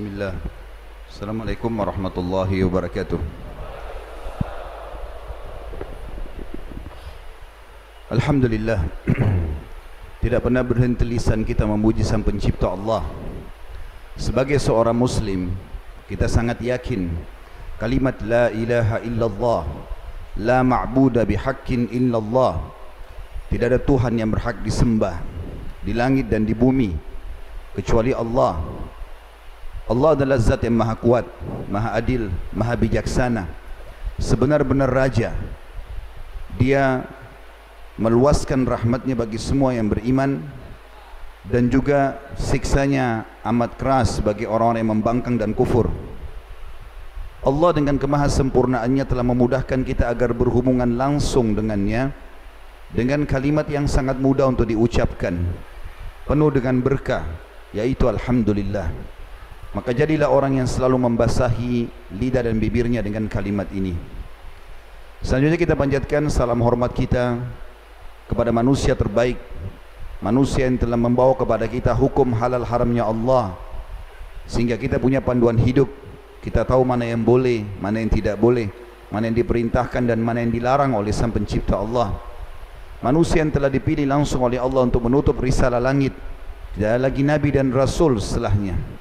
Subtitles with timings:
[0.00, 0.32] Bismillah.
[1.12, 3.20] Assalamualaikum warahmatullahi wabarakatuh.
[8.08, 8.80] Alhamdulillah.
[10.24, 13.04] Tidak pernah berhenti lisan kita memuji sang pencipta Allah.
[14.16, 15.52] Sebagai seorang muslim
[16.08, 17.12] Kita sangat yakin
[17.76, 19.68] Kalimat La ilaha illallah
[20.40, 22.56] La ma'buda bihaqqin illallah
[23.52, 25.20] Tidak ada Tuhan yang berhak disembah
[25.84, 26.88] Di langit dan di bumi
[27.76, 28.79] Kecuali Allah
[29.90, 31.26] Allah adalah zat yang maha kuat
[31.66, 33.50] Maha adil, maha bijaksana
[34.20, 35.32] Sebenar-benar raja.
[36.60, 37.02] Dia
[37.96, 40.44] meluaskan rahmatnya bagi semua yang beriman
[41.48, 45.88] dan juga siksanya amat keras bagi orang-orang yang membangkang dan kufur.
[47.40, 52.12] Allah dengan kemahasempurnaannya telah memudahkan kita agar berhubungan langsung dengannya
[52.92, 55.40] dengan kalimat yang sangat mudah untuk diucapkan
[56.28, 57.24] penuh dengan berkah
[57.72, 58.92] yaitu Alhamdulillah
[59.70, 61.86] maka jadilah orang yang selalu membasahi
[62.18, 63.94] lidah dan bibirnya dengan kalimat ini.
[65.22, 67.38] Selanjutnya kita panjatkan salam hormat kita
[68.26, 69.38] kepada manusia terbaik
[70.18, 73.54] manusia yang telah membawa kepada kita hukum halal haramnya Allah.
[74.50, 75.86] Sehingga kita punya panduan hidup
[76.42, 78.66] kita tahu mana yang boleh mana yang tidak boleh
[79.12, 82.18] mana yang diperintahkan dan mana yang dilarang oleh sang pencipta Allah.
[83.06, 86.12] Manusia yang telah dipilih langsung oleh Allah untuk menutup risalah langit.
[86.74, 88.99] Tidak lagi nabi dan rasul setelahnya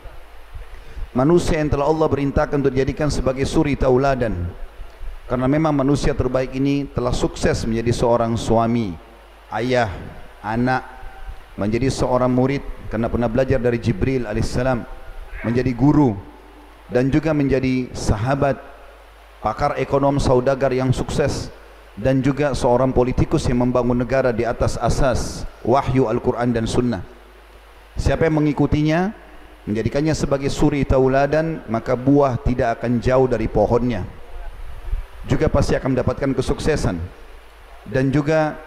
[1.13, 4.49] manusia yang telah Allah perintahkan untuk dijadikan sebagai suri tauladan.
[5.29, 8.97] Karena memang manusia terbaik ini telah sukses menjadi seorang suami
[9.53, 9.93] ayah,
[10.41, 10.81] anak
[11.53, 14.81] menjadi seorang murid karena pernah belajar dari Jibril alaihissalam
[15.45, 16.17] menjadi guru
[16.89, 18.57] dan juga menjadi sahabat
[19.45, 21.53] pakar ekonom saudagar yang sukses
[21.93, 27.03] dan juga seorang politikus yang membangun negara di atas asas wahyu Al-Quran dan Sunnah.
[27.99, 29.11] Siapa yang mengikutinya
[29.67, 34.05] menjadikannya sebagai suri tauladan maka buah tidak akan jauh dari pohonnya.
[35.27, 36.95] Juga pasti akan mendapatkan kesuksesan.
[37.89, 38.59] Dan juga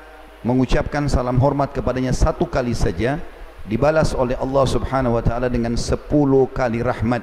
[0.42, 3.22] mengucapkan salam hormat kepadanya satu kali saja
[3.66, 7.22] dibalas oleh Allah Subhanahu wa taala dengan sepuluh kali rahmat.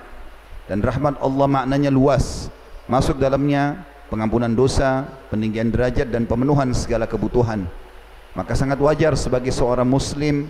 [0.69, 2.47] Dan rahmat Allah maknanya luas.
[2.89, 7.69] Masuk dalamnya pengampunan dosa peninggian derajat dan pemenuhan segala kebutuhan.
[8.33, 10.49] Maka sangat wajar sebagai seorang muslim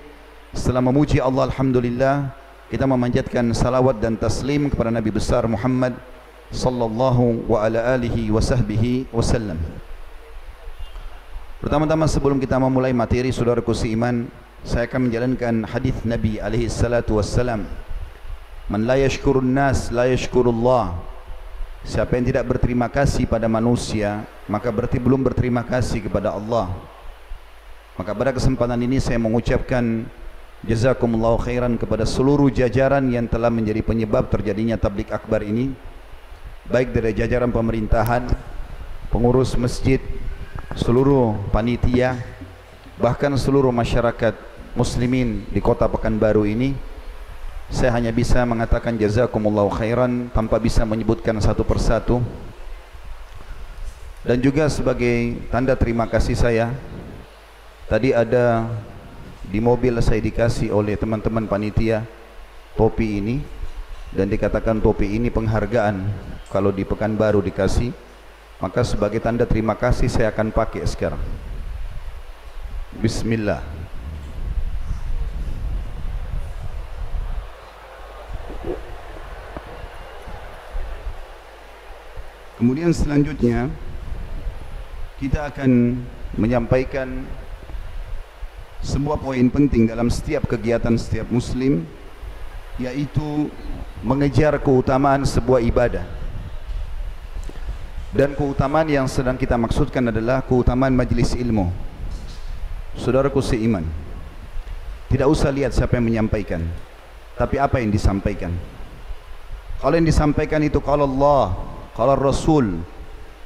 [0.56, 2.32] setelah memuji Allah alhamdulillah
[2.70, 5.98] kita memanjatkan salawat dan taslim kepada nabi besar Muhammad
[6.54, 9.58] sallallahu wa ala alihi wa sahbihi wasallam
[11.60, 14.32] Pertama-tama sebelum kita memulai materi saudaraku seiman,
[14.64, 17.68] saya akan menjalankan hadis Nabi alaihi salatu wassalam.
[18.72, 20.96] Man la yashkurun nas la yashkurullah.
[21.84, 26.72] Siapa yang tidak berterima kasih pada manusia, maka berarti belum berterima kasih kepada Allah.
[28.00, 30.08] Maka pada kesempatan ini saya mengucapkan
[30.68, 35.72] jazakumullahu khairan kepada seluruh jajaran yang telah menjadi penyebab terjadinya tablik akbar ini.
[36.70, 38.30] Baik dari jajaran pemerintahan,
[39.10, 39.98] pengurus masjid,
[40.78, 42.20] seluruh panitia
[43.00, 44.36] bahkan seluruh masyarakat
[44.78, 46.76] muslimin di kota Pekanbaru ini
[47.70, 52.22] saya hanya bisa mengatakan jazakumullahu khairan tanpa bisa menyebutkan satu persatu
[54.22, 56.76] dan juga sebagai tanda terima kasih saya
[57.88, 58.68] tadi ada
[59.50, 62.06] di mobil saya dikasih oleh teman-teman panitia
[62.78, 63.42] topi ini
[64.14, 66.06] dan dikatakan topi ini penghargaan
[66.54, 67.90] kalau di Pekanbaru dikasih
[68.60, 71.24] Maka sebagai tanda terima kasih saya akan pakai sekarang.
[73.00, 73.64] Bismillah.
[82.60, 83.72] Kemudian selanjutnya
[85.24, 86.04] kita akan
[86.36, 87.24] menyampaikan
[88.80, 91.84] sebuah poin penting dalam setiap kegiatan setiap muslim
[92.80, 93.52] yaitu
[94.00, 96.08] mengejar keutamaan sebuah ibadah.
[98.10, 101.70] Dan keutamaan yang sedang kita maksudkan adalah keutamaan majlis ilmu.
[102.98, 103.86] Saudaraku seiman
[105.10, 106.66] tidak usah lihat siapa yang menyampaikan
[107.38, 108.52] tapi apa yang disampaikan.
[109.80, 111.56] Kalau yang disampaikan itu kalau Allah
[111.94, 112.82] kalau Rasul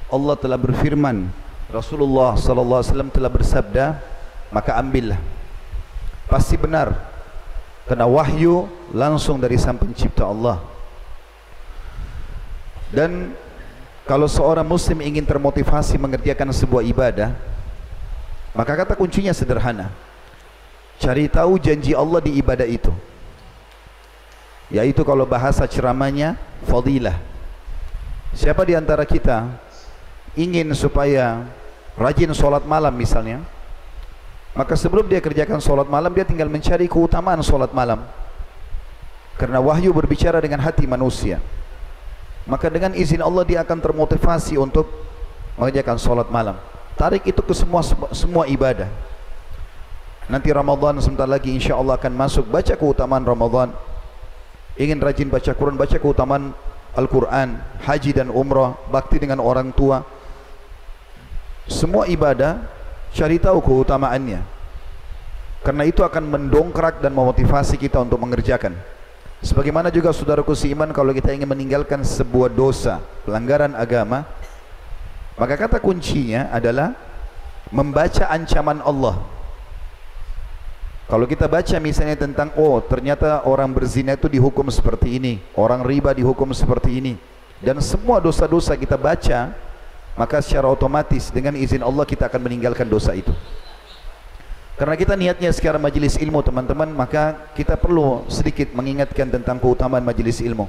[0.08, 1.28] Allah telah berfirman
[1.70, 3.86] Rasulullah sallallahu alaihi wasallam telah bersabda
[4.54, 5.18] maka ambillah.
[6.30, 6.94] Pasti benar.
[7.90, 10.62] Karena wahyu langsung dari sang pencipta Allah.
[12.94, 13.34] Dan
[14.06, 17.34] kalau seorang muslim ingin termotivasi mengerjakan sebuah ibadah
[18.54, 19.90] maka kata kuncinya sederhana.
[21.02, 22.94] Cari tahu janji Allah di ibadah itu.
[24.70, 27.18] Yaitu kalau bahasa ceramahnya fadilah.
[28.30, 29.50] Siapa di antara kita
[30.38, 31.42] ingin supaya
[31.98, 33.42] rajin solat malam misalnya
[34.54, 38.06] maka sebelum dia kerjakan solat malam dia tinggal mencari keutamaan solat malam
[39.34, 41.42] Karena wahyu berbicara dengan hati manusia.
[42.46, 44.86] Maka dengan izin Allah dia akan termotivasi untuk
[45.58, 46.54] mengerjakan solat malam.
[46.94, 47.82] Tarik itu ke semua
[48.14, 48.86] semua ibadah.
[50.30, 53.74] Nanti Ramadan sebentar lagi insya Allah akan masuk baca keutamaan Ramadan.
[54.78, 56.54] Ingin rajin baca Quran, baca keutamaan
[56.94, 60.06] Al-Quran, haji dan umrah, bakti dengan orang tua.
[61.66, 62.70] Semua ibadah
[63.14, 64.42] cari tahu keutamaannya.
[65.64, 68.76] Karena itu akan mendongkrak dan memotivasi kita untuk mengerjakan.
[69.40, 74.28] Sebagaimana juga saudaraku seiman kalau kita ingin meninggalkan sebuah dosa, pelanggaran agama,
[75.40, 76.92] maka kata kuncinya adalah
[77.72, 79.16] membaca ancaman Allah.
[81.08, 86.12] Kalau kita baca misalnya tentang oh ternyata orang berzina itu dihukum seperti ini, orang riba
[86.16, 87.14] dihukum seperti ini
[87.64, 89.56] dan semua dosa-dosa kita baca,
[90.14, 93.34] maka secara otomatis dengan izin Allah kita akan meninggalkan dosa itu.
[94.74, 100.42] Karena kita niatnya sekarang majlis ilmu teman-teman Maka kita perlu sedikit mengingatkan tentang keutamaan majlis
[100.42, 100.66] ilmu.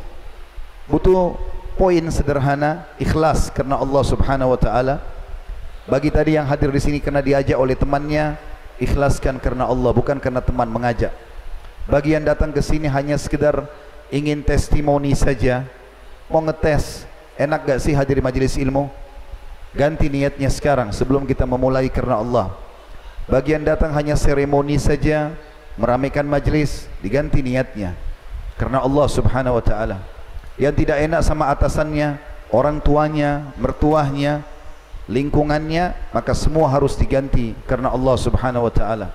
[0.86, 1.33] Butuh
[1.74, 5.01] poin sederhana Ikhlas karena Allah subhanahu wa ta'ala.
[5.89, 8.38] Bagi tadi yang hadir di sini karena diajak oleh temannya
[8.77, 11.13] Ikhlaskan karena Allah bukan karena teman mengajak.
[11.89, 13.65] Bagi yang datang ke sini hanya sekedar
[14.13, 15.65] ingin testimoni saja.
[16.30, 17.06] Mau ngetes
[17.36, 18.88] Enak gak sih hadir di majlis ilmu
[19.75, 22.48] Ganti niatnya sekarang sebelum kita memulai karena Allah.
[23.27, 25.33] Bagian datang hanya seremoni saja
[25.75, 27.92] Meramaikan majlis Diganti niatnya.
[28.56, 29.98] Karena Allah subhanahu wa ta'ala.
[30.56, 32.16] Yang tidak enak sama atasannya
[32.56, 34.48] Orang tuanya, mertuahnya
[35.12, 39.12] Lingkungannya Maka semua harus diganti Karena Allah subhanahu wa ta'ala.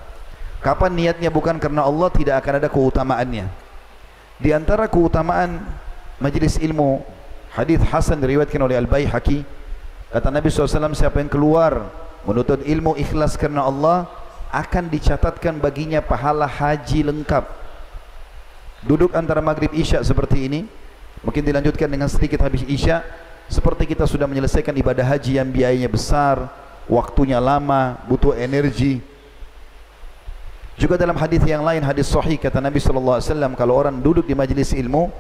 [0.61, 3.49] Kapan niatnya bukan karena Allah Tidak akan ada keutamaannya.
[4.37, 5.65] Di antara keutamaan
[6.21, 7.01] Majlis ilmu
[7.57, 9.60] Hadis Hasan diriwayatkan oleh Al-Bayhaqi
[10.11, 11.87] Kata Nabi SAW Siapa yang keluar
[12.27, 14.11] menuntut ilmu ikhlas karena Allah
[14.51, 17.47] akan dicatatkan baginya pahala haji lengkap.
[18.83, 20.61] Duduk antara maghrib isya seperti ini
[21.23, 23.07] mungkin dilanjutkan dengan sedikit habis isya
[23.47, 26.51] seperti kita sudah menyelesaikan ibadah haji yang biayanya besar
[26.91, 28.99] waktunya lama butuh energi.
[30.75, 34.75] Juga dalam hadis yang lain hadis sahih kata Nabi wasallam kalau orang duduk di majlis
[34.75, 35.13] ilmu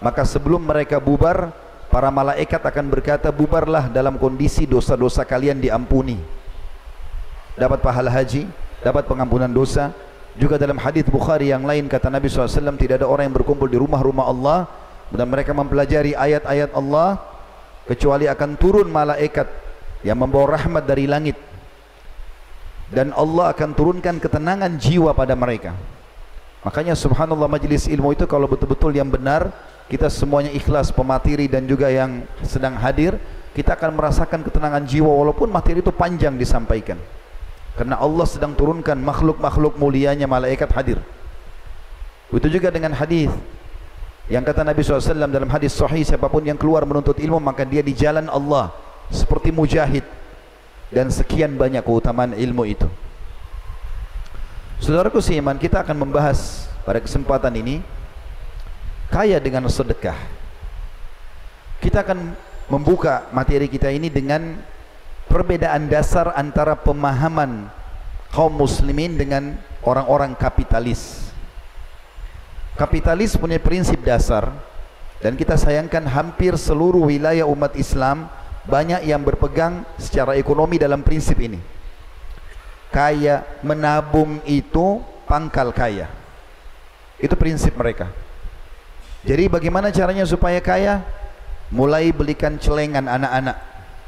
[0.00, 1.52] maka sebelum mereka bubar
[1.90, 6.16] para malaikat akan berkata bubarlah dalam kondisi dosa-dosa kalian diampuni
[7.58, 8.48] dapat pahala haji,
[8.80, 9.92] dapat pengampunan dosa.
[10.38, 13.76] Juga dalam hadis Bukhari yang lain kata Nabi SAW tidak ada orang yang berkumpul di
[13.76, 14.58] rumah-rumah Allah
[15.10, 17.18] dan mereka mempelajari ayat-ayat Allah
[17.84, 19.50] kecuali akan turun malaikat
[20.06, 21.34] yang membawa rahmat dari langit
[22.94, 25.74] dan Allah akan turunkan ketenangan jiwa pada mereka.
[26.62, 29.50] Makanya subhanallah majlis ilmu itu kalau betul-betul yang benar
[29.90, 33.18] kita semuanya ikhlas pemateri dan juga yang sedang hadir
[33.50, 36.94] kita akan merasakan ketenangan jiwa walaupun materi itu panjang disampaikan.
[37.74, 41.02] Karena Allah sedang turunkan makhluk-makhluk mulianya malaikat hadir.
[42.30, 43.34] Itu juga dengan hadis
[44.30, 47.90] yang kata Nabi SAW dalam hadis sahih siapapun yang keluar menuntut ilmu maka dia di
[47.90, 48.70] jalan Allah
[49.10, 50.06] seperti mujahid
[50.94, 52.86] dan sekian banyak keutamaan ilmu itu.
[54.78, 57.82] Saudaraku seiman kita akan membahas pada kesempatan ini
[59.10, 60.16] kaya dengan sedekah.
[61.82, 62.32] Kita akan
[62.70, 64.62] membuka materi kita ini dengan
[65.26, 67.66] perbedaan dasar antara pemahaman
[68.30, 71.30] kaum muslimin dengan orang-orang kapitalis.
[72.78, 74.54] Kapitalis punya prinsip dasar
[75.20, 78.30] dan kita sayangkan hampir seluruh wilayah umat Islam
[78.64, 81.58] banyak yang berpegang secara ekonomi dalam prinsip ini.
[82.90, 86.10] Kaya menabung itu pangkal kaya.
[87.20, 88.29] Itu prinsip mereka.
[89.20, 91.04] Jadi bagaimana caranya supaya kaya?
[91.70, 93.56] Mulai belikan celengan anak-anak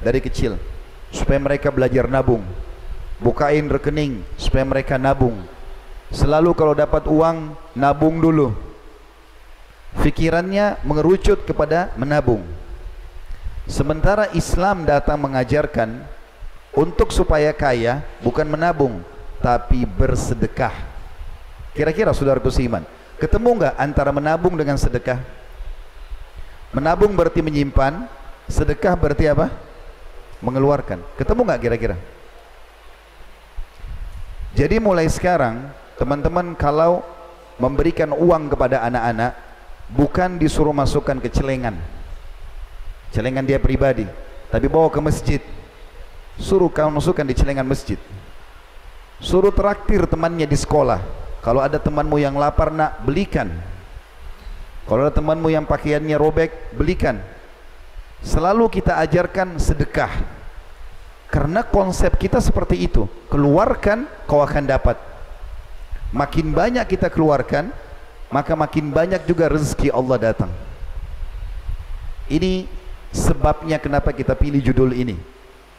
[0.02, 0.58] dari kecil
[1.12, 2.42] supaya mereka belajar nabung.
[3.22, 5.46] Bukain rekening supaya mereka nabung.
[6.10, 8.50] Selalu kalau dapat uang nabung dulu.
[10.02, 12.42] Fikirannya mengerucut kepada menabung.
[13.68, 16.02] Sementara Islam datang mengajarkan
[16.74, 19.04] untuk supaya kaya bukan menabung
[19.38, 20.74] tapi bersedekah.
[21.76, 22.82] Kira-kira saudaraku seiman
[23.22, 25.22] ketemu enggak antara menabung dengan sedekah
[26.74, 28.08] menabung berarti menyimpan
[28.48, 29.52] sedekah berarti apa
[30.42, 30.98] mengeluarkan.
[31.14, 31.96] Ketemu nggak kira-kira?
[34.52, 37.00] Jadi mulai sekarang teman-teman kalau
[37.56, 39.32] memberikan uang kepada anak-anak
[39.92, 41.78] bukan disuruh masukkan ke celengan.
[43.12, 44.08] Celengan dia pribadi,
[44.48, 45.40] tapi bawa ke masjid.
[46.40, 48.00] Suruh kau masukkan di celengan masjid.
[49.20, 51.21] Suruh traktir temannya di sekolah.
[51.42, 53.50] Kalau ada temanmu yang lapar nak belikan.
[54.86, 57.18] Kalau ada temanmu yang pakaiannya robek, belikan
[58.22, 60.10] selalu kita ajarkan sedekah
[61.26, 64.94] karena konsep kita seperti itu keluarkan kau akan dapat
[66.14, 67.74] makin banyak kita keluarkan
[68.32, 70.48] maka makin banyak juga rezeki Allah datang.
[72.32, 72.64] Ini
[73.12, 75.20] sebabnya kenapa kita pilih judul ini.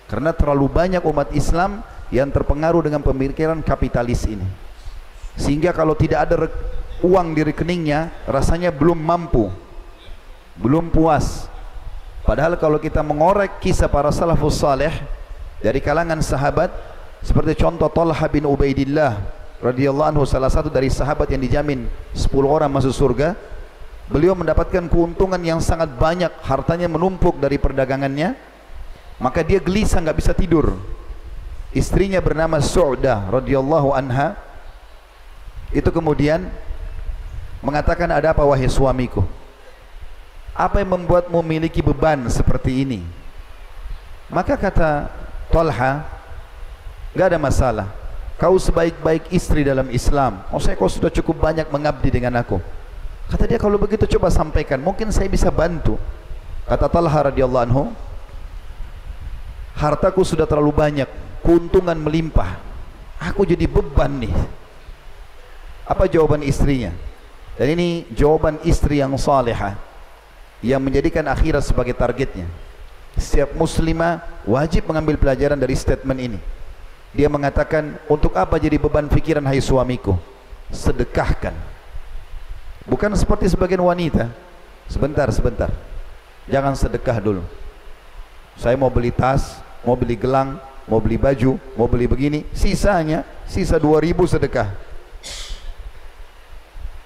[0.06, 1.82] Karena terlalu banyak umat Islam
[2.14, 4.46] yang terpengaruh dengan pemikiran kapitalis ini.
[5.38, 6.48] Sehingga kalau tidak ada
[7.02, 9.50] uang di rekeningnya, rasanya belum mampu.
[10.58, 11.50] Belum puas.
[12.24, 14.94] Padahal kalau kita mengorek kisah para salafus salih
[15.60, 16.72] dari kalangan sahabat
[17.24, 19.20] seperti contoh Talha bin Ubaidillah
[19.64, 23.36] radhiyallahu anhu salah satu dari sahabat yang dijamin 10 orang masuk surga
[24.12, 28.36] beliau mendapatkan keuntungan yang sangat banyak hartanya menumpuk dari perdagangannya
[29.24, 30.76] maka dia gelisah enggak bisa tidur
[31.72, 34.36] istrinya bernama Su'dah radhiyallahu anha
[35.74, 36.46] itu kemudian
[37.66, 39.26] mengatakan ada apa wahai suamiku?
[40.54, 43.02] Apa yang membuatmu memiliki beban seperti ini?
[44.30, 45.10] Maka kata
[45.50, 46.06] Talha
[47.18, 47.88] enggak ada masalah.
[48.38, 50.46] Kau sebaik-baik istri dalam Islam.
[50.54, 52.62] Oh saya kau sudah cukup banyak mengabdi dengan aku.
[53.34, 54.78] Kata dia kalau begitu coba sampaikan.
[54.78, 55.98] Mungkin saya bisa bantu.
[56.70, 57.84] Kata Talha radhiyallahu anhu
[59.74, 61.10] hartaku sudah terlalu banyak.
[61.42, 62.62] Keuntungan melimpah.
[63.18, 64.34] Aku jadi beban nih
[65.84, 66.92] apa jawaban istrinya
[67.54, 69.78] dan ini jawaban istri yang salihah
[70.64, 72.48] yang menjadikan akhirat sebagai targetnya.
[73.20, 76.40] Setiap muslimah wajib mengambil pelajaran dari statement ini.
[77.14, 80.18] Dia mengatakan, untuk apa jadi beban fikiran hai suamiku?
[80.74, 81.54] Sedekahkan.
[82.90, 84.34] Bukan seperti sebagian wanita.
[84.90, 85.70] Sebentar, sebentar.
[86.50, 87.46] Jangan sedekah dulu.
[88.58, 90.58] Saya mau beli tas, mau beli gelang,
[90.90, 92.50] mau beli baju, mau beli begini.
[92.50, 94.74] Sisanya, sisa 2000 sedekah.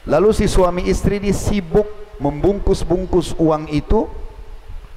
[0.08, 1.86] Lalu si suami istri ini sibuk
[2.24, 4.08] membungkus-bungkus uang itu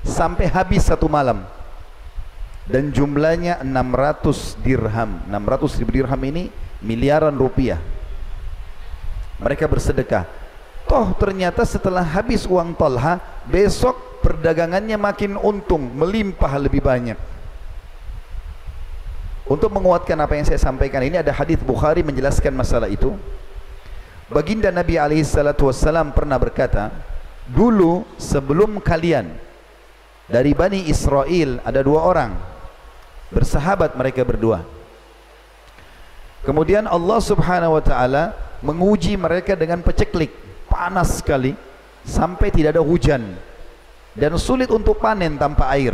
[0.06, 1.42] sampai habis satu malam.
[2.70, 5.18] Dan jumlahnya 600 dirham.
[5.26, 6.46] 600 ribu dirham ini
[6.78, 7.82] miliaran rupiah.
[9.42, 10.30] Mereka bersedekah.
[10.86, 13.18] Toh ternyata setelah habis uang Talha
[13.50, 17.18] besok perdagangannya makin untung melimpah lebih banyak.
[19.50, 23.18] Untuk menguatkan apa yang saya sampaikan ini ada hadis Bukhari menjelaskan masalah itu
[24.30, 26.94] Baginda Nabi alaihi salatu wasallam pernah berkata,
[27.50, 29.26] dulu sebelum kalian
[30.30, 32.38] dari Bani Israel ada dua orang
[33.34, 34.62] bersahabat mereka berdua.
[36.46, 40.30] Kemudian Allah Subhanahu wa taala menguji mereka dengan peceklik,
[40.70, 41.58] panas sekali
[42.06, 43.34] sampai tidak ada hujan
[44.14, 45.92] dan sulit untuk panen tanpa air.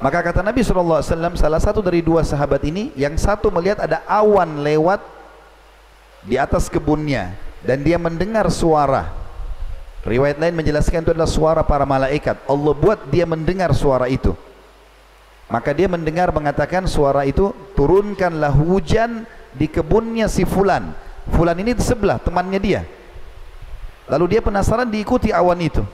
[0.00, 3.84] Maka kata Nabi sallallahu alaihi wasallam salah satu dari dua sahabat ini yang satu melihat
[3.84, 5.17] ada awan lewat
[6.24, 9.10] di atas kebunnya dan dia mendengar suara.
[10.06, 12.38] Riwayat lain menjelaskan itu adalah suara para malaikat.
[12.48, 14.32] Allah buat dia mendengar suara itu.
[15.48, 20.94] Maka dia mendengar mengatakan suara itu turunkanlah hujan di kebunnya si fulan.
[21.28, 22.80] Fulan ini di sebelah temannya dia.
[24.08, 25.84] Lalu dia penasaran diikuti awan itu.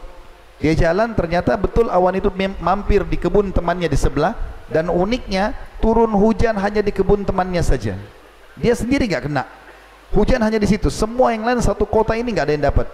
[0.62, 2.30] Dia jalan ternyata betul awan itu
[2.62, 4.38] mampir di kebun temannya di sebelah
[4.70, 5.50] dan uniknya
[5.82, 7.98] turun hujan hanya di kebun temannya saja.
[8.54, 9.63] Dia sendiri enggak kena
[10.14, 10.88] Hujan hanya di situ.
[10.94, 12.86] Semua yang lain satu kota ini enggak ada yang dapat.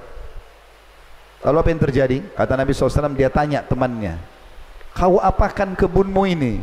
[1.44, 2.18] Lalu apa yang terjadi?
[2.36, 4.16] Kata Nabi SAW, dia tanya temannya.
[4.96, 6.60] Kau apakan kebunmu ini?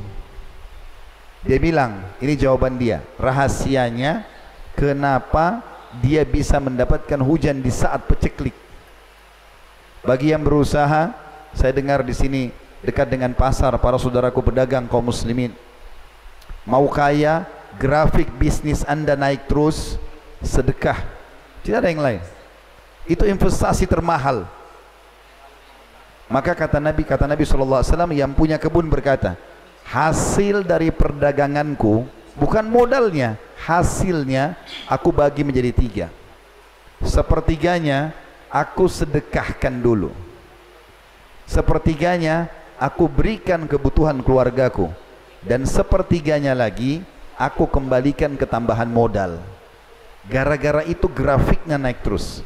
[1.46, 3.06] Dia bilang, ini jawaban dia.
[3.18, 4.26] Rahasianya,
[4.74, 5.62] kenapa
[6.02, 8.54] dia bisa mendapatkan hujan di saat peceklik?
[10.06, 11.14] Bagi yang berusaha,
[11.58, 12.42] saya dengar di sini
[12.86, 15.54] dekat dengan pasar para saudaraku pedagang kaum muslimin.
[16.68, 17.50] Mau kaya,
[17.82, 19.98] grafik bisnis anda naik terus,
[20.42, 21.02] sedekah.
[21.64, 22.22] Tidak ada yang lain.
[23.08, 24.46] Itu investasi termahal.
[26.28, 29.40] Maka kata Nabi kata Nabi wasallam yang punya kebun berkata
[29.88, 32.04] hasil dari perdaganganku
[32.36, 34.60] bukan modalnya hasilnya
[34.92, 36.08] aku bagi menjadi tiga.
[37.00, 38.12] Sepertiganya
[38.52, 40.12] aku sedekahkan dulu.
[41.48, 44.92] Sepertiganya aku berikan kebutuhan keluargaku.
[45.48, 47.00] Dan sepertiganya lagi
[47.40, 49.40] aku kembalikan ketambahan modal
[50.28, 52.44] Gara-gara itu grafiknya naik terus.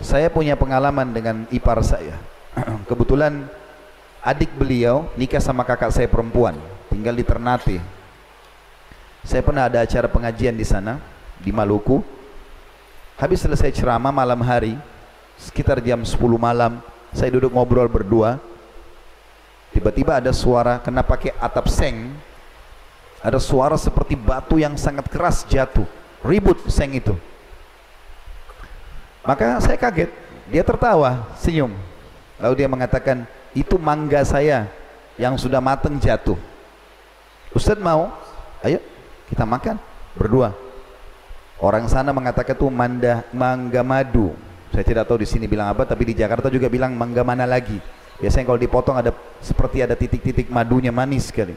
[0.00, 2.20] Saya punya pengalaman dengan ipar saya.
[2.88, 3.48] Kebetulan
[4.20, 6.56] adik beliau nikah sama kakak saya perempuan,
[6.92, 7.80] tinggal di Ternate.
[9.24, 11.00] Saya pernah ada acara pengajian di sana
[11.40, 12.04] di Maluku.
[13.20, 14.76] Habis selesai ceramah malam hari,
[15.36, 16.80] sekitar jam 10 malam,
[17.12, 18.40] saya duduk ngobrol berdua.
[19.76, 22.12] Tiba-tiba ada suara kena pakai atap seng
[23.20, 25.84] ada suara seperti batu yang sangat keras jatuh.
[26.24, 27.16] Ribut seng itu.
[29.24, 30.08] Maka saya kaget.
[30.48, 31.72] Dia tertawa senyum.
[32.40, 34.68] Lalu dia mengatakan itu mangga saya
[35.20, 36.36] yang sudah matang jatuh.
[37.52, 38.08] Ustaz mau?
[38.64, 38.80] Ayo
[39.28, 39.76] kita makan
[40.16, 40.56] berdua.
[41.60, 44.32] Orang sana mengatakan itu manda, mangga madu.
[44.72, 47.76] Saya tidak tahu di sini bilang apa, tapi di Jakarta juga bilang mangga mana lagi.
[48.16, 49.12] Biasanya kalau dipotong ada
[49.44, 51.52] seperti ada titik-titik madunya manis sekali.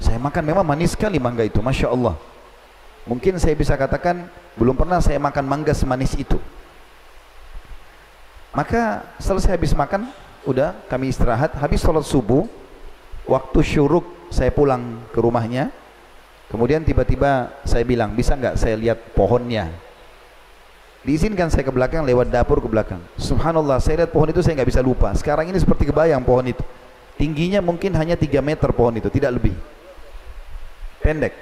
[0.00, 2.16] Saya makan memang manis sekali mangga itu, masya Allah.
[3.04, 4.26] Mungkin saya bisa katakan
[4.56, 6.40] belum pernah saya makan mangga semanis itu.
[8.50, 10.10] Maka selesai habis makan,
[10.42, 11.54] udah kami istirahat.
[11.54, 12.48] Habis sholat subuh,
[13.28, 15.70] waktu syuruk saya pulang ke rumahnya.
[16.50, 19.70] Kemudian tiba-tiba saya bilang, bisa enggak saya lihat pohonnya?
[21.06, 22.98] Diizinkan saya ke belakang, lewat dapur ke belakang.
[23.14, 25.14] Subhanallah, saya lihat pohon itu saya enggak bisa lupa.
[25.14, 26.64] Sekarang ini seperti kebayang pohon itu.
[27.14, 29.54] Tingginya mungkin hanya 3 meter pohon itu, tidak lebih.
[31.00, 31.32] Pendek,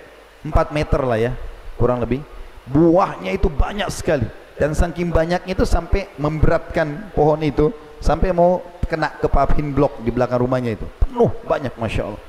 [0.47, 1.33] 4 meter lah ya,
[1.75, 2.23] kurang lebih.
[2.69, 4.27] Buahnya itu banyak sekali.
[4.59, 7.71] Dan saking banyaknya itu sampai memberatkan pohon itu.
[7.99, 10.87] Sampai mau kena ke paving blok di belakang rumahnya itu.
[11.03, 12.23] Penuh, banyak Masya Allah.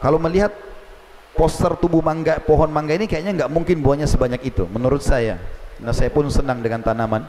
[0.00, 0.52] Kalau melihat
[1.36, 5.40] poster tubuh mangga pohon mangga ini kayaknya enggak mungkin buahnya sebanyak itu menurut saya.
[5.80, 7.24] Nah, saya pun senang dengan tanaman.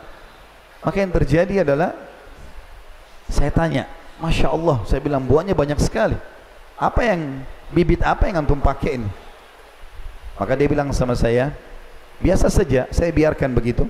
[0.81, 1.95] Maka yang terjadi adalah
[3.31, 3.87] saya tanya,
[4.19, 6.17] Masya Allah, saya bilang buahnya banyak sekali.
[6.75, 9.09] Apa yang bibit apa yang antum pakai ini?
[10.37, 11.55] Maka dia bilang sama saya,
[12.21, 13.87] biasa saja, saya biarkan begitu.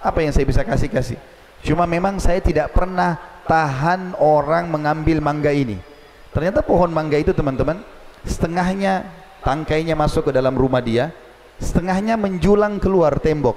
[0.00, 1.18] Apa yang saya bisa kasih kasih?
[1.66, 5.78] Cuma memang saya tidak pernah tahan orang mengambil mangga ini.
[6.30, 7.80] Ternyata pohon mangga itu teman-teman,
[8.26, 9.08] setengahnya
[9.40, 11.14] tangkainya masuk ke dalam rumah dia,
[11.62, 13.56] setengahnya menjulang keluar tembok.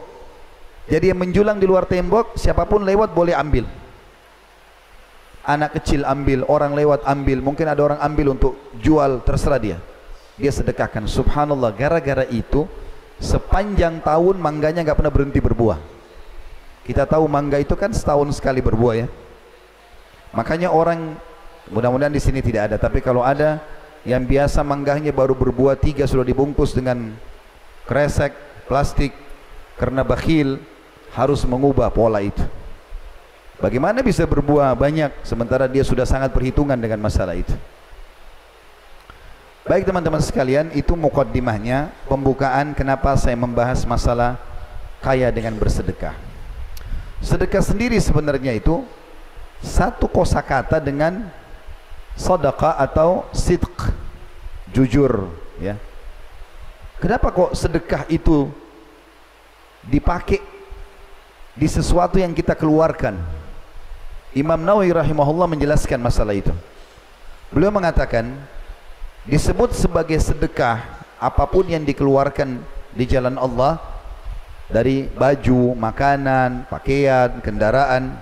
[0.89, 3.67] Jadi yang menjulang di luar tembok, siapa pun lewat boleh ambil.
[5.47, 9.77] Anak kecil ambil, orang lewat ambil, mungkin ada orang ambil untuk jual, terserah dia.
[10.35, 11.07] Dia sedekahkan.
[11.07, 12.67] Subhanallah, gara-gara itu,
[13.19, 15.79] sepanjang tahun mangganya enggak pernah berhenti berbuah.
[16.83, 19.07] Kita tahu mangga itu kan setahun sekali berbuah ya.
[20.35, 21.15] Makanya orang,
[21.71, 23.61] mudah-mudahan di sini tidak ada, tapi kalau ada,
[24.07, 27.15] yang biasa manggahnya baru berbuah tiga sudah dibungkus dengan
[27.83, 28.31] kresek
[28.69, 29.11] plastik
[29.75, 30.61] karena bakhil
[31.11, 32.39] harus mengubah pola itu
[33.59, 37.53] bagaimana bisa berbuah banyak sementara dia sudah sangat perhitungan dengan masalah itu?
[39.69, 44.41] Baik teman-teman sekalian itu mukaddimahnya pembukaan kenapa saya membahas masalah
[44.97, 46.17] kaya dengan bersedekah.
[47.21, 48.81] Sedekah sendiri sebenarnya itu
[49.61, 51.29] satu kosakata dengan
[52.17, 53.93] sedekah atau sidq
[54.73, 55.29] jujur
[55.61, 55.77] ya.
[56.99, 58.49] Kenapa kok sedekah itu
[59.85, 60.41] dipakai
[61.55, 63.19] di sesuatu yang kita keluarkan
[64.37, 66.53] Imam Nawawi rahimahullah menjelaskan masalah itu.
[67.49, 68.29] Beliau mengatakan
[69.25, 70.85] disebut sebagai sedekah
[71.17, 72.61] apapun yang dikeluarkan
[72.93, 73.81] di jalan Allah
[74.69, 78.21] dari baju, makanan, pakaian, kendaraan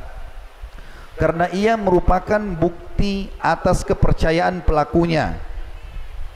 [1.20, 5.36] karena ia merupakan bukti atas kepercayaan pelakunya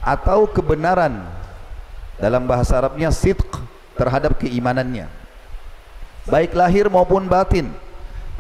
[0.04, 1.24] atau kebenaran
[2.20, 3.56] dalam bahasa Arabnya sidq
[3.96, 5.08] terhadap keimanannya.
[6.28, 7.72] Baik lahir maupun batin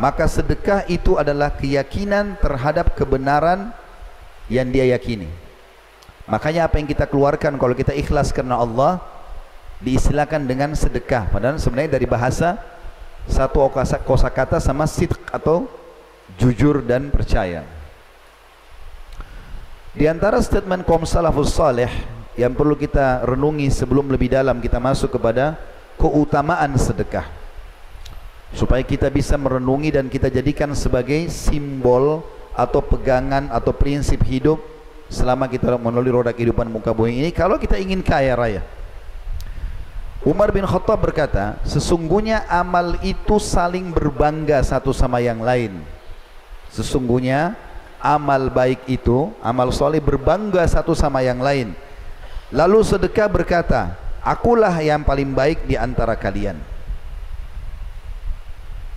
[0.01, 3.69] maka sedekah itu adalah keyakinan terhadap kebenaran
[4.49, 5.29] yang dia yakini
[6.25, 8.97] makanya apa yang kita keluarkan kalau kita ikhlas karena Allah
[9.77, 12.57] diistilahkan dengan sedekah padahal sebenarnya dari bahasa
[13.29, 13.61] satu
[14.01, 15.69] kosa kata sama sidq atau
[16.39, 17.65] jujur dan percaya.
[19.91, 21.91] Di antara statement kaum salafus salih
[22.39, 25.59] yang perlu kita renungi sebelum lebih dalam kita masuk kepada
[25.99, 27.27] keutamaan sedekah.
[28.51, 34.59] Supaya kita bisa merenungi dan kita jadikan sebagai simbol atau pegangan atau prinsip hidup
[35.11, 38.63] selama kita melalui roda kehidupan muka bumi ini kalau kita ingin kaya raya.
[40.21, 45.81] Umar bin Khattab berkata, sesungguhnya amal itu saling berbangga satu sama yang lain.
[46.69, 47.57] Sesungguhnya
[47.97, 51.73] amal baik itu, amal soleh berbangga satu sama yang lain.
[52.53, 56.61] Lalu sedekah berkata, akulah yang paling baik di antara kalian.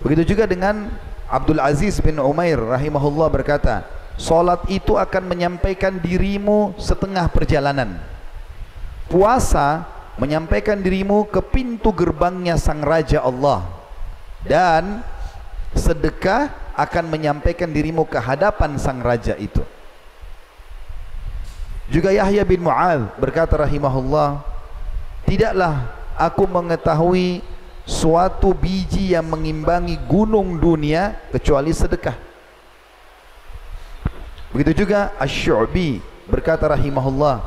[0.05, 0.93] Begitu juga dengan
[1.25, 3.89] Abdul Aziz bin Umair rahimahullah berkata,
[4.21, 7.97] Salat itu akan menyampaikan dirimu setengah perjalanan.
[9.09, 9.89] Puasa
[10.21, 13.65] menyampaikan dirimu ke pintu gerbangnya Sang Raja Allah.
[14.45, 15.01] Dan
[15.73, 19.63] sedekah akan menyampaikan dirimu ke hadapan sang raja itu.
[21.91, 24.41] Juga Yahya bin Mu'ad berkata rahimahullah,
[25.29, 25.85] tidaklah
[26.17, 27.45] aku mengetahui
[27.85, 32.17] suatu biji yang mengimbangi gunung dunia kecuali sedekah.
[34.51, 37.45] Begitu juga Ash-Shu'bi berkata rahimahullah,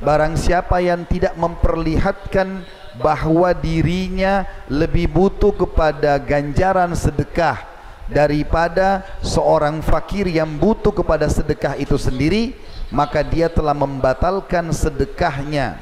[0.00, 2.64] barang siapa yang tidak memperlihatkan
[2.98, 7.58] bahawa dirinya lebih butuh kepada ganjaran sedekah
[8.06, 12.54] daripada seorang fakir yang butuh kepada sedekah itu sendiri
[12.92, 15.80] maka dia telah membatalkan sedekahnya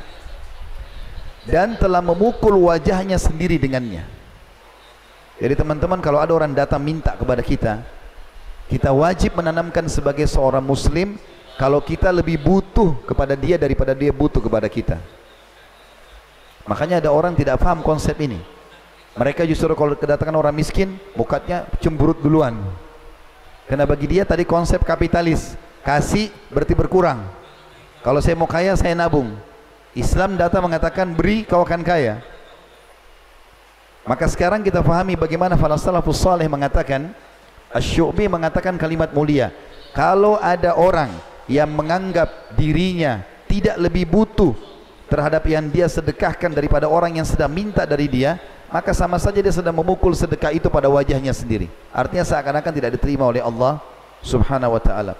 [1.47, 4.07] dan telah memukul wajahnya sendiri dengannya.
[5.43, 7.83] Jadi teman-teman kalau ada orang datang minta kepada kita,
[8.71, 11.19] kita wajib menanamkan sebagai seorang muslim
[11.59, 14.97] kalau kita lebih butuh kepada dia daripada dia butuh kepada kita.
[16.63, 18.39] Makanya ada orang tidak faham konsep ini.
[19.19, 22.57] Mereka justru kalau kedatangan orang miskin, mukanya cemburut duluan.
[23.69, 27.21] Karena bagi dia tadi konsep kapitalis, kasih berarti berkurang.
[28.01, 29.37] Kalau saya mau kaya, saya nabung.
[29.93, 32.25] Islam datang mengatakan beri kau akan kaya.
[34.03, 37.15] Maka sekarang kita fahami bagaimana falsalafus salih mengatakan
[37.73, 39.53] Asy-Syu'bi mengatakan kalimat mulia.
[39.93, 41.13] Kalau ada orang
[41.47, 44.57] yang menganggap dirinya tidak lebih butuh
[45.13, 48.41] terhadap yang dia sedekahkan daripada orang yang sedang minta dari dia,
[48.73, 51.69] maka sama saja dia sedang memukul sedekah itu pada wajahnya sendiri.
[51.93, 53.77] Artinya seakan-akan tidak diterima oleh Allah
[54.25, 55.15] Subhanahu wa taala.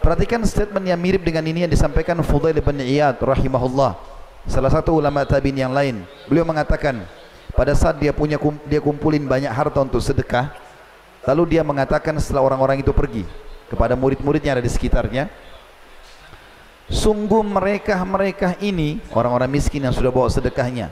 [0.00, 4.00] Perhatikan statement yang mirip dengan ini yang disampaikan Fudail bin Iyad rahimahullah.
[4.48, 6.08] Salah satu ulama tabi'in yang lain.
[6.24, 7.04] Beliau mengatakan
[7.52, 10.56] pada saat dia punya dia kumpulin banyak harta untuk sedekah,
[11.28, 13.28] lalu dia mengatakan setelah orang-orang itu pergi
[13.68, 15.28] kepada murid-muridnya ada di sekitarnya,
[16.88, 20.88] sungguh mereka-mereka ini orang-orang miskin yang sudah bawa sedekahnya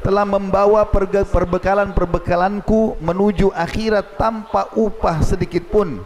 [0.00, 0.88] telah membawa
[1.28, 6.00] perbekalan-perbekalanku menuju akhirat tanpa upah sedikit pun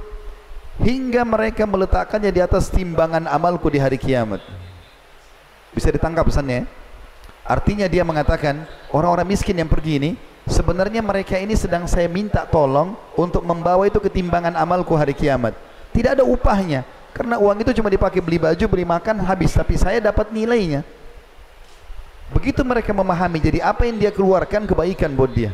[0.83, 4.43] hingga mereka meletakkannya di atas timbangan amalku di hari kiamat.
[5.75, 6.67] Bisa ditangkap pesannya?
[7.45, 10.11] Artinya dia mengatakan orang-orang miskin yang pergi ini
[10.49, 15.53] sebenarnya mereka ini sedang saya minta tolong untuk membawa itu ke timbangan amalku hari kiamat.
[15.93, 16.83] Tidak ada upahnya
[17.15, 20.83] karena uang itu cuma dipakai beli baju, beli makan habis tapi saya dapat nilainya.
[22.33, 25.53] Begitu mereka memahami jadi apa yang dia keluarkan kebaikan buat dia.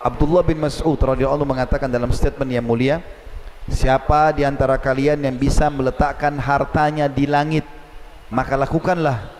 [0.00, 3.00] Abdullah bin Mas'ud radhiyallahu mengatakan dalam statement yang mulia,
[3.64, 7.64] Siapa di antara kalian yang bisa meletakkan hartanya di langit
[8.28, 9.32] Maka lakukanlah.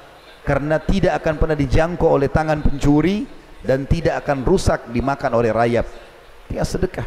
[0.44, 3.28] Karena tidak akan pernah dijangkau oleh tangan pencuri
[3.60, 5.84] Dan tidak akan rusak dimakan oleh rayap.
[6.48, 7.04] Dia sedekah.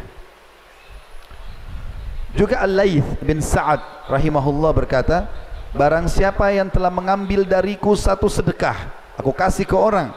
[2.34, 5.26] Juga Al-Layth bin Sa'ad rahimahullah berkata
[5.74, 10.14] Barang siapa yang telah mengambil dariku satu sedekah Aku kasih ke orang.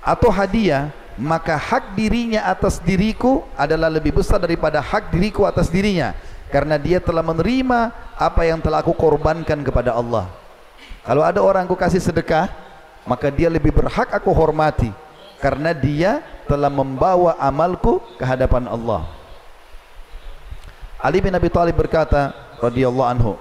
[0.00, 0.88] Atau hadiah
[1.20, 6.16] maka hak dirinya atas diriku adalah lebih besar daripada hak diriku atas dirinya.
[6.48, 10.32] Karena dia telah menerima apa yang telah aku korbankan kepada Allah.
[11.04, 12.48] Kalau ada orang aku kasih sedekah
[13.04, 14.88] maka dia lebih berhak aku hormati.
[15.44, 19.04] Karena dia telah membawa amalku ke hadapan Allah.
[21.00, 23.32] Ali bin Abi Thalib berkata radhiyallahu anhu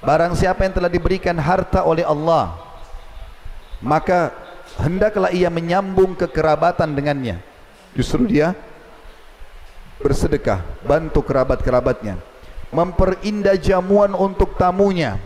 [0.00, 2.56] barang siapa yang telah diberikan harta oleh Allah
[3.82, 4.30] maka
[4.80, 7.38] hendaklah ia menyambung kekerabatan dengannya.
[7.94, 8.56] Justru dia
[10.00, 12.16] bersedekah bantu kerabat-kerabatnya
[12.72, 15.20] memperindah jamuan untuk tamunya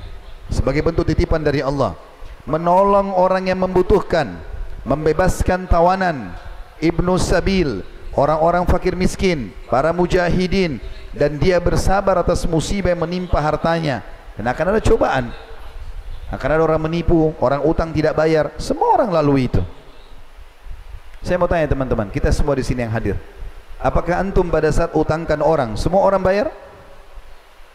[0.51, 1.95] sebagai bentuk titipan dari Allah
[2.43, 4.35] menolong orang yang membutuhkan
[4.83, 6.35] membebaskan tawanan
[6.83, 7.87] ibnu sabil
[8.19, 10.83] orang-orang fakir miskin para mujahidin
[11.15, 14.03] dan dia bersabar atas musibah yang menimpa hartanya.
[14.35, 15.31] Dan akan ada cobaan
[16.33, 19.61] akan ada orang menipu, orang utang tidak bayar, semua orang lalui itu.
[21.25, 23.17] Saya mau tanya teman-teman, kita semua di sini yang hadir.
[23.81, 26.49] Apakah antum pada saat utangkan orang, semua orang bayar?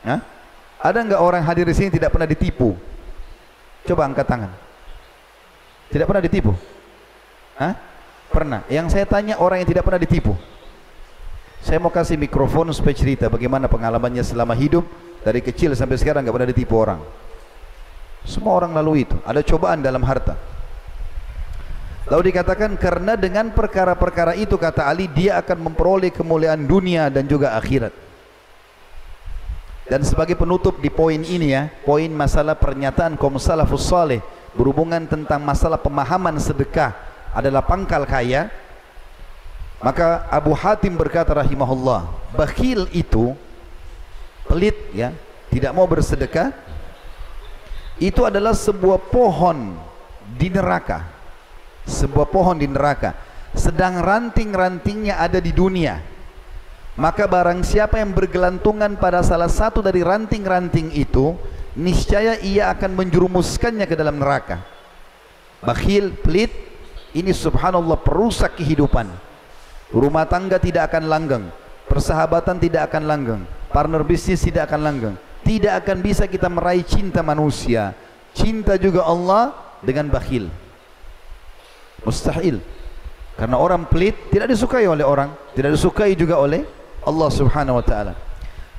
[0.05, 0.21] Hah?
[0.79, 2.73] Ada enggak orang hadir di sini tidak pernah ditipu?
[3.83, 4.51] Coba angkat tangan.
[5.91, 6.53] Tidak pernah ditipu?
[7.57, 7.73] Hah?
[8.29, 8.61] Pernah.
[8.69, 10.37] Yang saya tanya orang yang tidak pernah ditipu.
[11.59, 14.87] Saya mau kasih mikrofon supaya cerita bagaimana pengalamannya selama hidup
[15.25, 17.01] dari kecil sampai sekarang enggak pernah ditipu orang.
[18.27, 19.17] Semua orang lalu itu.
[19.23, 20.35] Ada cobaan dalam harta.
[22.09, 27.53] Lalu dikatakan karena dengan perkara-perkara itu kata Ali dia akan memperoleh kemuliaan dunia dan juga
[27.53, 27.93] akhirat.
[29.89, 34.21] Dan sebagai penutup di poin ini ya, poin masalah pernyataan kaum salafus saleh
[34.53, 36.93] berhubungan tentang masalah pemahaman sedekah
[37.33, 38.49] adalah pangkal kaya.
[39.81, 43.33] Maka Abu Hatim berkata rahimahullah, bakhil itu
[44.49, 45.13] pelit ya,
[45.49, 46.53] tidak mau bersedekah
[47.99, 49.75] itu adalah sebuah pohon
[50.39, 51.03] di neraka.
[51.83, 53.11] Sebuah pohon di neraka.
[53.51, 55.99] Sedang ranting-rantingnya ada di dunia.
[56.95, 61.35] Maka barang siapa yang bergelantungan pada salah satu dari ranting-ranting itu
[61.75, 64.63] niscaya ia akan menjerumuskannya ke dalam neraka.
[65.63, 66.51] Bakhil, pelit
[67.11, 69.11] ini subhanallah perusak kehidupan.
[69.91, 71.45] Rumah tangga tidak akan langgeng.
[71.87, 73.41] Persahabatan tidak akan langgeng.
[73.73, 75.15] Partner bisnis tidak akan langgeng
[75.49, 77.97] tidak akan bisa kita meraih cinta manusia.
[78.37, 80.45] Cinta juga Allah dengan bakhil.
[82.05, 82.61] Mustahil.
[83.33, 86.69] Karena orang pelit tidak disukai oleh orang tidak disukai juga oleh
[87.01, 88.13] Allah subhanahu wa ta'ala.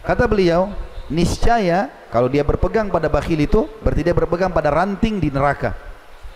[0.06, 0.70] Kata beliau
[1.10, 5.74] niscaya kalau dia berpegang pada bakhil itu berarti dia berpegang pada ranting di neraka.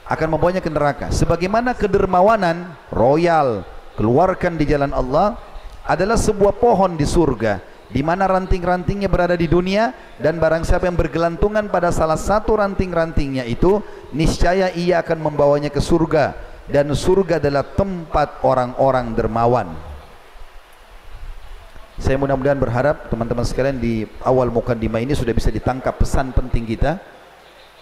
[0.03, 1.14] Akan membawanya ke neraka.
[1.14, 3.62] Sebagaimana kedermawanan royal
[3.94, 5.38] keluarkan di jalan Allah
[5.87, 10.98] adalah sebuah pohon di surga di mana ranting-rantingnya berada di dunia dan barang siapa yang
[10.98, 13.78] bergelantungan pada salah satu ranting-rantingnya itu
[14.11, 16.35] niscaya ia akan membawanya ke surga
[16.66, 19.68] dan surga adalah tempat orang-orang dermawan.
[21.94, 26.98] Saya mudah-mudahan berharap teman-teman sekalian di awal mukadimah ini sudah bisa ditangkap pesan penting kita.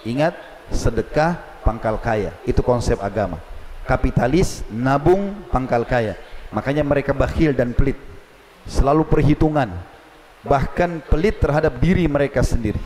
[0.04, 0.36] Ingat
[0.68, 2.36] sedekah pangkal kaya.
[2.44, 3.40] Itu konsep agama.
[3.88, 6.20] Kapitalis nabung pangkal kaya.
[6.52, 7.96] Makanya mereka bakhil dan pelit.
[8.68, 9.91] Selalu perhitungan.
[10.42, 12.82] Bahkan pelit terhadap diri mereka sendiri.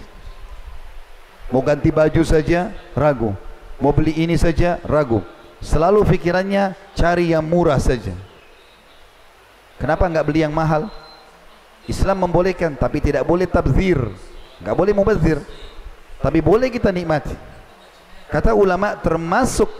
[1.49, 3.33] Mau ganti baju saja ragu.
[3.81, 5.23] Mau beli ini saja ragu.
[5.63, 8.13] Selalu fikirannya cari yang murah saja.
[9.81, 10.89] Kenapa enggak beli yang mahal?
[11.87, 14.01] Islam membolehkan tapi tidak boleh tabzir.
[14.61, 15.39] Enggak boleh mubazir.
[16.21, 17.37] Tapi boleh kita nikmati.
[18.27, 19.71] Kata ulama termasuk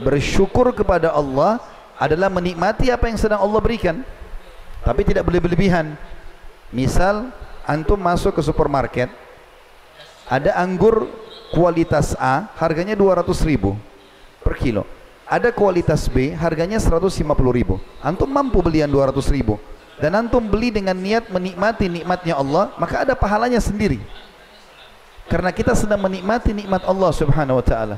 [0.00, 1.62] bersyukur kepada Allah
[2.00, 4.02] adalah menikmati apa yang sedang Allah berikan.
[4.82, 5.94] Tapi tidak boleh berlebihan.
[6.72, 7.30] Misal
[7.68, 9.12] antum masuk ke supermarket
[10.26, 11.06] ada anggur
[11.52, 13.76] kualitas A harganya 200 ribu
[14.40, 14.88] per kilo.
[15.28, 17.12] Ada kualitas B harganya 150
[17.52, 17.76] ribu.
[18.00, 19.60] Antum mampu beli yang 200 ribu
[20.02, 24.02] dan antum beli dengan niat menikmati nikmatnya Allah maka ada pahalanya sendiri
[25.30, 27.96] karena kita sedang menikmati nikmat Allah subhanahu wa ta'ala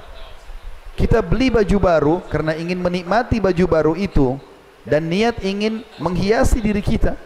[1.01, 4.37] kita beli baju baru karena ingin menikmati baju baru itu
[4.85, 7.17] dan niat ingin menghiasi diri kita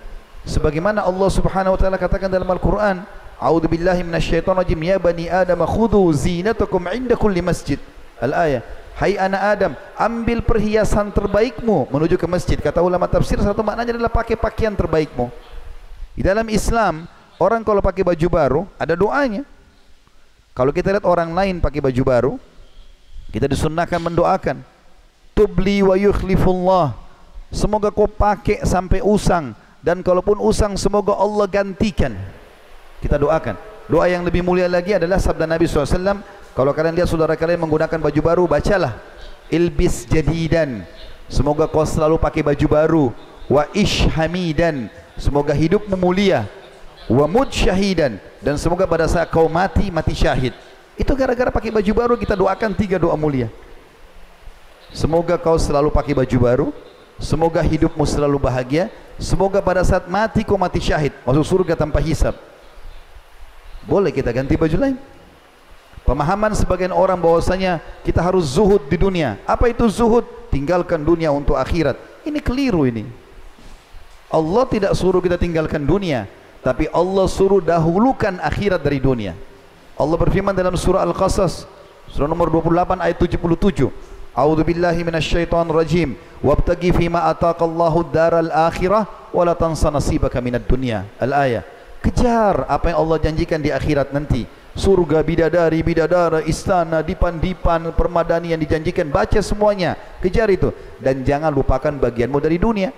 [0.46, 3.03] sebagaimana Allah subhanahu wa ta'ala katakan dalam Al-Quran
[3.38, 7.79] A'udhu billahi minasyaitonajim Ya bani Adam Khudu zinatakum inda kulli masjid
[8.18, 8.66] Al-ayah
[8.98, 12.59] Hai anak Adam, ambil perhiasan terbaikmu menuju ke masjid.
[12.59, 15.31] Kata ulama tafsir satu maknanya adalah pakai pakaian terbaikmu.
[16.18, 17.07] Di dalam Islam,
[17.38, 19.46] orang kalau pakai baju baru ada doanya.
[20.51, 22.33] Kalau kita lihat orang lain pakai baju baru,
[23.31, 24.66] kita disunnahkan mendoakan.
[25.31, 26.98] Tubli wa yukhlifullah.
[27.55, 29.55] Semoga kau pakai sampai usang
[29.88, 32.12] dan kalaupun usang semoga Allah gantikan.
[33.01, 33.57] Kita doakan.
[33.88, 36.20] Doa yang lebih mulia lagi adalah sabda Nabi SAW
[36.53, 38.98] kalau kalian lihat saudara kalian menggunakan baju baru, bacalah
[39.46, 40.83] ilbis jadidan.
[41.31, 43.05] Semoga kau selalu pakai baju baru.
[43.46, 44.92] Wa ish hamidan.
[45.14, 46.51] Semoga hidupmu mulia.
[47.07, 48.20] Wa mud syahidan.
[48.44, 50.51] Dan semoga pada saat kau mati, mati syahid.
[50.98, 53.46] Itu gara-gara pakai baju baru kita doakan tiga doa mulia.
[54.90, 56.66] Semoga kau selalu pakai baju baru.
[57.19, 58.91] Semoga hidupmu selalu bahagia.
[59.19, 61.11] Semoga pada saat mati kau mati syahid.
[61.27, 62.39] Masuk surga tanpa hisab.
[63.83, 64.97] Boleh kita ganti baju lain?
[66.07, 69.37] Pemahaman sebagian orang bahwasanya kita harus zuhud di dunia.
[69.45, 70.25] Apa itu zuhud?
[70.49, 72.01] Tinggalkan dunia untuk akhirat.
[72.25, 73.05] Ini keliru ini.
[74.29, 76.29] Allah tidak suruh kita tinggalkan dunia,
[76.61, 79.33] tapi Allah suruh dahulukan akhirat dari dunia.
[79.97, 81.65] Allah berfirman dalam surah Al-Qasas,
[82.13, 83.89] surah nomor 28 ayat 77.
[84.37, 86.11] A'udzu billahi minasyaitonir rajim.
[86.45, 91.09] Wabtaghi fima ataqallahu daral akhirah wa la tansa nasibaka minad dunya.
[91.19, 91.67] Al-ayah.
[91.99, 94.47] Kejar apa yang Allah janjikan di akhirat nanti.
[94.79, 99.11] Surga bidadari bidadara istana dipan-dipan permadani yang dijanjikan.
[99.11, 99.99] Baca semuanya.
[100.23, 100.71] Kejar itu.
[101.03, 102.95] Dan jangan lupakan bagianmu dari dunia.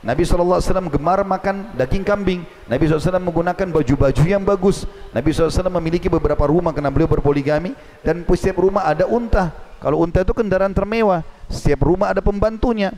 [0.00, 2.40] Nabi SAW gemar makan daging kambing.
[2.66, 4.88] Nabi SAW menggunakan baju-baju yang bagus.
[5.12, 7.76] Nabi SAW memiliki beberapa rumah karena beliau berpoligami.
[8.02, 12.92] Dan setiap rumah ada unta kalau unta itu kendaraan termewah setiap rumah ada pembantunya.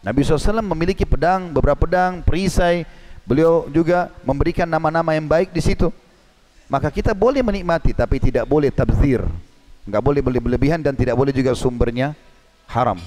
[0.00, 2.84] Nabi SAW memiliki pedang beberapa pedang perisai.
[3.24, 5.92] Beliau juga memberikan nama-nama yang baik di situ.
[6.68, 9.24] Maka kita boleh menikmati tapi tidak boleh tabzir.
[9.88, 12.16] Enggak boleh berlebihan dan tidak boleh juga sumbernya
[12.68, 13.00] haram.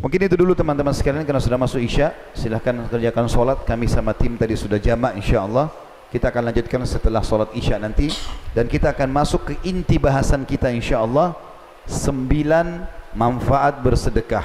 [0.00, 2.12] Mungkin itu dulu teman-teman sekalian karena sudah masuk isya.
[2.36, 3.64] Silahkan kerjakan solat.
[3.64, 5.72] Kami sama tim tadi sudah jamak insyaAllah.
[6.12, 8.12] Kita akan lanjutkan setelah solat isya nanti.
[8.52, 11.45] Dan kita akan masuk ke inti bahasan kita insyaAllah
[11.86, 12.66] sembilan
[13.16, 14.44] manfaat bersedekah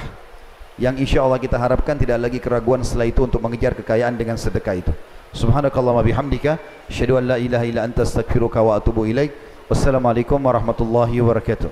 [0.79, 4.93] yang insyaAllah kita harapkan tidak lagi keraguan setelah itu untuk mengejar kekayaan dengan sedekah itu
[5.31, 6.59] Subhanakallahumma bihamdika
[6.91, 9.31] asyhadu an la ilaha illa anta astaghfiruka wa atubu ilaik.
[9.71, 11.71] Wassalamualaikum warahmatullahi wabarakatuh.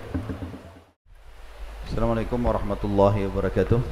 [1.91, 3.83] Assalamualaikum warahmatullahi wabarakatuh.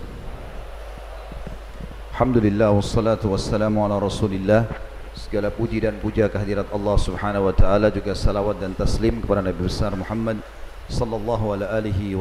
[2.16, 4.72] Alhamdulillah wassalatu wassalamu ala Rasulillah.
[5.12, 9.68] Segala puji dan puja kehadirat Allah Subhanahu wa taala juga salawat dan taslim kepada Nabi
[9.68, 10.40] besar Muhammad
[10.88, 12.16] sallallahu alaihi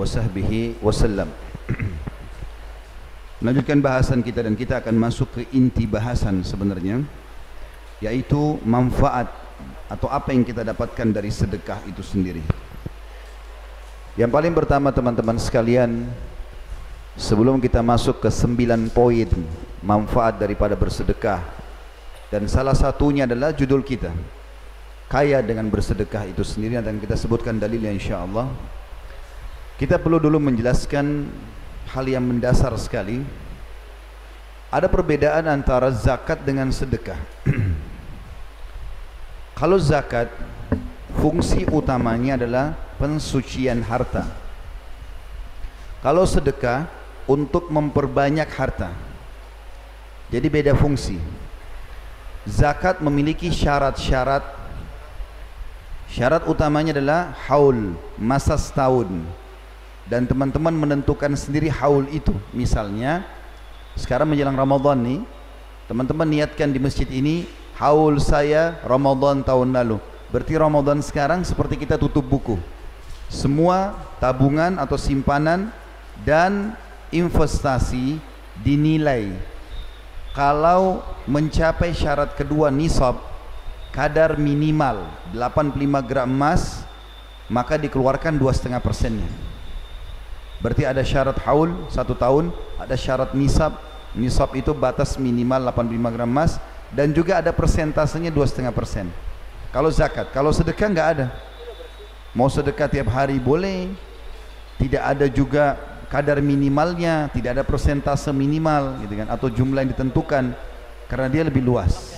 [0.82, 1.30] wasallam.
[3.42, 7.02] Melanjutkan bahasan kita dan kita akan masuk ke inti bahasan sebenarnya
[8.02, 9.32] yaitu manfaat
[9.88, 12.42] atau apa yang kita dapatkan dari sedekah itu sendiri.
[14.16, 16.08] Yang paling pertama teman-teman sekalian
[17.16, 19.28] sebelum kita masuk ke sembilan poin
[19.84, 21.40] manfaat daripada bersedekah
[22.32, 24.12] dan salah satunya adalah judul kita
[25.06, 28.50] kaya dengan bersedekah itu sendiri dan kita sebutkan dalilnya insyaallah
[29.76, 31.28] Kita perlu dulu menjelaskan
[31.92, 33.20] hal yang mendasar sekali.
[34.72, 37.20] Ada perbedaan antara zakat dengan sedekah.
[39.60, 40.32] Kalau zakat,
[41.20, 44.24] fungsi utamanya adalah pensucian harta.
[46.00, 46.88] Kalau sedekah,
[47.26, 48.94] untuk memperbanyak harta.
[50.30, 51.18] Jadi beda fungsi.
[52.46, 54.65] Zakat memiliki syarat-syarat.
[56.06, 59.10] Syarat utamanya adalah haul, masa setahun.
[60.06, 62.30] Dan teman-teman menentukan sendiri haul itu.
[62.54, 63.26] Misalnya,
[63.98, 65.16] sekarang menjelang Ramadan ni,
[65.90, 69.98] teman-teman niatkan di masjid ini, haul saya Ramadan tahun lalu.
[70.30, 72.54] Berarti Ramadan sekarang seperti kita tutup buku.
[73.26, 75.74] Semua tabungan atau simpanan
[76.22, 76.78] dan
[77.10, 78.22] investasi
[78.62, 79.34] dinilai
[80.36, 83.16] kalau mencapai syarat kedua nisab
[83.96, 86.84] kadar minimal 85 gram emas
[87.48, 89.24] maka dikeluarkan 2,5 persennya.
[90.60, 93.80] Berarti ada syarat haul satu tahun ada syarat nisab.
[94.12, 96.60] Nisab itu batas minimal 85 gram emas
[96.92, 99.08] dan juga ada persentasenya 2,5 persen.
[99.72, 101.26] Kalau zakat kalau sedekah enggak ada.
[102.36, 103.88] Mau sedekah tiap hari boleh.
[104.76, 105.80] Tidak ada juga
[106.12, 110.54] kadar minimalnya tidak ada persentase minimal gitu kan atau jumlah yang ditentukan
[111.10, 112.15] karena dia lebih luas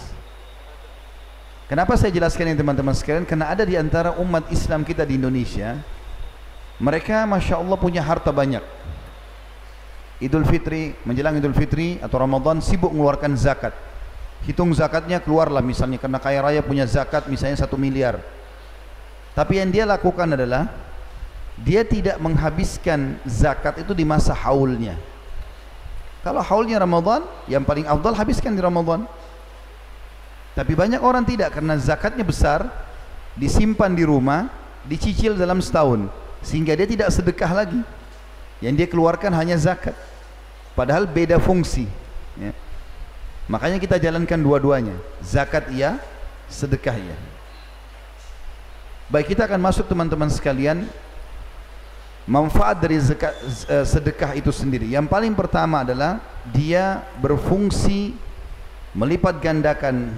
[1.69, 3.29] kenapa saya jelaskan ini teman-teman sekalian?
[3.29, 5.79] Karena ada di antara umat Islam kita di Indonesia
[6.79, 8.63] mereka Masya Allah punya harta banyak.
[10.23, 13.75] Idul Fitri menjelang Idul Fitri atau Ramadan sibuk mengeluarkan zakat.
[14.47, 15.59] Hitung zakatnya keluarlah.
[15.59, 18.23] Misalnya karena kaya raya punya zakat misalnya satu miliar.
[19.35, 20.71] Tapi yang dia lakukan adalah
[21.59, 24.95] dia tidak menghabiskan zakat itu di masa haulnya.
[26.23, 29.07] Kalau haulnya Ramadan, yang paling afdal habiskan di Ramadan.
[30.59, 32.67] Tapi banyak orang tidak karena zakatnya besar,
[33.39, 34.51] disimpan di rumah,
[34.91, 36.11] dicicil dalam setahun,
[36.43, 37.79] sehingga dia tidak sedekah lagi.
[38.59, 39.95] Yang dia keluarkan hanya zakat.
[40.75, 41.87] Padahal beda fungsi.
[42.35, 42.51] Ya.
[43.47, 44.99] Makanya kita jalankan dua-duanya.
[45.23, 46.03] Zakat iya,
[46.51, 47.15] sedekah iya.
[49.07, 50.91] Baik kita akan masuk teman-teman sekalian
[52.27, 53.31] manfaat dari zakat,
[53.71, 54.91] uh, sedekah itu sendiri.
[54.91, 56.19] Yang paling pertama adalah
[56.51, 58.19] dia berfungsi
[58.91, 60.11] melipat gandakan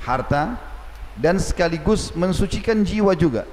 [0.00, 0.56] harta
[1.16, 3.44] dan sekaligus mensucikan jiwa juga.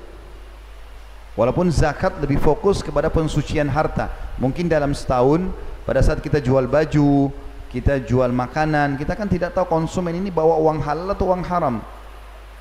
[1.37, 4.09] Walaupun zakat lebih fokus kepada pensucian harta.
[4.41, 5.53] Mungkin dalam setahun
[5.85, 7.29] pada saat kita jual baju,
[7.69, 11.77] kita jual makanan, kita kan tidak tahu konsumen ini bawa uang halal atau uang haram.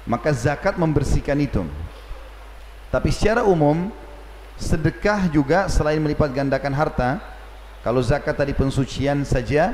[0.04, 1.64] Maka zakat membersihkan itu.
[2.92, 3.88] Tapi secara umum
[4.60, 7.20] sedekah juga selain melipat gandakan harta
[7.80, 9.72] kalau zakat tadi pensucian saja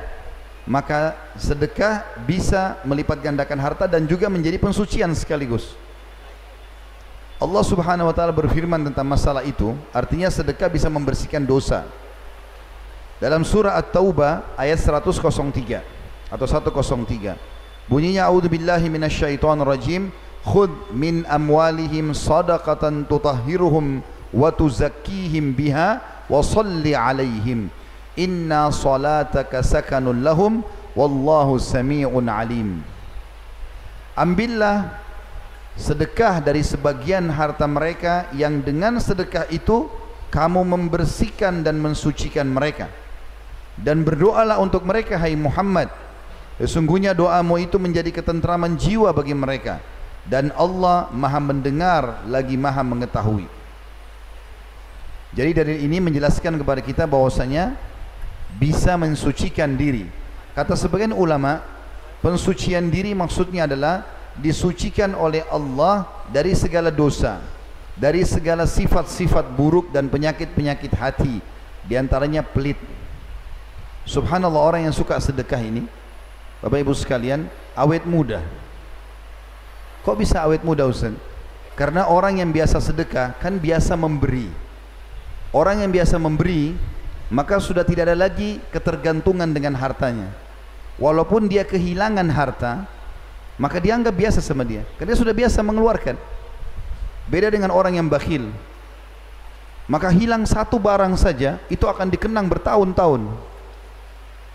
[0.63, 5.75] maka sedekah bisa melipat gandakan harta dan juga menjadi pensucian sekaligus.
[7.43, 11.83] Allah subhanahu wa ta'ala berfirman tentang masalah itu artinya sedekah bisa membersihkan dosa.
[13.19, 15.83] Dalam surah At-Taubah ayat 103
[16.31, 17.35] atau 103
[17.91, 20.15] bunyinya a'udzubillahi minasyaitonirrajim
[20.47, 27.71] khud min amwalihim sadaqatan tutahhiruhum wa tuzakkihim biha wa salli alaihim
[28.19, 32.85] inna salataka sakanun lahum wallahu sami'un alim.
[34.13, 35.01] Ambillah
[35.77, 39.89] sedekah dari sebagian harta mereka yang dengan sedekah itu
[40.29, 42.89] kamu membersihkan dan mensucikan mereka.
[43.73, 45.89] Dan berdoalah untuk mereka hai Muhammad.
[46.61, 49.81] Sesungguhnya doamu itu menjadi ketentraman jiwa bagi mereka.
[50.29, 53.49] Dan Allah maha mendengar lagi maha mengetahui.
[55.33, 57.73] Jadi dari ini menjelaskan kepada kita bahwasanya
[58.59, 60.09] bisa mensucikan diri.
[60.53, 61.65] Kata sebagian ulama,
[62.21, 64.05] pensucian diri maksudnya adalah
[64.37, 67.41] disucikan oleh Allah dari segala dosa,
[67.97, 71.41] dari segala sifat-sifat buruk dan penyakit-penyakit hati,
[71.85, 72.77] di antaranya pelit.
[74.05, 75.85] Subhanallah orang yang suka sedekah ini,
[76.61, 77.47] Bapak Ibu sekalian,
[77.77, 78.43] awet muda.
[80.03, 81.15] Kok bisa awet muda Ustaz?
[81.79, 84.51] Karena orang yang biasa sedekah kan biasa memberi.
[85.55, 86.77] Orang yang biasa memberi
[87.33, 90.29] Maka sudah tidak ada lagi ketergantungan dengan hartanya.
[91.01, 92.85] Walaupun dia kehilangan harta
[93.57, 94.85] Maka dia anggap biasa sama dia.
[94.97, 96.17] Karena dia sudah biasa mengeluarkan.
[97.29, 98.49] Beda dengan orang yang bakhil.
[99.87, 103.29] Maka hilang satu barang saja Itu akan dikenang bertahun-tahun.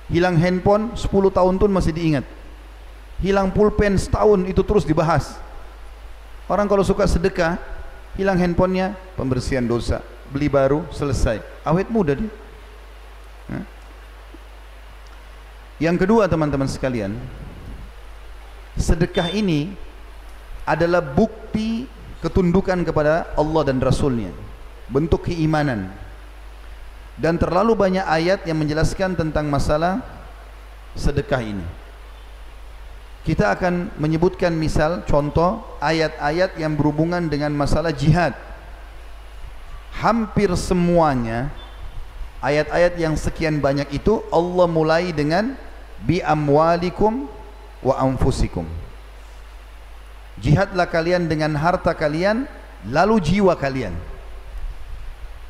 [0.09, 2.25] Hilang handphone 10 tahun pun masih diingat.
[3.21, 5.37] Hilang pulpen setahun itu terus dibahas.
[6.49, 7.57] Orang kalau suka sedekah
[8.17, 10.01] Hilang handphonenya Pembersihan dosa.
[10.33, 11.41] Beli baru selesai.
[11.63, 12.27] Awet muda dia
[15.77, 17.13] yang kedua teman-teman sekalian
[18.77, 19.73] sedekah ini
[20.65, 21.85] adalah bukti
[22.21, 24.33] ketundukan kepada Allah dan Rasulnya
[24.89, 25.91] bentuk keimanan
[27.17, 30.05] dan terlalu banyak ayat yang menjelaskan tentang masalah
[30.93, 31.65] sedekah ini.
[33.25, 38.31] Kita akan menyebutkan misal contoh ayat-ayat yang berhubungan dengan masalah jihad.
[39.97, 41.51] Hampir semuanya
[42.39, 45.57] ayat-ayat yang sekian banyak itu Allah mulai dengan
[46.03, 47.25] bi amwalikum
[47.81, 48.65] wa anfusikum.
[50.37, 52.45] Jihadlah kalian dengan harta kalian
[52.89, 53.95] lalu jiwa kalian.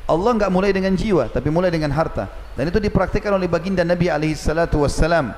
[0.08, 4.08] Allah enggak mulai dengan jiwa tapi mulai dengan harta dan itu dipraktikkan oleh baginda Nabi
[4.08, 5.36] alaihi salatu wasallam.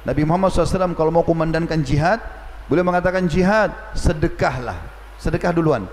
[0.00, 2.20] Nabi Muhammad SAW kalau mau kumandankan jihad
[2.68, 4.76] boleh mengatakan jihad sedekahlah.
[5.20, 5.84] Sedekah duluan.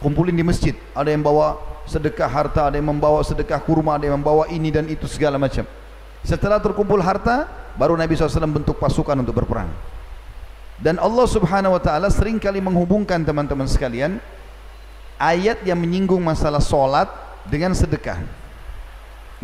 [0.00, 0.72] Kumpulin di masjid.
[0.96, 4.88] Ada yang bawa sedekah harta, ada yang membawa sedekah kurma, ada yang membawa ini dan
[4.88, 5.66] itu segala macam.
[6.24, 7.48] Setelah terkumpul harta,
[7.80, 9.72] baru Nabi SAW bentuk pasukan untuk berperang.
[10.80, 14.16] Dan Allah Subhanahu wa taala sering kali menghubungkan teman-teman sekalian
[15.20, 17.08] ayat yang menyinggung masalah solat
[17.44, 18.16] dengan sedekah.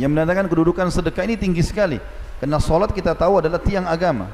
[0.00, 2.00] Yang menandakan kedudukan sedekah ini tinggi sekali.
[2.40, 4.32] Karena solat kita tahu adalah tiang agama.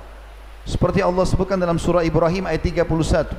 [0.62, 3.34] Seperti Allah sebutkan dalam surah Ibrahim ayat 31.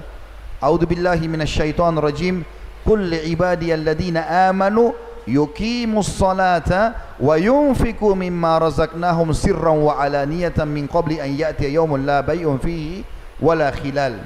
[0.59, 2.43] A'udzu billahi minasyaitonir rajim.
[2.83, 4.91] Qul li ibadiyalladina amanu
[5.25, 12.21] yuqimus salata wa yunfiqu mimma razaqnahum sirran wa alaniyatan min qabli an ya'tiya yawmun la
[12.21, 13.03] bay'un fihi
[13.39, 14.23] wala khilal.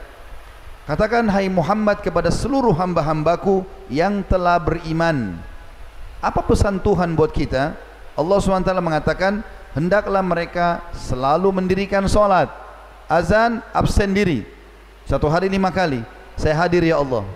[0.87, 5.35] Katakan hai Muhammad kepada seluruh hamba-hambaku yang telah beriman.
[6.23, 7.75] Apa pesan Tuhan buat kita?
[8.15, 9.43] Allah SWT mengatakan,
[9.75, 12.47] hendaklah mereka selalu mendirikan solat.
[13.11, 14.47] Azan, absen diri.
[15.03, 16.01] Satu hari lima kali.
[16.39, 17.27] Saya hadir ya Allah.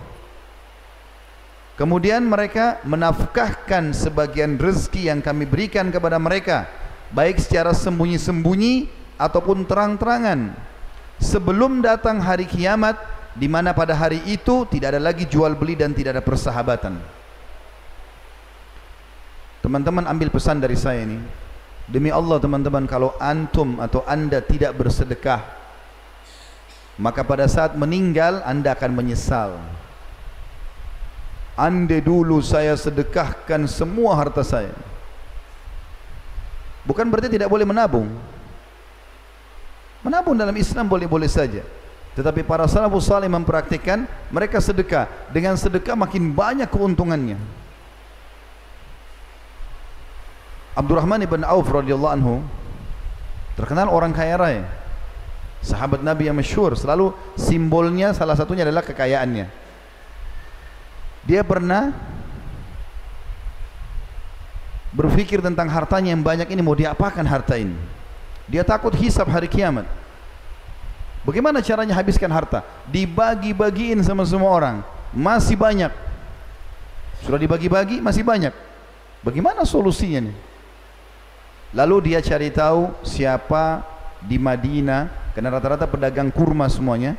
[1.72, 6.68] Kemudian mereka menafkahkan sebagian rezeki yang kami berikan kepada mereka.
[7.12, 10.52] Baik secara sembunyi-sembunyi ataupun terang-terangan
[11.20, 12.96] sebelum datang hari kiamat
[13.32, 17.00] di mana pada hari itu tidak ada lagi jual beli dan tidak ada persahabatan.
[19.64, 21.20] Teman-teman ambil pesan dari saya ini.
[21.88, 25.62] Demi Allah teman-teman kalau antum atau anda tidak bersedekah
[27.00, 29.56] maka pada saat meninggal anda akan menyesal.
[31.52, 34.72] Ande dulu saya sedekahkan semua harta saya.
[36.82, 38.08] Bukan berarti tidak boleh menabung.
[40.02, 41.62] Menabung dalam Islam boleh-boleh saja.
[42.12, 45.06] Tetapi para salafus salih mempraktikkan mereka sedekah.
[45.30, 47.38] Dengan sedekah makin banyak keuntungannya.
[50.72, 52.34] Abdurrahman ibn Auf radhiyallahu anhu
[53.54, 54.64] terkenal orang kaya raya.
[55.62, 59.61] Sahabat Nabi yang masyhur, selalu simbolnya salah satunya adalah kekayaannya.
[61.22, 61.94] Dia pernah
[64.92, 67.74] berfikir tentang hartanya yang banyak ini mau diapakan harta ini.
[68.50, 69.86] Dia takut hisab hari kiamat.
[71.22, 72.66] Bagaimana caranya habiskan harta?
[72.90, 74.76] Dibagi-bagiin sama semua orang.
[75.14, 75.94] Masih banyak.
[77.22, 78.50] Sudah dibagi-bagi, masih banyak.
[79.22, 80.36] Bagaimana solusinya nih?
[81.72, 83.86] Lalu dia cari tahu siapa
[84.18, 87.14] di Madinah, karena rata-rata pedagang kurma semuanya,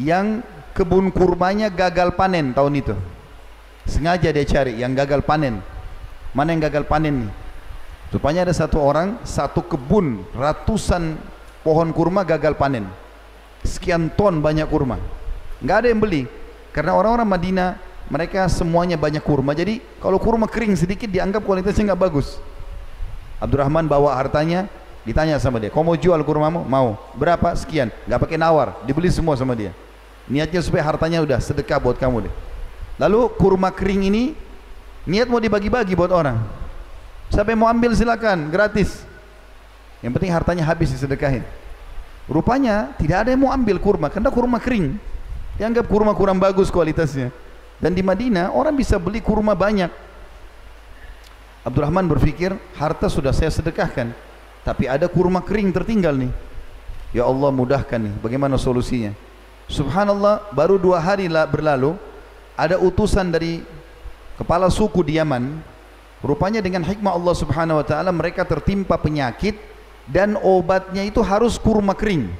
[0.00, 0.40] yang
[0.74, 2.94] kebun kurmanya gagal panen tahun itu.
[3.86, 5.62] Sengaja dia cari yang gagal panen.
[6.34, 7.32] Mana yang gagal panen nih?
[8.10, 11.18] Rupanya ada satu orang, satu kebun, ratusan
[11.62, 12.86] pohon kurma gagal panen.
[13.62, 14.98] Sekian ton banyak kurma.
[15.62, 16.22] Enggak ada yang beli.
[16.74, 17.70] Karena orang-orang Madinah,
[18.10, 19.54] mereka semuanya banyak kurma.
[19.54, 22.38] Jadi kalau kurma kering sedikit dianggap kualitasnya enggak bagus.
[23.38, 24.66] Abdurrahman bawa hartanya,
[25.02, 26.66] ditanya sama dia, kau mau jual kurmamu?
[26.66, 26.98] Mau.
[27.18, 27.54] Berapa?
[27.58, 27.90] Sekian.
[28.06, 29.74] Enggak pakai nawar, dibeli semua sama dia.
[30.24, 32.34] Niatnya supaya hartanya udah sedekah buat kamu deh.
[32.96, 34.32] Lalu kurma kering ini,
[35.04, 36.40] niat mau dibagi-bagi buat orang.
[37.28, 39.02] Siapa yang mau ambil silakan, gratis.
[40.00, 41.44] Yang penting hartanya habis disedekahin.
[42.24, 44.96] Rupanya tidak ada yang mau ambil kurma, karena kurma kering.
[45.60, 47.28] Dianggap kurma kurang bagus kualitasnya.
[47.82, 49.92] Dan di Madinah orang bisa beli kurma banyak.
[51.64, 54.12] Abdurrahman berfikir, harta sudah saya sedekahkan.
[54.64, 56.32] Tapi ada kurma kering tertinggal nih.
[57.12, 59.12] Ya Allah mudahkan nih, bagaimana solusinya?
[59.74, 61.98] Subhanallah, baru dua hari berlalu,
[62.54, 63.66] ada utusan dari
[64.38, 65.58] kepala suku di Yaman,
[66.24, 69.60] Rupanya dengan hikmah Allah Subhanahu wa taala mereka tertimpa penyakit
[70.08, 72.32] dan obatnya itu harus kurma kering.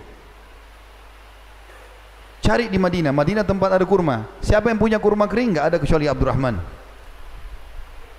[2.41, 4.25] Cari di Madinah, Madinah tempat ada kurma.
[4.41, 5.53] Siapa yang punya kurma kering?
[5.53, 6.57] Enggak ada kecuali Abdurrahman.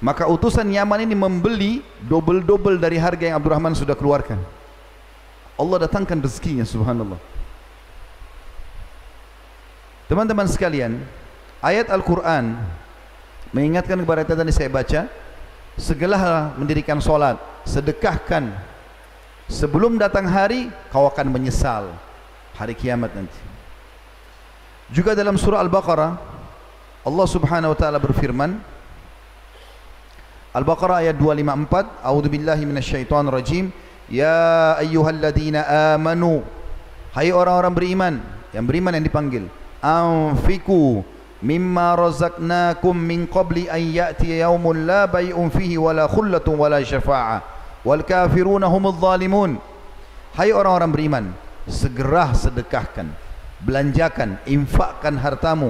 [0.06, 4.38] Maka utusan Yaman ini membeli double-double dari harga yang Abdurrahman sudah keluarkan.
[5.58, 7.18] Allah datangkan rezekinya subhanallah.
[10.06, 11.02] Teman-teman sekalian,
[11.62, 12.58] ayat Al-Quran
[13.50, 15.10] mengingatkan kepada kita tadi saya baca,
[15.76, 18.54] segeralah mendirikan solat sedekahkan
[19.50, 21.92] sebelum datang hari kau akan menyesal
[22.56, 23.36] hari kiamat nanti
[24.88, 26.16] juga dalam surah Al-Baqarah
[27.04, 28.56] Allah subhanahu wa ta'ala berfirman
[30.56, 32.00] Al-Baqarah ayat 254.
[32.00, 33.76] A'udzubillahi minasyaitonirrajim.
[34.08, 36.48] Ya ayyuhalladzina amanu.
[37.12, 38.14] Hai orang-orang beriman,
[38.56, 39.52] yang beriman yang dipanggil.
[39.86, 41.06] Anfiku
[41.46, 47.46] mimma razaqnakum min qabli an ya'ti yawmun la bay'un fihi wala khullatun wala syafa'ah
[47.86, 49.62] wal kafiruna humudz zalimun.
[50.34, 51.26] Hai orang-orang beriman,
[51.70, 53.14] segera sedekahkan,
[53.62, 55.70] belanjakan, infakkan hartamu.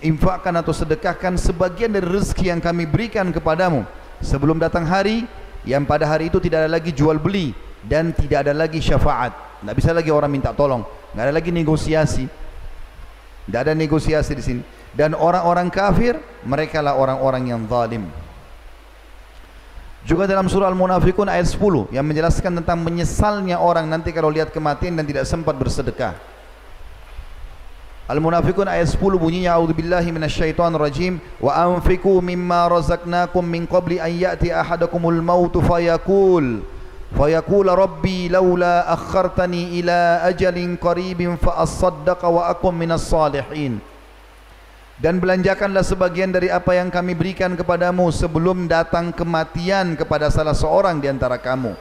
[0.00, 3.84] Infakkan atau sedekahkan sebagian dari rezeki yang kami berikan kepadamu.
[4.24, 5.28] Sebelum datang hari
[5.68, 7.52] yang pada hari itu tidak ada lagi jual beli
[7.84, 9.36] dan tidak ada lagi syafaat.
[9.60, 10.80] Tidak bisa lagi orang minta tolong.
[11.12, 12.24] Tidak ada lagi negosiasi
[13.46, 14.62] tidak ada negosiasi di sini.
[14.90, 18.10] Dan orang-orang kafir mereka lah orang-orang yang zalim.
[20.00, 24.96] Juga dalam surah Al-Munafikun ayat 10 yang menjelaskan tentang menyesalnya orang nanti kalau lihat kematian
[24.96, 26.16] dan tidak sempat bersedekah.
[28.10, 31.22] Al-Munafiqun ayat 10 bunyinya A'udzubillahi minasyaitonirrajim.
[31.38, 36.66] Wa anfiqu mimma razaqnakum min qabli an ya'ti ahadakumul maut fayaqul
[37.16, 43.82] laula akhartani ila ajalin qaribin fa asaddaqa wa akum minas salihin
[45.00, 51.00] dan belanjakanlah sebagian dari apa yang kami berikan kepadamu sebelum datang kematian kepada salah seorang
[51.02, 51.74] di antara kamu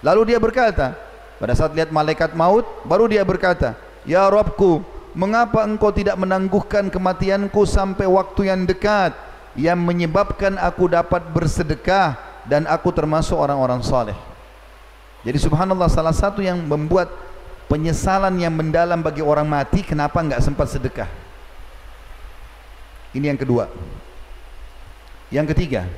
[0.00, 0.96] lalu dia berkata
[1.36, 3.74] pada saat lihat malaikat maut baru dia berkata
[4.06, 9.12] ya rabbku Mengapa engkau tidak menangguhkan kematianku sampai waktu yang dekat
[9.52, 12.16] yang menyebabkan aku dapat bersedekah
[12.48, 14.16] dan aku termasuk orang-orang saleh.
[15.22, 17.10] Jadi subhanallah salah satu yang membuat
[17.70, 21.08] penyesalan yang mendalam bagi orang mati kenapa enggak sempat sedekah.
[23.14, 23.70] Ini yang kedua.
[25.32, 25.88] Yang ketiga,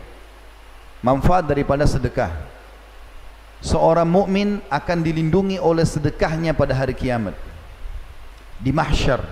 [1.03, 2.31] manfaat daripada sedekah.
[3.65, 7.33] Seorang mukmin akan dilindungi oleh sedekahnya pada hari kiamat
[8.61, 9.25] di mahsyar.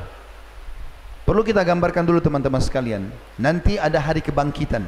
[1.22, 3.12] Perlu kita gambarkan dulu teman-teman sekalian.
[3.38, 4.82] Nanti ada hari kebangkitan.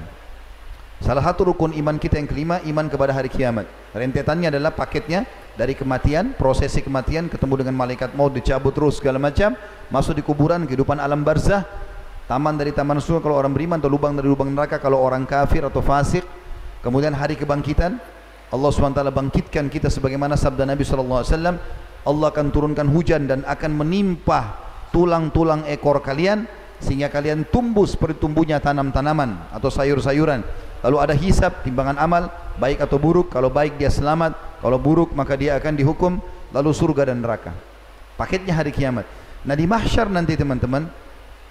[1.02, 3.66] Salah satu rukun iman kita yang kelima, iman kepada hari kiamat.
[3.90, 5.26] Rentetannya adalah paketnya
[5.58, 9.58] dari kematian, prosesi kematian, ketemu dengan malaikat maut, dicabut terus segala macam,
[9.90, 11.66] masuk di kuburan, kehidupan alam barzah,
[12.30, 15.66] taman dari taman surga kalau orang beriman, atau lubang dari lubang neraka kalau orang kafir
[15.66, 16.22] atau fasik.
[16.80, 17.96] Kemudian hari kebangkitan,
[18.52, 21.26] Allah SWT bangkitkan kita sebagaimana sabda Nabi SAW,
[22.04, 24.60] Allah akan turunkan hujan dan akan menimpa
[24.92, 26.46] tulang-tulang ekor kalian
[26.78, 30.44] sehingga kalian tumbuh seperti tumbuhnya tanam-tanaman atau sayur-sayuran.
[30.84, 32.28] Lalu ada hisab timbangan amal
[32.60, 33.32] baik atau buruk.
[33.32, 36.20] Kalau baik dia selamat, kalau buruk maka dia akan dihukum
[36.52, 37.56] lalu surga dan neraka.
[38.20, 39.08] Paketnya hari kiamat.
[39.48, 40.86] Nah di mahsyar nanti teman-teman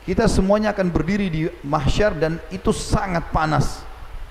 [0.05, 3.81] kita semuanya akan berdiri di mahsyar dan itu sangat panas.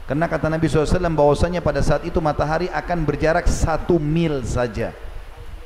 [0.07, 4.94] Karena kata Nabi SAW bahwasanya pada saat itu matahari akan berjarak satu mil saja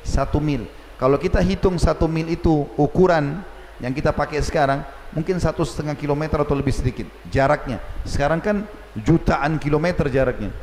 [0.07, 0.63] satu mil.
[0.97, 3.43] Kalau kita hitung satu mil itu ukuran
[3.77, 4.81] yang kita pakai sekarang,
[5.13, 7.77] mungkin satu setengah kilometer atau lebih sedikit jaraknya.
[8.07, 8.65] Sekarang kan
[9.05, 10.53] jutaan kilometer jaraknya.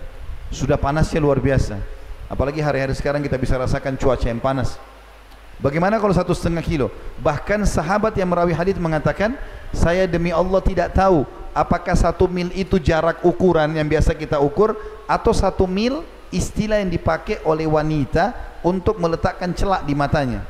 [0.50, 1.78] Sudah panasnya luar biasa.
[2.30, 4.80] Apalagi hari-hari sekarang kita bisa rasakan cuaca yang panas.
[5.62, 6.90] Bagaimana kalau satu setengah kilo?
[7.22, 9.38] Bahkan sahabat yang merawi hadis mengatakan,
[9.70, 11.22] saya demi Allah tidak tahu
[11.54, 14.74] apakah satu mil itu jarak ukuran yang biasa kita ukur
[15.06, 16.02] atau satu mil
[16.34, 18.34] istilah yang dipakai oleh wanita
[18.66, 20.42] untuk meletakkan celak di matanya.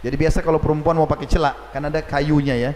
[0.00, 2.70] Jadi biasa kalau perempuan mau pakai celak, kan ada kayunya ya,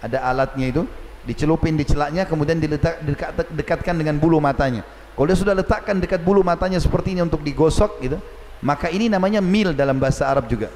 [0.00, 0.82] ada alatnya itu,
[1.26, 4.86] dicelupin di celaknya, kemudian diletak dekat, dekatkan dengan bulu matanya.
[5.12, 8.22] Kalau dia sudah letakkan dekat bulu matanya seperti ini untuk digosok, gitu,
[8.62, 10.70] maka ini namanya mil dalam bahasa Arab juga.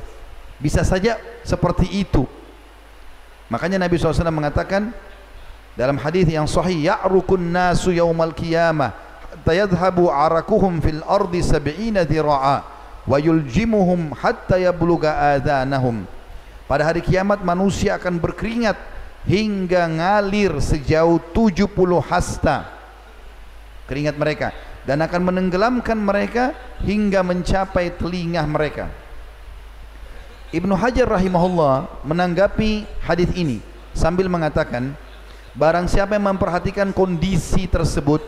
[0.58, 2.26] Bisa saja seperti itu.
[3.48, 4.92] Makanya Nabi SAW mengatakan
[5.78, 8.92] dalam hadis yang sahih, ya'rukun nasu yaumal qiyamah
[9.46, 12.56] tayadhabu arakuhum fil ardi sab'ina dhira'a
[13.06, 16.04] wa yuljimuhum hatta yabluga adhanahum
[16.68, 18.76] pada hari kiamat manusia akan berkeringat
[19.28, 21.66] hingga ngalir sejauh 70
[22.00, 22.68] hasta.
[23.84, 24.48] Keringat mereka.
[24.86, 28.88] Dan akan menenggelamkan mereka hingga mencapai telinga mereka.
[30.50, 33.62] Ibnu Hajar rahimahullah menanggapi hadis ini
[33.94, 34.98] sambil mengatakan
[35.54, 38.18] barang siapa yang memperhatikan kondisi tersebut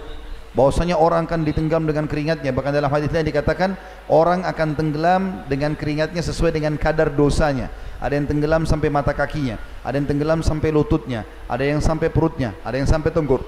[0.54, 2.54] bahwasanya orang akan ditenggelam dengan keringatnya.
[2.54, 3.74] Bahkan dalam hadis lain dikatakan
[4.06, 7.72] orang akan tenggelam dengan keringatnya sesuai dengan kadar dosanya
[8.02, 12.58] ada yang tenggelam sampai mata kakinya ada yang tenggelam sampai lututnya ada yang sampai perutnya
[12.66, 13.46] ada yang sampai tenggor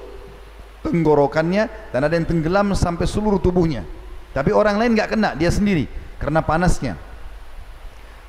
[0.84, 3.88] tenggorokannya dan ada yang tenggelam sampai seluruh tubuhnya.
[4.36, 5.88] Tapi orang lain enggak kena dia sendiri
[6.20, 7.00] karena panasnya.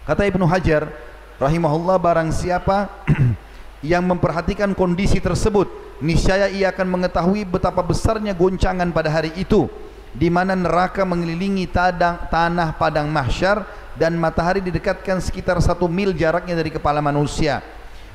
[0.08, 0.88] Kata Ibnu Hajar
[1.36, 2.88] rahimahullah barang siapa
[3.84, 5.68] yang memperhatikan kondisi tersebut
[6.00, 9.68] niscaya ia akan mengetahui betapa besarnya goncangan pada hari itu
[10.16, 16.56] di mana neraka mengelilingi tadang, tanah padang mahsyar dan matahari didekatkan sekitar satu mil jaraknya
[16.56, 17.64] dari kepala manusia.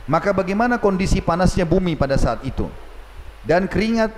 [0.04, 2.68] Maka bagaimana kondisi panasnya bumi pada saat itu?
[3.44, 4.12] Dan keringat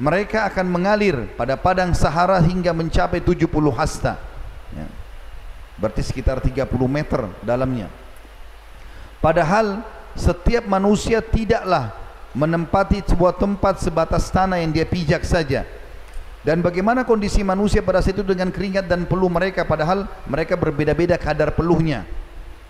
[0.00, 4.16] mereka akan mengalir pada padang Sahara hingga mencapai 70 hasta.
[4.70, 4.86] Ya.
[5.80, 7.88] berarti sekitar 30 meter dalamnya.
[9.18, 9.82] Padahal
[10.12, 11.90] setiap manusia tidaklah
[12.36, 15.66] menempati sebuah tempat sebatas tanah yang dia pijak saja
[16.40, 21.20] dan bagaimana kondisi manusia pada saat itu dengan keringat dan peluh mereka padahal mereka berbeda-beda
[21.20, 22.08] kadar peluhnya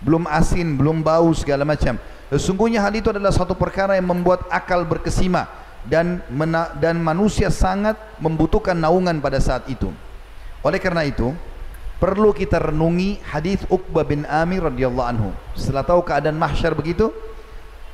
[0.01, 1.95] belum asin, belum bau segala macam
[2.31, 5.47] sesungguhnya hal itu adalah satu perkara yang membuat akal berkesima
[5.85, 6.21] dan
[6.77, 9.89] dan manusia sangat membutuhkan naungan pada saat itu.
[10.61, 11.33] Oleh karena itu,
[11.97, 15.29] perlu kita renungi hadis Uqbah bin Amir radhiyallahu anhu.
[15.57, 17.09] Setelah tahu keadaan mahsyar begitu,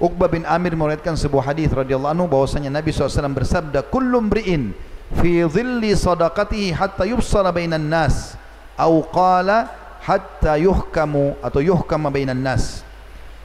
[0.03, 4.75] Uqbah bin Amir meriwayatkan sebuah hadis radhiyallahu anhu bahwasanya Nabi SAW bersabda, "Kullu mri'in
[5.15, 8.35] fi dhilli sadaqatihi hatta yubsara bainan nas."
[8.77, 9.73] Atau qala
[10.05, 12.85] hatta yuhkamu atau yuhkama bainan nas.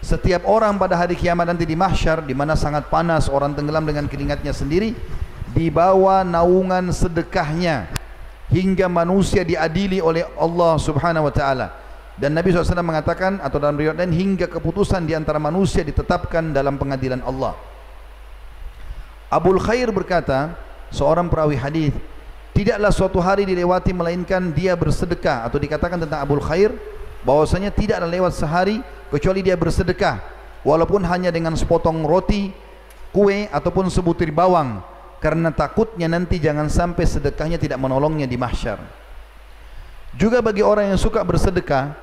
[0.03, 4.11] Setiap orang pada hari kiamat nanti di mahsyar di mana sangat panas orang tenggelam dengan
[4.11, 4.99] keringatnya sendiri
[5.55, 7.87] di bawah naungan sedekahnya
[8.51, 11.67] hingga manusia diadili oleh Allah Subhanahu wa taala.
[12.13, 16.77] Dan Nabi SAW mengatakan atau dalam riwayat lain hingga keputusan di antara manusia ditetapkan dalam
[16.77, 17.57] pengadilan Allah.
[19.33, 20.53] Abul Khair berkata,
[20.93, 21.97] seorang perawi hadis,
[22.53, 25.49] tidaklah suatu hari dilewati melainkan dia bersedekah.
[25.49, 26.77] Atau dikatakan tentang Abul Khair
[27.25, 30.21] bahwasanya tidaklah lewat sehari kecuali dia bersedekah.
[30.63, 32.55] Walaupun hanya dengan sepotong roti,
[33.11, 34.85] kue ataupun sebutir bawang.
[35.19, 38.79] Karena takutnya nanti jangan sampai sedekahnya tidak menolongnya di mahsyar.
[40.13, 41.95] Juga bagi orang yang suka bersedekah,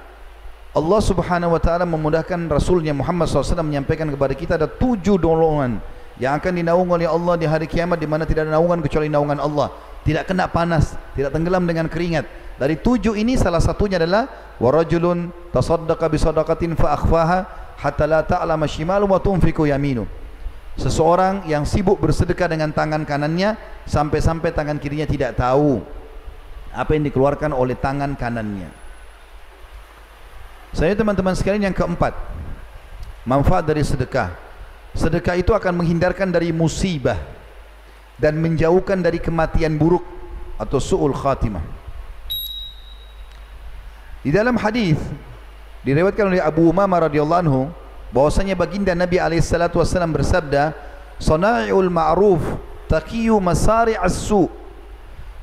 [0.73, 5.81] Allah Subhanahu wa taala memudahkan Rasulnya Muhammad SAW menyampaikan kepada kita ada tujuh dolongan
[6.19, 9.39] yang akan dinaungi oleh Allah di hari kiamat di mana tidak ada naungan kecuali naungan
[9.39, 9.71] Allah.
[10.03, 12.27] Tidak kena panas, tidak tenggelam dengan keringat.
[12.59, 14.27] Dari tujuh ini salah satunya adalah
[14.59, 17.39] warajulun tasaddaqa bi sadaqatin fa akhfaha
[17.79, 20.03] hatta la ta'lama shimalu wa tunfiqu yaminu.
[20.75, 23.55] Seseorang yang sibuk bersedekah dengan tangan kanannya
[23.87, 25.83] sampai-sampai tangan kirinya tidak tahu
[26.71, 28.71] apa yang dikeluarkan oleh tangan kanannya.
[30.75, 32.13] Saya teman-teman sekalian yang keempat,
[33.23, 34.48] manfaat dari sedekah.
[34.99, 37.15] Sedekah itu akan menghindarkan dari musibah
[38.19, 40.03] dan menjauhkan dari kematian buruk
[40.59, 41.63] atau su'ul khatimah.
[44.19, 44.99] Di dalam hadis
[45.87, 47.61] diriwayatkan oleh Abu Umamah radhiyallahu anhu
[48.11, 50.75] bahwasanya baginda Nabi alaihi salatu wasallam bersabda,
[51.15, 52.43] "Sana'iul ma'ruf
[52.91, 54.51] taqiyu masari'as su'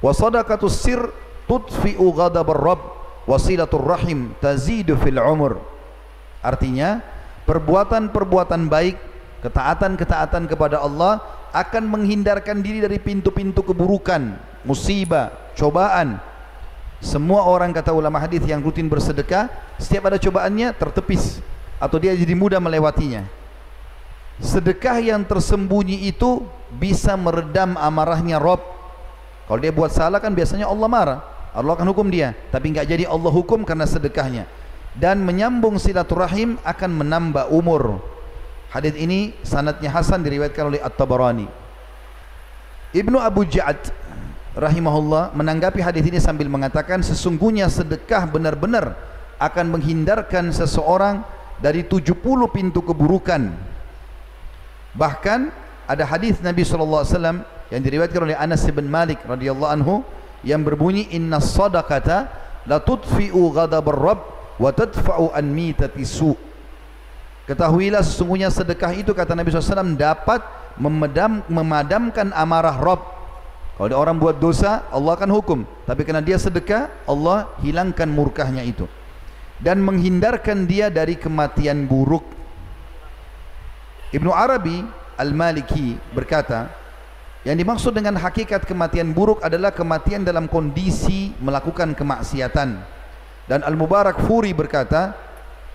[0.05, 1.01] wa sadaqatus sir
[1.49, 2.83] tudfi'u ghadabar rabb
[3.25, 5.65] wa silatur rahim tazidu fil umur."
[6.45, 7.01] Artinya,
[7.49, 9.01] perbuatan-perbuatan baik,
[9.45, 11.20] ketaatan-ketaatan kepada Allah
[11.53, 16.20] akan menghindarkan diri dari pintu-pintu keburukan, musibah, cobaan,
[17.01, 21.45] semua orang kata ulama hadis yang rutin bersedekah, setiap ada cobaannya tertepis
[21.76, 23.28] atau dia jadi mudah melewatinya.
[24.41, 28.61] Sedekah yang tersembunyi itu bisa meredam amarahnya Rob.
[29.49, 31.20] Kalau dia buat salah kan biasanya Allah marah.
[31.57, 32.37] Allah akan hukum dia.
[32.53, 34.45] Tapi enggak jadi Allah hukum karena sedekahnya.
[34.97, 38.01] Dan menyambung silaturahim akan menambah umur.
[38.77, 41.49] Hadis ini sanadnya Hasan diriwayatkan oleh At-Tabarani.
[42.93, 43.81] Ibnu Abu Ja'ad
[44.53, 48.93] rahimahullah menanggapi hadis ini sambil mengatakan sesungguhnya sedekah benar-benar
[49.41, 51.24] akan menghindarkan seseorang
[51.57, 52.20] dari 70
[52.53, 53.49] pintu keburukan.
[54.93, 55.41] Bahkan
[55.89, 57.39] ada hadis Nabi sallallahu alaihi wasallam
[57.72, 60.05] yang diriwayatkan oleh Anas bin Malik radhiyallahu anhu
[60.45, 62.29] yang berbunyi inna sadaqata
[62.68, 64.20] la tudfi'u ghadabar rabb
[64.61, 66.37] wa tadfa'u an mitati su.
[67.47, 70.42] Ketahuilah sesungguhnya sedekah itu kata Nabi SAW dapat
[70.74, 73.16] memedam, memadamkan amarah Rabb
[73.76, 75.59] kalau ada orang buat dosa, Allah akan hukum.
[75.84, 78.88] Tapi kerana dia sedekah, Allah hilangkan murkahnya itu.
[79.61, 82.24] Dan menghindarkan dia dari kematian buruk.
[84.16, 84.80] Ibnu Arabi
[85.20, 86.72] Al-Maliki berkata,
[87.44, 92.80] yang dimaksud dengan hakikat kematian buruk adalah kematian dalam kondisi melakukan kemaksiatan.
[93.44, 95.12] Dan Al-Mubarak Furi berkata,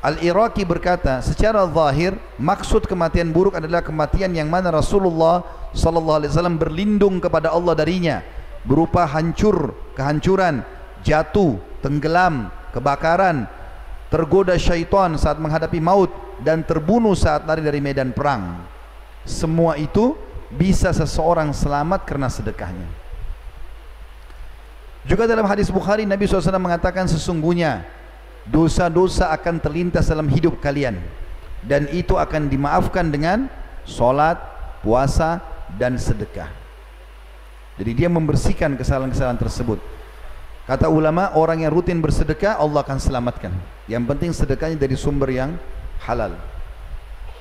[0.01, 5.45] Al-Iraqi berkata, secara zahir, maksud kematian buruk adalah kematian yang mana Rasulullah
[5.77, 8.25] sallallahu alaihi wasallam berlindung kepada Allah darinya
[8.65, 10.65] berupa hancur, kehancuran,
[11.05, 13.45] jatuh, tenggelam, kebakaran,
[14.09, 16.09] tergoda syaitan saat menghadapi maut
[16.41, 18.57] dan terbunuh saat lari dari medan perang.
[19.21, 20.17] Semua itu
[20.49, 22.89] bisa seseorang selamat karena sedekahnya.
[25.05, 27.85] Juga dalam hadis Bukhari Nabi SAW mengatakan sesungguhnya
[28.49, 30.97] dosa-dosa akan terlintas dalam hidup kalian
[31.61, 33.45] dan itu akan dimaafkan dengan
[33.85, 34.37] solat,
[34.81, 35.41] puasa
[35.77, 36.49] dan sedekah.
[37.77, 39.79] Jadi dia membersihkan kesalahan-kesalahan tersebut.
[40.69, 43.53] Kata ulama orang yang rutin bersedekah Allah akan selamatkan.
[43.89, 45.57] Yang penting sedekahnya dari sumber yang
[46.05, 46.37] halal.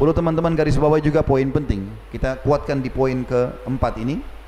[0.01, 1.85] Perlu teman-teman garis bawah juga poin penting.
[2.09, 4.41] Kita kuatkan di poin keempat ini.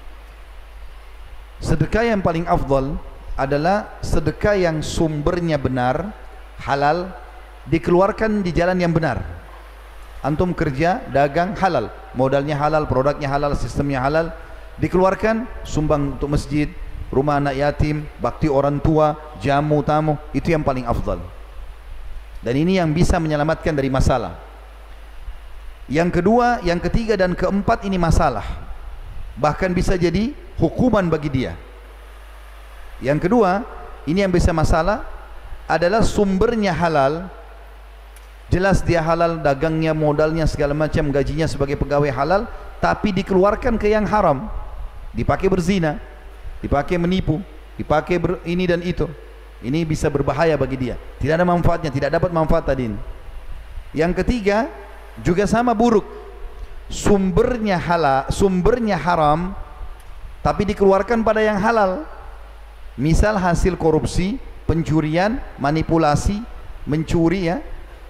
[1.62, 2.98] sedekah yang paling afdal
[3.38, 6.10] adalah sedekah yang sumbernya benar
[6.62, 7.10] halal
[7.66, 9.22] dikeluarkan di jalan yang benar.
[10.22, 11.90] Antum kerja dagang halal.
[12.14, 14.30] Modalnya halal produknya halal sistemnya halal.
[14.78, 16.70] Dikeluarkan sumbang untuk masjid
[17.10, 20.14] rumah anak yatim bakti orang tua jamu tamu.
[20.30, 21.18] Itu yang paling afdal.
[22.42, 24.38] Dan ini yang bisa menyelamatkan dari masalah.
[25.90, 28.46] Yang kedua yang ketiga dan keempat ini masalah.
[29.34, 30.30] Bahkan bisa jadi
[30.62, 31.52] hukuman bagi dia.
[33.02, 33.66] Yang kedua
[34.06, 35.02] ini yang bisa masalah
[35.72, 37.32] adalah sumbernya halal
[38.52, 42.44] jelas dia halal dagangnya modalnya segala macam gajinya sebagai pegawai halal
[42.84, 44.52] tapi dikeluarkan ke yang haram.
[45.16, 45.96] Dipakai berzina
[46.60, 47.40] dipakai menipu
[47.80, 49.08] dipakai ber, ini dan itu.
[49.62, 50.98] Ini bisa berbahaya bagi dia.
[51.22, 52.90] Tidak ada manfaatnya tidak dapat manfaat tadi
[53.92, 54.68] yang ketiga
[55.20, 56.04] juga sama buruk.
[56.92, 59.56] Sumbernya halal sumbernya haram
[60.44, 62.04] tapi dikeluarkan pada yang halal.
[62.92, 64.36] Misal hasil korupsi
[64.72, 66.40] pencurian manipulasi
[66.88, 67.60] mencuri ya.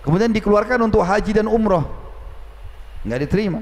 [0.06, 1.82] Kemudian dikeluarkan untuk haji dan umrah.
[3.02, 3.60] Enggak diterima.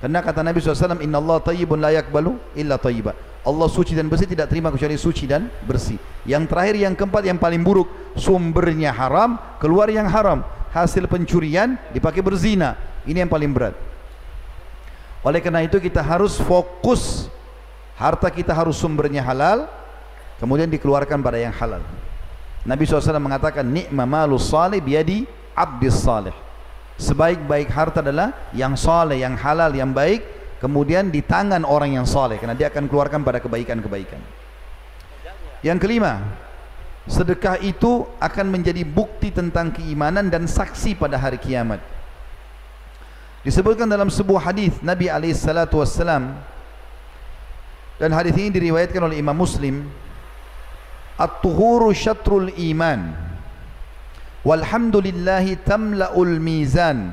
[0.00, 3.12] Karena kata Nabi SAW Inna Allah tayyibun la yakbalu illa tayyiba.
[3.44, 6.00] Allah suci dan bersih tidak terima kecuali suci dan bersih.
[6.24, 10.40] Yang terakhir yang keempat yang paling buruk sumbernya haram keluar yang haram.
[10.72, 12.80] Hasil pencurian dipakai berzina.
[13.04, 13.76] Ini yang paling berat.
[15.22, 17.28] Oleh karena itu kita harus fokus.
[17.96, 19.68] Harta kita harus sumbernya halal
[20.42, 21.78] kemudian dikeluarkan pada yang halal
[22.62, 26.34] Nabi SAW mengatakan ni'ma malus salih biadi abdis salih.
[26.94, 30.22] Sebaik-baik harta adalah yang saleh yang halal yang baik
[30.62, 34.22] kemudian di tangan orang yang saleh karena dia akan keluarkan pada kebaikan-kebaikan.
[35.66, 36.22] Yang kelima
[37.10, 41.82] sedekah itu akan menjadi bukti tentang keimanan dan saksi pada hari kiamat.
[43.42, 46.38] Disebutkan dalam sebuah hadis Nabi alaihi salatu wasallam
[47.98, 49.82] dan hadis ini diriwayatkan oleh Imam Muslim
[51.20, 53.12] الطهور شطر الإيمان.
[54.44, 57.10] والحمد لله تملأ الميزان.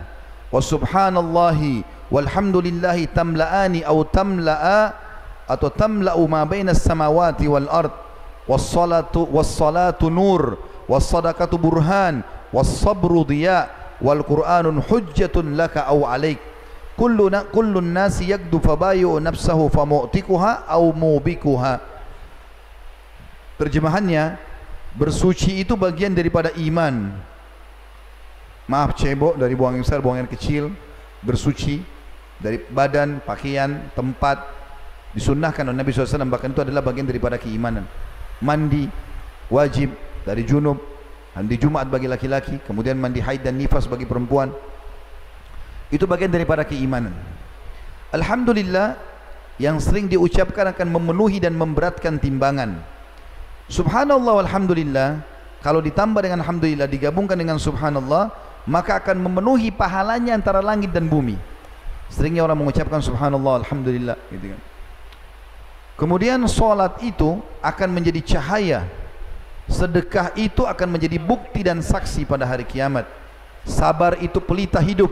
[0.51, 4.93] وسبحان الله والحمد لله تملأان أو تملأ
[5.49, 7.91] أو تملأ ما بين السماوات والأرض.
[8.47, 10.57] والصلاة, والصلاة نور
[10.89, 12.21] والصدقة برهان
[12.53, 13.69] والصبر ضياء
[14.01, 16.37] والقرآن حجة لك أو عليك.
[16.97, 21.79] كل, كل الناس يكدو فبايع نفسه فمؤتكها أو موبكها
[23.59, 24.39] terjemahannya
[24.95, 27.11] bersuci itu bagian daripada iman.
[28.69, 30.71] Maaf cebok dari buang yang besar buang yang kecil.
[31.19, 31.83] Bersuci
[32.39, 34.57] dari badan, pakaian, tempat.
[35.09, 37.83] Disunnahkan oleh Nabi SAW bahkan itu adalah bagian daripada keimanan.
[38.39, 38.87] Mandi
[39.51, 39.91] wajib.
[40.19, 40.77] Dari junub
[41.33, 44.53] mandi Jumat bagi laki-laki kemudian mandi haid dan nifas bagi perempuan.
[45.89, 47.15] Itu bagian daripada keimanan.
[48.13, 48.99] Alhamdulillah
[49.57, 52.83] yang sering diucapkan akan memenuhi dan memberatkan timbangan
[53.69, 55.21] Subhanallah walhamdulillah
[55.61, 58.33] Kalau ditambah dengan Alhamdulillah Digabungkan dengan Subhanallah
[58.69, 61.39] Maka akan memenuhi pahalanya antara langit dan bumi.
[62.13, 64.61] Seringnya orang mengucapkan Subhanallah Alhamdulillah gitu kan.
[65.97, 68.85] Kemudian solat itu akan menjadi cahaya.
[69.69, 73.09] Sedekah itu akan menjadi bukti dan saksi pada hari kiamat.
[73.65, 75.11] Sabar itu pelita hidup.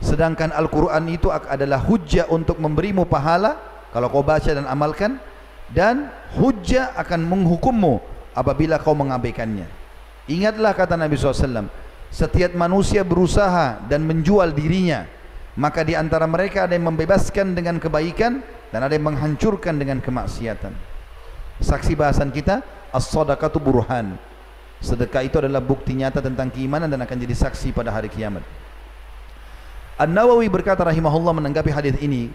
[0.00, 3.56] Sedangkan Al-Quran itu adalah hujah untuk memberimu pahala.
[3.90, 5.18] Kalau kau baca dan amalkan
[5.70, 8.02] dan hujah akan menghukummu
[8.34, 9.66] apabila kau mengabaikannya.
[10.30, 11.70] Ingatlah kata Nabi SAW,
[12.10, 15.06] setiap manusia berusaha dan menjual dirinya,
[15.58, 20.74] maka di antara mereka ada yang membebaskan dengan kebaikan dan ada yang menghancurkan dengan kemaksiatan.
[21.62, 22.62] Saksi bahasan kita,
[22.94, 24.14] as-sadaqatu burhan.
[24.80, 28.40] Sedekah itu adalah bukti nyata tentang keimanan dan akan jadi saksi pada hari kiamat.
[30.00, 32.32] An-Nawawi berkata rahimahullah menanggapi hadis ini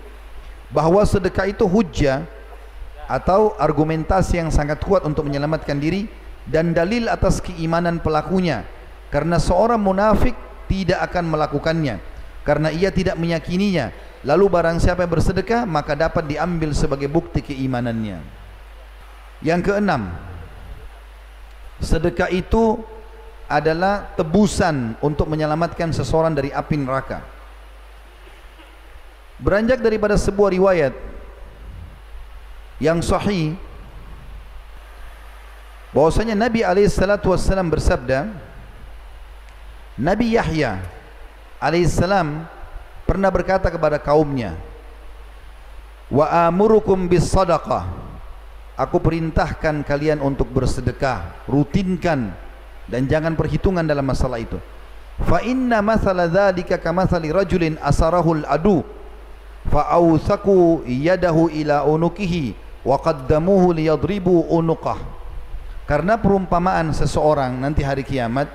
[0.70, 2.22] bahawa sedekah itu hujjah
[3.06, 6.10] atau argumentasi yang sangat kuat untuk menyelamatkan diri
[6.46, 8.66] dan dalil atas keimanan pelakunya.
[9.10, 10.34] Karena seorang munafik
[10.66, 12.02] tidak akan melakukannya.
[12.46, 13.90] Karena ia tidak meyakininya.
[14.26, 18.22] Lalu barang siapa yang bersedekah maka dapat diambil sebagai bukti keimanannya.
[19.46, 20.10] Yang keenam
[21.84, 22.80] sedekah itu
[23.46, 27.22] adalah tebusan untuk menyelamatkan seseorang dari api neraka.
[29.38, 30.94] Beranjak daripada sebuah riwayat
[32.82, 33.56] yang sahih
[35.96, 38.28] bahwasanya Nabi alaihi salatu wasallam bersabda
[39.96, 40.84] Nabi Yahya
[41.64, 42.44] alaihi salam
[43.08, 44.60] pernah berkata kepada kaumnya
[46.12, 48.04] wa amurukum bis sadaqah.
[48.76, 52.36] Aku perintahkan kalian untuk bersedekah rutinkan
[52.92, 54.60] dan jangan perhitungan dalam masalah itu.
[55.24, 58.84] Fa inna mathala dzalika kamathali rajulin asarahu al adu
[59.72, 59.96] fa
[60.84, 65.02] yadahu ila unukihi wa qaddamuhu liyadribu unuqah.
[65.90, 68.50] Karena perumpamaan seseorang nanti hari kiamat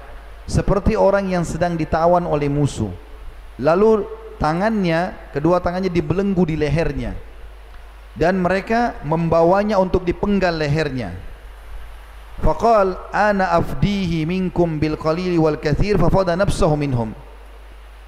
[0.46, 2.90] seperti orang yang sedang ditawan oleh musuh.
[3.58, 4.06] Lalu
[4.38, 7.12] tangannya kedua tangannya dibelenggu di lehernya.
[8.10, 11.14] Dan mereka membawanya untuk dipenggal lehernya.
[12.42, 17.14] Faqal ana afdihi minkum bil qalili wal kathir fafada nafsahu minhum.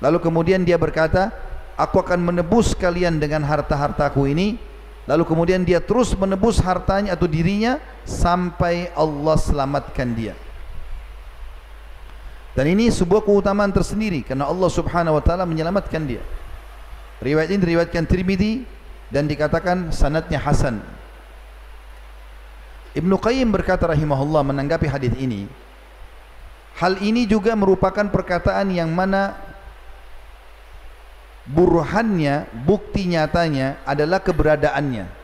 [0.02, 1.30] Lalu kemudian dia berkata
[1.78, 4.58] aku akan menebus kalian dengan harta-hartaku ini
[5.03, 10.38] Lalu kemudian dia terus menebus hartanya atau dirinya sampai Allah selamatkan dia.
[12.53, 16.22] Dan ini sebuah keutamaan tersendiri karena Allah Subhanahu wa taala menyelamatkan dia.
[17.18, 18.62] Riwayat ini diriwayatkan Tirmizi
[19.11, 20.84] dan dikatakan sanadnya hasan.
[22.92, 25.48] Ibnu Qayyim berkata rahimahullah menanggapi hadis ini,
[26.76, 29.32] hal ini juga merupakan perkataan yang mana
[31.49, 35.22] burhannya, bukti nyatanya adalah keberadaannya.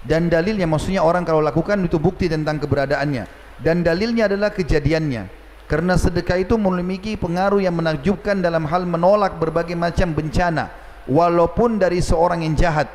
[0.00, 3.28] Dan dalilnya maksudnya orang kalau lakukan itu bukti tentang keberadaannya.
[3.60, 5.28] Dan dalilnya adalah kejadiannya.
[5.68, 10.72] Karena sedekah itu memiliki pengaruh yang menakjubkan dalam hal menolak berbagai macam bencana.
[11.04, 12.88] Walaupun dari seorang yang jahat.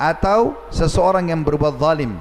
[0.00, 2.16] Atau seseorang yang berbuat zalim.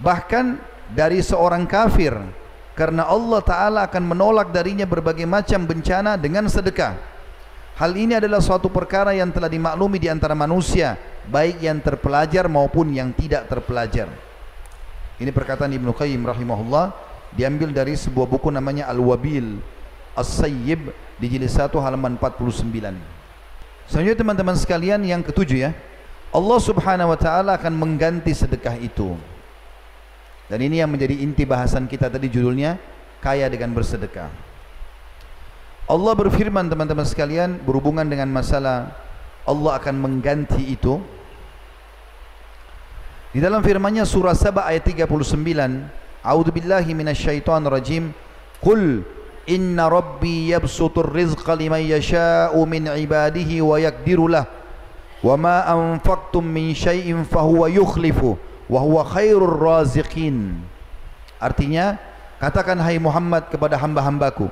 [0.00, 0.58] Bahkan
[0.96, 2.16] dari seorang kafir.
[2.74, 7.13] Karena Allah Ta'ala akan menolak darinya berbagai macam bencana dengan sedekah.
[7.74, 10.94] Hal ini adalah suatu perkara yang telah dimaklumi di antara manusia,
[11.26, 14.06] baik yang terpelajar maupun yang tidak terpelajar.
[15.18, 16.94] Ini perkataan Ibnu Qayyim rahimahullah
[17.34, 19.58] diambil dari sebuah buku namanya Al-Wabil
[20.14, 22.70] As-Sayyib di jilid 1 halaman 49.
[23.90, 25.70] Selanjutnya teman-teman sekalian yang ketujuh ya.
[26.30, 29.18] Allah Subhanahu wa taala akan mengganti sedekah itu.
[30.46, 32.78] Dan ini yang menjadi inti bahasan kita tadi judulnya
[33.18, 34.53] kaya dengan bersedekah.
[35.84, 38.96] Allah berfirman teman-teman sekalian berhubungan dengan masalah
[39.44, 40.96] Allah akan mengganti itu.
[43.36, 45.04] Di dalam firman-Nya surah Saba ayat 39
[46.24, 48.16] A'udzu billahi minasyaitonir rajim.
[48.64, 49.04] Qul
[49.44, 54.48] inna rabbi yabsutur rizqa liman yasha'u min ibadihi wa yaqdiru lah.
[55.20, 58.40] Wa ma anfaqtum min syai'in fahuwa yukhlifu
[58.72, 60.64] wa huwa khairur raziqin.
[61.36, 62.00] Artinya
[62.40, 64.48] katakan hai Muhammad kepada hamba-hambaku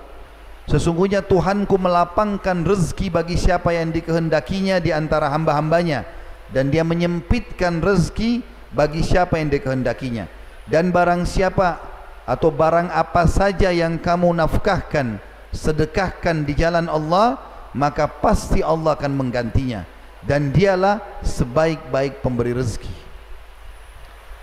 [0.73, 6.09] Sesungguhnya Tuhanku melapangkan rezeki bagi siapa yang dikehendakinya di antara hamba-hambanya.
[6.49, 8.41] Dan dia menyempitkan rezeki
[8.73, 10.25] bagi siapa yang dikehendakinya.
[10.65, 11.77] Dan barang siapa
[12.25, 15.21] atau barang apa saja yang kamu nafkahkan
[15.53, 17.37] sedekahkan di jalan Allah
[17.77, 19.85] maka pasti Allah akan menggantinya.
[20.25, 22.97] Dan dialah sebaik-baik pemberi rezeki.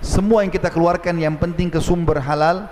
[0.06, 2.70] Semua yang kita keluarkan yang penting ke sumber halal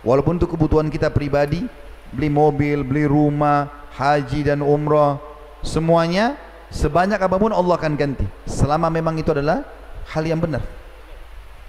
[0.00, 1.68] walaupun untuk kebutuhan kita pribadi
[2.14, 5.18] beli mobil, beli rumah, haji dan umrah,
[5.60, 6.38] semuanya
[6.70, 8.26] sebanyak apapun Allah akan ganti.
[8.46, 9.66] Selama memang itu adalah
[10.14, 10.62] hal yang benar.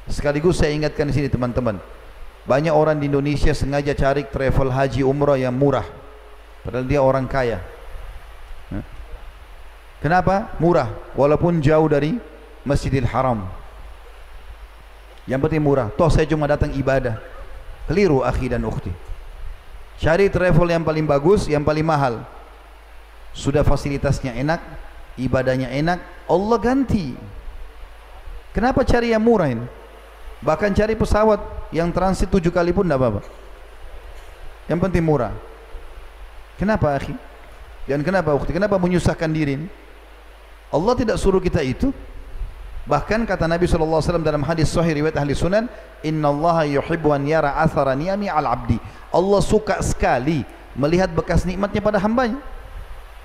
[0.05, 1.81] Sekaligus saya ingatkan di sini teman-teman.
[2.45, 5.85] Banyak orang di Indonesia sengaja cari travel haji umrah yang murah.
[6.61, 7.57] Padahal dia orang kaya.
[9.97, 10.53] Kenapa?
[10.61, 10.93] Murah.
[11.17, 12.21] Walaupun jauh dari
[12.61, 13.49] Masjidil Haram.
[15.25, 15.89] Yang penting murah.
[15.97, 17.17] Toh saya cuma datang ibadah.
[17.89, 18.93] Keliru akhi dan ukhti.
[19.95, 22.23] Cari travel yang paling bagus, yang paling mahal.
[23.31, 24.59] Sudah fasilitasnya enak,
[25.15, 27.15] ibadahnya enak, Allah ganti.
[28.55, 29.67] Kenapa cari yang murah ini?
[30.43, 31.39] Bahkan cari pesawat
[31.71, 33.21] yang transit tujuh kali pun tidak apa-apa.
[34.71, 35.35] Yang penting murah.
[36.55, 37.15] Kenapa akhi?
[37.85, 38.55] Dan kenapa ukti?
[38.55, 39.67] Kenapa menyusahkan diri ini?
[40.71, 41.91] Allah tidak suruh kita itu.
[42.86, 45.65] Bahkan kata Nabi SAW dalam hadis sahih riwayat ahli sunan,
[46.05, 48.77] Inna Allah yuhibbu an yara athara ni'ami al abdi.
[49.09, 50.45] Allah suka sekali
[50.77, 52.38] melihat bekas nikmatnya pada hambanya.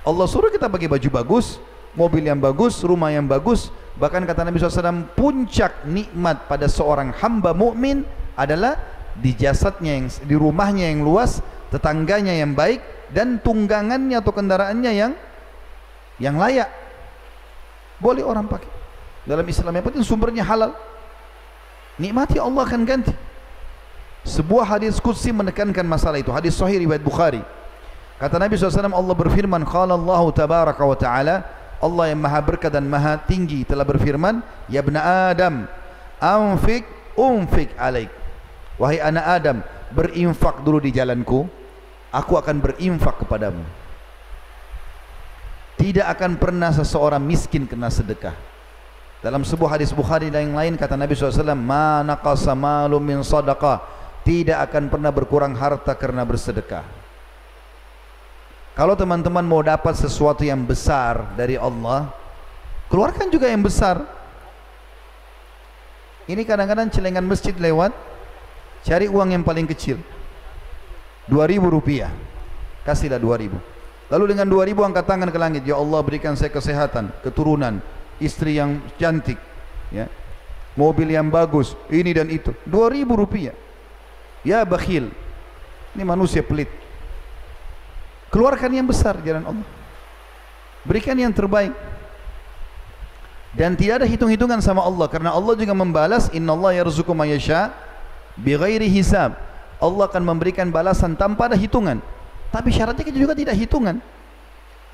[0.00, 1.60] Allah suruh kita bagi baju bagus,
[1.92, 3.68] mobil yang bagus, rumah yang bagus.
[4.00, 8.80] Bahkan kata Nabi SAW, puncak nikmat pada seorang hamba mukmin adalah
[9.12, 12.80] di jasadnya yang di rumahnya yang luas, tetangganya yang baik
[13.12, 15.12] dan tunggangannya atau kendaraannya yang
[16.16, 16.72] yang layak.
[18.00, 18.79] Boleh orang pakai
[19.30, 20.74] dalam Islam yang penting sumbernya halal.
[22.02, 23.14] Nikmati Allah akan ganti.
[24.26, 26.34] Sebuah hadis kudsi menekankan masalah itu.
[26.34, 27.40] Hadis sahih riwayat Bukhari.
[28.18, 31.36] Kata Nabi SAW Allah berfirman qala Allah tabaraka wa ta'ala
[31.80, 35.64] Allah yang maha berkah dan maha tinggi telah berfirman ya bna Adam
[36.20, 36.84] anfik
[37.16, 38.12] unfik alaik
[38.76, 39.56] wahai anak Adam
[39.88, 41.48] berinfak dulu di jalanku
[42.12, 43.64] aku akan berinfak kepadamu.
[45.80, 48.49] Tidak akan pernah seseorang miskin kena sedekah
[49.20, 54.00] dalam sebuah hadis Bukhari dan yang lain kata Nabi SAW, "Ma naqasa malu min sadaqah."
[54.24, 56.84] Tidak akan pernah berkurang harta karena bersedekah.
[58.76, 62.08] Kalau teman-teman mau dapat sesuatu yang besar dari Allah,
[62.88, 64.04] keluarkan juga yang besar.
[66.28, 67.92] Ini kadang-kadang celengan masjid lewat
[68.84, 70.00] cari uang yang paling kecil.
[71.28, 72.12] 2000 rupiah.
[72.84, 73.56] Kasihlah 2000.
[74.08, 77.84] Lalu dengan 2000 angkat tangan ke langit, ya Allah berikan saya kesehatan, keturunan,
[78.22, 79.40] istri yang cantik,
[79.90, 80.06] ya.
[80.78, 82.54] Mobil yang bagus, ini dan itu.
[82.68, 83.56] 2000 rupiah.
[84.46, 85.10] Ya bakhil.
[85.92, 86.70] Ini manusia pelit.
[88.30, 89.68] Keluarkan yang besar jalan Allah.
[90.86, 91.74] Berikan yang terbaik.
[93.50, 97.74] Dan tidak ada hitung-hitungan sama Allah karena Allah juga membalas innallaha yarzuqu may yasha
[98.38, 99.34] bighairi hisab.
[99.82, 101.98] Allah akan memberikan balasan tanpa ada hitungan.
[102.54, 103.98] Tapi syaratnya juga tidak hitungan.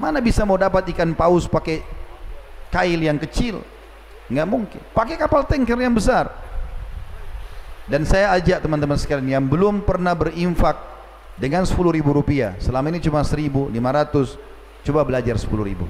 [0.01, 1.85] Mana bisa mau dapat ikan paus pakai
[2.73, 3.63] kail yang kecil?
[4.27, 4.81] Enggak mungkin.
[4.91, 6.31] Pakai kapal tanker yang besar.
[7.87, 10.75] Dan saya ajak teman-teman sekalian yang belum pernah berinfak
[11.39, 12.59] dengan 10 ribu rupiah.
[12.59, 13.71] Selama ini cuma 1.500.
[14.83, 15.87] Coba belajar 10 ribu.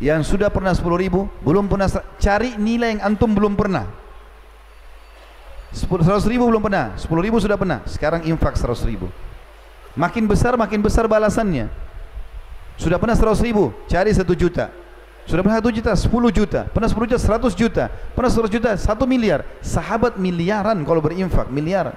[0.00, 1.86] Yang sudah pernah 10 ribu, belum pernah
[2.16, 3.86] cari nilai yang antum belum pernah.
[5.72, 7.80] 100 ribu belum pernah, 10 ribu sudah pernah.
[7.88, 9.08] Sekarang infak 100 ribu.
[9.96, 11.68] Makin besar, makin besar balasannya.
[12.80, 14.72] Sudah pernah 100 ribu, cari 1 juta.
[15.22, 16.60] Sudah pernah 1 juta, 10 juta.
[16.66, 17.84] Pernah 10 juta, 100 juta.
[17.88, 19.46] Pernah 100 juta, 1 miliar.
[19.62, 21.94] Sahabat miliaran kalau berinfak, miliaran.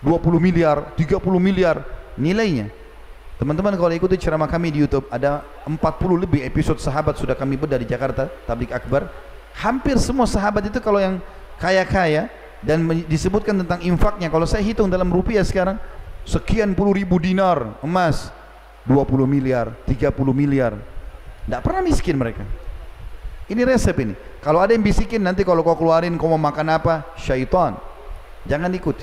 [0.00, 1.80] 20 miliar, 30 miliar
[2.20, 2.68] nilainya.
[3.34, 5.80] Teman-teman kalau ikuti ceramah kami di YouTube ada 40
[6.22, 9.10] lebih episode sahabat sudah kami bedah di Jakarta, Tablik Akbar.
[9.58, 11.18] Hampir semua sahabat itu kalau yang
[11.58, 12.30] kaya-kaya
[12.62, 15.76] dan disebutkan tentang infaknya kalau saya hitung dalam rupiah sekarang
[16.24, 18.32] sekian puluh ribu dinar emas
[18.86, 20.76] 20 miliar, 30 miliar.
[21.44, 22.44] Tidak pernah miskin mereka.
[23.44, 24.14] Ini resep ini.
[24.40, 27.04] Kalau ada yang bisikin nanti kalau kau keluarin kau mau makan apa?
[27.20, 27.76] Syaitan.
[28.48, 28.96] Jangan ikut.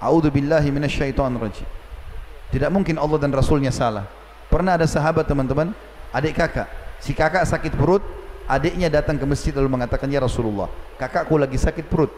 [0.00, 1.68] A'udzubillahi minasyaitonirrajim.
[2.48, 4.08] Tidak mungkin Allah dan Rasulnya salah.
[4.48, 5.76] Pernah ada sahabat teman-teman,
[6.12, 6.68] adik kakak.
[7.00, 8.00] Si kakak sakit perut,
[8.48, 12.08] adiknya datang ke masjid lalu mengatakan, Ya Rasulullah, kakakku lagi sakit perut.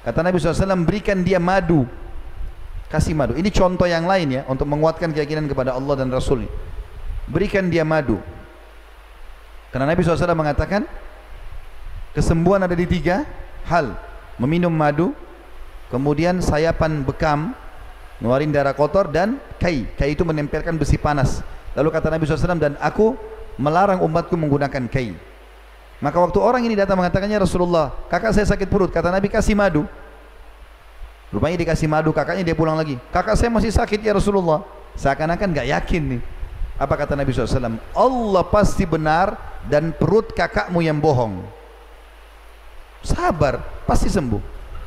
[0.00, 1.84] Kata Nabi SAW, berikan dia madu.
[2.88, 3.36] Kasih madu.
[3.36, 6.48] Ini contoh yang lain ya, untuk menguatkan keyakinan kepada Allah dan Rasul.
[7.28, 8.16] Berikan dia madu.
[9.68, 10.88] Karena Nabi SAW mengatakan,
[12.16, 13.28] kesembuhan ada di tiga
[13.68, 13.94] hal.
[14.38, 15.12] Meminum madu,
[15.90, 17.52] kemudian sayapan bekam,
[18.18, 19.86] Ngeluarin darah kotor dan kai.
[19.94, 21.38] Kai itu menempelkan besi panas.
[21.78, 23.14] Lalu kata Nabi SAW, dan aku
[23.54, 25.14] melarang umatku menggunakan kai.
[26.02, 28.90] Maka waktu orang ini datang mengatakannya Rasulullah, kakak saya sakit perut.
[28.90, 29.86] Kata Nabi, kasih madu.
[31.30, 32.98] Rupanya dikasih madu, kakaknya dia pulang lagi.
[33.14, 34.66] Kakak saya masih sakit ya Rasulullah.
[34.98, 36.20] Seakan-akan gak yakin nih.
[36.78, 37.82] Apa kata Nabi SAW?
[37.92, 39.34] Allah pasti benar
[39.66, 41.42] dan perut kakakmu yang bohong.
[43.02, 44.38] Sabar, pasti sembuh.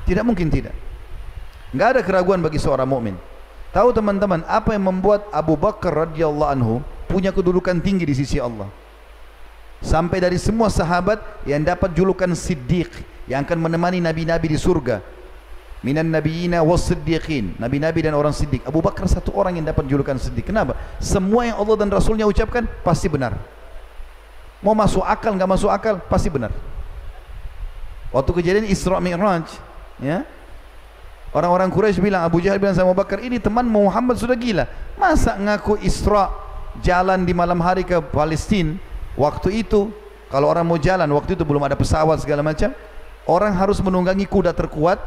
[0.07, 0.75] Tidak mungkin tidak.
[1.75, 3.15] Enggak ada keraguan bagi seorang mukmin.
[3.71, 6.75] Tahu teman-teman apa yang membuat Abu Bakar radhiyallahu anhu
[7.07, 8.67] punya kedudukan tinggi di sisi Allah?
[9.79, 12.91] Sampai dari semua sahabat yang dapat julukan Siddiq
[13.31, 14.99] yang akan menemani nabi-nabi di surga.
[15.81, 17.57] Minan nabiyina was siddiqin.
[17.57, 18.61] Nabi-nabi dan orang siddiq.
[18.69, 20.45] Abu Bakar satu orang yang dapat julukan siddiq.
[20.45, 20.77] Kenapa?
[21.01, 23.33] Semua yang Allah dan Rasulnya ucapkan pasti benar.
[24.61, 26.53] Mau masuk akal enggak masuk akal pasti benar.
[28.13, 29.49] Waktu kejadian Isra Mi'raj,
[29.97, 30.21] ya,
[31.31, 34.67] Orang-orang Quraisy bilang Abu Jahal bilang sama Abu Bakar ini teman Muhammad sudah gila.
[34.99, 36.27] Masa ngaku Isra
[36.83, 38.75] jalan di malam hari ke Palestin
[39.15, 39.91] waktu itu
[40.27, 42.71] kalau orang mau jalan waktu itu belum ada pesawat segala macam
[43.27, 44.99] orang harus menunggangi kuda terkuat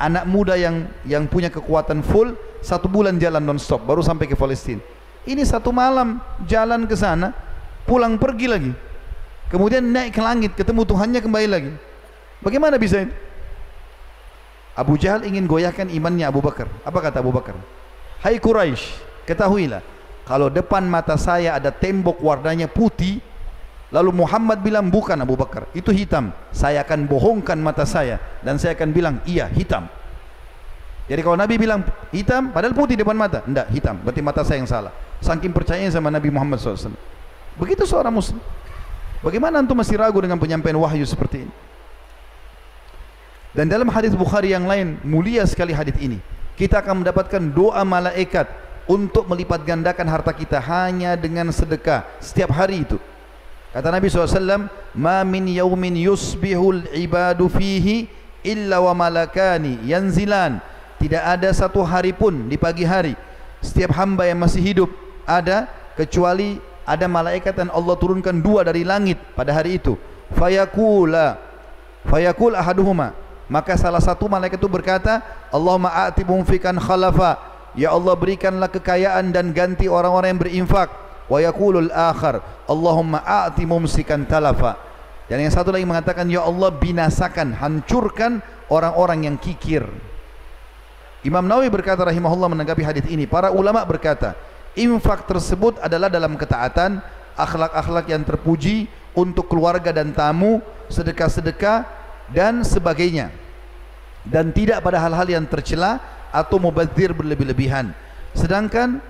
[0.00, 2.34] anak muda yang yang punya kekuatan full
[2.64, 4.80] satu bulan jalan non stop baru sampai ke Palestin.
[5.24, 7.32] Ini satu malam jalan ke sana
[7.88, 8.72] pulang pergi lagi.
[9.48, 11.72] Kemudian naik ke langit ketemu Tuhannya kembali lagi.
[12.40, 13.12] Bagaimana bisa ini?
[14.74, 16.66] Abu Jahal ingin goyahkan imannya Abu Bakar.
[16.82, 17.54] Apa kata Abu Bakar?
[18.18, 18.82] Hai Quraisy,
[19.28, 23.20] ketahuilah kalau depan mata saya ada tembok warnanya putih,
[23.94, 26.34] lalu Muhammad bilang bukan Abu Bakar, itu hitam.
[26.50, 29.86] Saya akan bohongkan mata saya dan saya akan bilang iya hitam.
[31.06, 34.02] Jadi kalau Nabi bilang hitam, padahal putih depan mata, enggak hitam.
[34.02, 34.90] Berarti mata saya yang salah.
[35.22, 36.96] Saking percayanya sama Nabi Muhammad SAW.
[37.54, 38.40] Begitu seorang Muslim.
[39.22, 41.52] Bagaimana antum masih ragu dengan penyampaian wahyu seperti ini?
[43.54, 46.18] Dan dalam hadis Bukhari yang lain mulia sekali hadis ini.
[46.58, 48.50] Kita akan mendapatkan doa malaikat
[48.90, 52.98] untuk melipat gandakan harta kita hanya dengan sedekah setiap hari itu.
[53.74, 58.06] Kata Nabi SAW, Ma min yawmin yusbihul ibadu fihi
[58.46, 60.62] illa wa malakani yanzilan.
[61.02, 63.18] Tidak ada satu hari pun di pagi hari
[63.64, 64.90] setiap hamba yang masih hidup
[65.24, 65.66] ada
[65.96, 69.96] kecuali ada malaikat dan Allah turunkan dua dari langit pada hari itu.
[70.36, 71.40] Fayakula
[72.04, 75.20] fayakul ahaduhuma Maka salah satu malaikat itu berkata,
[75.52, 77.36] Allahumma a'ti mumfikan khalafa.
[77.76, 80.88] Ya Allah berikanlah kekayaan dan ganti orang-orang yang berinfak.
[81.24, 84.76] Wa yaqulul akhar, Allahumma a'ti mumsikan talafa.
[85.24, 89.88] Dan yang satu lagi mengatakan, Ya Allah binasakan, hancurkan orang-orang yang kikir.
[91.24, 94.36] Imam Nawawi berkata rahimahullah menanggapi hadis ini, para ulama berkata,
[94.76, 97.00] infak tersebut adalah dalam ketaatan,
[97.32, 100.60] akhlak-akhlak yang terpuji untuk keluarga dan tamu,
[100.92, 101.88] sedekah-sedekah
[102.28, 103.32] dan sebagainya.
[104.28, 107.96] Dan tidak pada hal-hal yang tercela atau mubazir berlebih-lebihan.
[108.36, 109.00] Sedangkan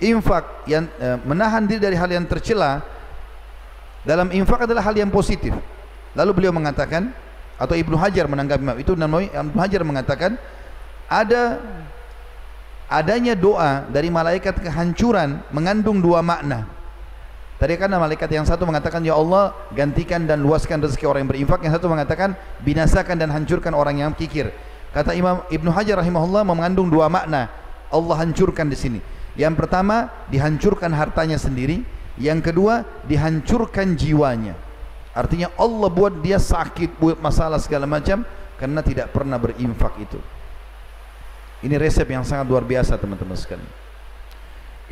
[0.00, 2.80] infak yang eh, menahan diri dari hal yang tercela
[4.02, 5.52] dalam infak adalah hal yang positif.
[6.16, 7.12] Lalu beliau mengatakan
[7.60, 10.40] atau Ibnu Hajar menanggapi itu Nawawi Ibnu Hajar mengatakan
[11.06, 11.60] ada
[12.90, 16.66] adanya doa dari malaikat kehancuran mengandung dua makna.
[17.60, 21.60] Tadi kan malaikat yang satu mengatakan ya Allah gantikan dan luaskan rezeki orang yang berinfak,
[21.60, 22.32] yang satu mengatakan
[22.64, 24.48] binasakan dan hancurkan orang yang kikir.
[24.96, 27.52] Kata Imam Ibnu Hajar rahimahullah mengandung dua makna.
[27.92, 29.00] Allah hancurkan di sini.
[29.40, 31.80] Yang pertama dihancurkan hartanya sendiri,
[32.20, 34.52] yang kedua dihancurkan jiwanya.
[35.16, 38.20] Artinya Allah buat dia sakit, buat masalah segala macam
[38.60, 40.20] karena tidak pernah berinfak itu.
[41.64, 43.72] Ini resep yang sangat luar biasa teman-teman sekalian.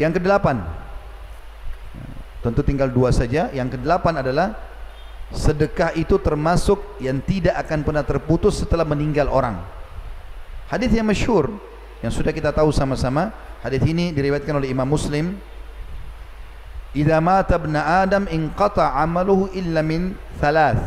[0.00, 0.64] Yang kedelapan,
[2.40, 3.52] tentu tinggal dua saja.
[3.52, 4.56] Yang kedelapan adalah
[5.28, 9.60] sedekah itu termasuk yang tidak akan pernah terputus setelah meninggal orang.
[10.72, 11.52] Hadis yang masyhur
[12.00, 13.32] yang sudah kita tahu sama-sama.
[13.58, 15.34] Hadis ini diriwayatkan oleh Imam Muslim.
[16.94, 20.80] Idza mata ibn Adam inqata 'amaluhu illa min thalath.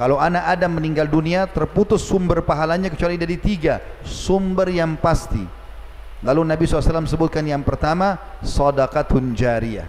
[0.00, 5.44] Kalau anak Adam meninggal dunia terputus sumber pahalanya kecuali dari tiga sumber yang pasti.
[6.24, 9.88] Lalu Nabi SAW sebutkan yang pertama sadaqatun jariyah.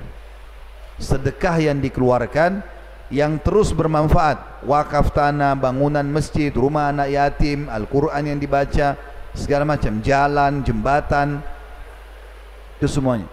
[1.00, 2.60] Sedekah yang dikeluarkan
[3.12, 4.64] yang terus bermanfaat.
[4.68, 8.96] Wakaf tanah, bangunan masjid, rumah anak yatim, Al-Quran yang dibaca,
[9.36, 11.44] segala macam, jalan, jembatan,
[12.82, 13.30] itu semuanya.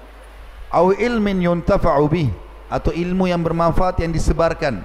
[0.68, 2.28] Au ilmin yuntafa'u bih
[2.68, 4.84] atau ilmu yang bermanfaat yang disebarkan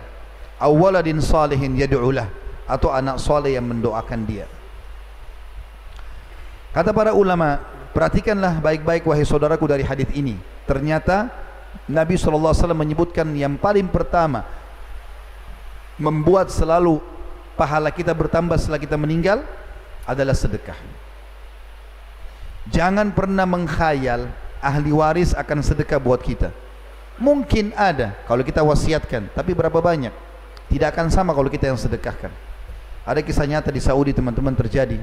[0.55, 2.31] awaladin salihin yad'ulah
[2.63, 4.47] atau anak saleh yang mendoakan dia.
[6.71, 7.59] Kata para ulama,
[7.91, 10.39] perhatikanlah baik-baik wahai saudaraku dari hadis ini.
[10.63, 11.27] Ternyata
[11.91, 14.47] Nabi wasallam menyebutkan yang paling pertama
[15.99, 17.03] membuat selalu
[17.59, 19.43] pahala kita bertambah setelah kita meninggal
[20.07, 20.79] adalah sedekah.
[22.71, 24.31] Jangan pernah mengkhayal
[24.63, 26.55] ahli waris akan sedekah buat kita.
[27.19, 30.15] Mungkin ada kalau kita wasiatkan, tapi berapa banyak?
[30.71, 32.31] Tidak akan sama kalau kita yang sedekahkan.
[33.03, 34.97] Ada kisah nyata di Saudi teman-teman terjadi.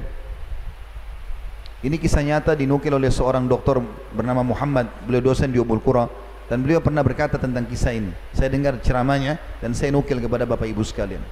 [1.81, 4.89] Ini kisah nyata dinukil oleh seorang doktor bernama Muhammad.
[5.05, 6.09] Beliau dosen di Umul Qura.
[6.51, 8.11] Dan beliau pernah berkata tentang kisah ini.
[8.35, 11.23] Saya dengar ceramahnya dan saya nukil kepada bapak ibu sekalian.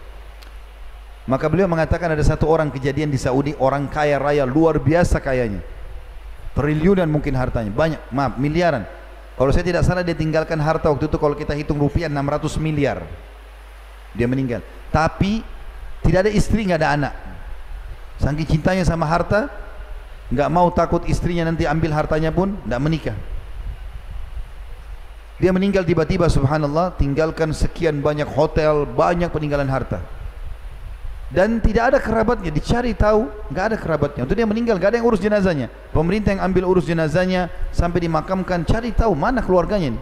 [1.29, 3.53] Maka beliau mengatakan ada satu orang kejadian di Saudi.
[3.59, 5.61] Orang kaya raya luar biasa kayanya.
[6.59, 7.71] Triliunan mungkin hartanya.
[7.71, 8.83] Banyak, maaf, miliaran.
[9.39, 13.07] Kalau saya tidak salah dia tinggalkan harta waktu itu kalau kita hitung rupiah 600 miliar.
[14.19, 14.67] Dia meninggal.
[14.91, 15.47] Tapi
[16.03, 17.15] tidak ada istri tidak ada anak.
[18.19, 19.47] Saking cintanya sama harta
[20.35, 23.17] tidak mau takut istrinya nanti ambil hartanya pun tidak menikah.
[25.39, 30.03] Dia meninggal tiba-tiba subhanallah tinggalkan sekian banyak hotel banyak peninggalan harta
[31.29, 34.25] dan tidak ada kerabatnya dicari tahu tidak ada kerabatnya.
[34.25, 35.69] Untuk dia meninggal tidak ada yang urus jenazahnya.
[35.93, 39.93] Pemerintah yang ambil urus jenazahnya sampai dimakamkan cari tahu mana keluarganya.
[39.93, 40.01] Ini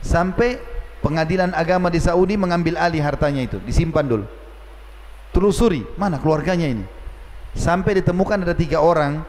[0.00, 0.62] sampai
[1.02, 4.26] pengadilan agama di Saudi mengambil alih hartanya itu disimpan dulu.
[5.34, 6.84] Telusuri mana keluarganya ini?
[7.58, 9.26] Sampai ditemukan ada tiga orang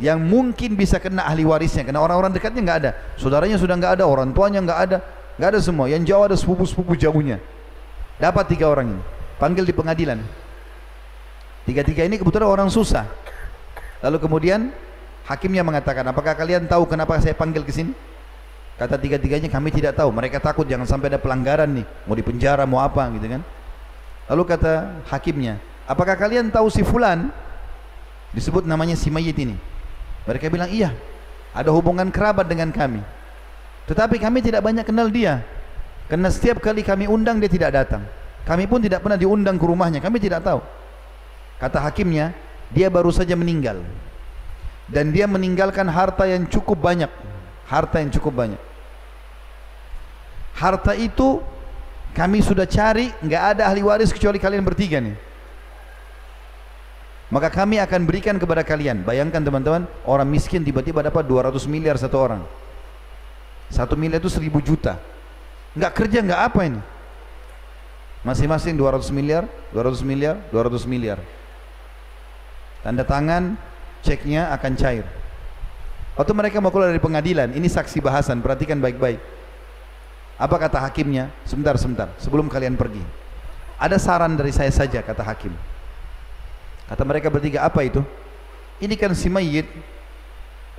[0.00, 1.84] yang mungkin bisa kena ahli warisnya.
[1.84, 2.90] Karena orang-orang dekatnya enggak ada.
[3.20, 4.98] Saudaranya sudah enggak ada orang tuanya enggak ada.
[5.36, 5.92] Enggak ada semua.
[5.92, 7.36] Yang jauh ada sepupu-sepupu jauhnya.
[8.16, 9.02] Dapat tiga orang ini.
[9.36, 10.39] Panggil di pengadilan
[11.70, 13.06] tiga-tiga ini kebetulan orang susah
[14.02, 14.74] lalu kemudian
[15.30, 17.94] hakimnya mengatakan apakah kalian tahu kenapa saya panggil ke sini
[18.80, 20.08] Kata tiga-tiganya kami tidak tahu.
[20.08, 21.84] Mereka takut jangan sampai ada pelanggaran nih.
[22.08, 23.44] Mau dipenjara, mau apa gitu kan.
[24.32, 27.28] Lalu kata hakimnya, apakah kalian tahu si Fulan?
[28.32, 29.52] Disebut namanya si mayit ini.
[30.24, 30.96] Mereka bilang, iya.
[31.52, 33.04] Ada hubungan kerabat dengan kami.
[33.84, 35.44] Tetapi kami tidak banyak kenal dia.
[36.08, 38.00] Karena setiap kali kami undang dia tidak datang.
[38.48, 40.00] Kami pun tidak pernah diundang ke rumahnya.
[40.00, 40.64] Kami tidak tahu.
[41.60, 42.32] Kata hakimnya,
[42.72, 43.84] dia baru saja meninggal.
[44.88, 47.12] Dan dia meninggalkan harta yang cukup banyak.
[47.68, 48.60] Harta yang cukup banyak.
[50.56, 51.38] Harta itu
[52.16, 55.14] kami sudah cari enggak ada ahli waris kecuali kalian bertiga nih
[57.30, 59.06] maka kami akan berikan kepada kalian.
[59.06, 62.42] Bayangkan teman-teman orang miskin tiba-tiba dapat 200 miliar satu orang.
[63.70, 64.98] Satu miliar itu seribu juta.
[65.78, 66.82] Enggak kerja enggak apa ini?
[68.26, 71.22] Masing-masing 200 miliar 200 miliar 200 miliar
[72.80, 73.56] tanda tangan
[74.04, 75.04] ceknya akan cair
[76.16, 79.20] waktu mereka mau keluar dari pengadilan ini saksi bahasan perhatikan baik-baik
[80.40, 81.28] apa kata hakimnya?
[81.44, 82.08] Sebentar, sebentar.
[82.16, 83.04] Sebelum kalian pergi.
[83.76, 85.52] Ada saran dari saya saja, kata hakim.
[86.88, 88.00] Kata mereka bertiga apa itu?
[88.80, 89.68] Ini kan si mayit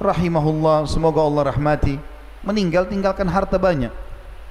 [0.02, 2.02] rahimahullah semoga Allah rahmati
[2.42, 3.94] meninggal tinggalkan harta banyak.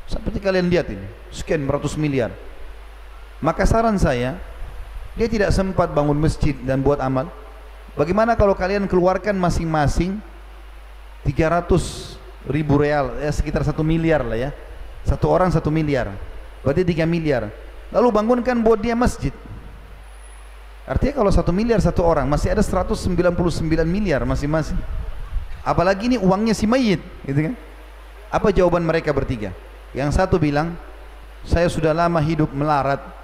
[0.06, 2.30] Seperti kalian lihat ini, sekian beratus miliar.
[3.42, 4.38] Maka saran saya,
[5.20, 7.28] dia tidak sempat bangun masjid dan buat amal.
[7.92, 10.16] Bagaimana kalau kalian keluarkan masing-masing
[11.28, 11.68] 300
[12.48, 14.50] ribu real, ya sekitar satu miliar lah ya.
[15.04, 16.08] Satu orang satu miliar,
[16.64, 17.52] berarti tiga miliar.
[17.92, 19.36] Lalu bangunkan buat dia masjid.
[20.88, 23.20] Artinya kalau satu miliar satu orang masih ada 199
[23.84, 24.80] miliar masing-masing.
[25.60, 27.54] Apalagi ini uangnya si mayit, gitu kan?
[28.32, 29.52] Apa jawaban mereka bertiga?
[29.92, 30.80] Yang satu bilang,
[31.44, 33.19] saya sudah lama hidup melarat.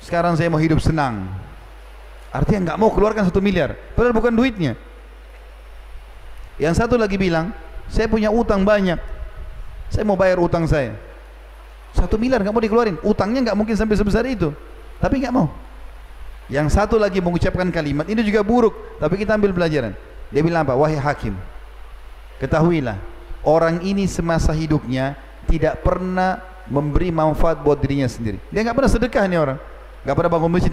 [0.00, 1.28] Sekarang saya mau hidup senang.
[2.30, 4.78] Artinya nggak mau keluarkan satu miliar, padahal bukan duitnya.
[6.60, 7.50] Yang satu lagi bilang,
[7.90, 9.00] saya punya utang banyak.
[9.90, 10.94] Saya mau bayar utang saya.
[11.90, 12.96] Satu miliar nggak mau dikeluarin.
[13.02, 14.54] Utangnya nggak mungkin sampai sebesar itu.
[15.02, 15.50] Tapi nggak mau.
[16.46, 19.94] Yang satu lagi mengucapkan kalimat ini juga buruk, tapi kita ambil pelajaran.
[20.30, 20.78] Dia bilang apa?
[20.78, 21.34] Wahai hakim,
[22.38, 22.98] ketahuilah
[23.44, 25.16] orang ini semasa hidupnya
[25.48, 26.40] tidak pernah
[26.70, 28.38] memberi manfaat buat dirinya sendiri.
[28.52, 29.58] Dia enggak pernah sedekah nih orang,
[30.04, 30.72] enggak pernah bangun masjid.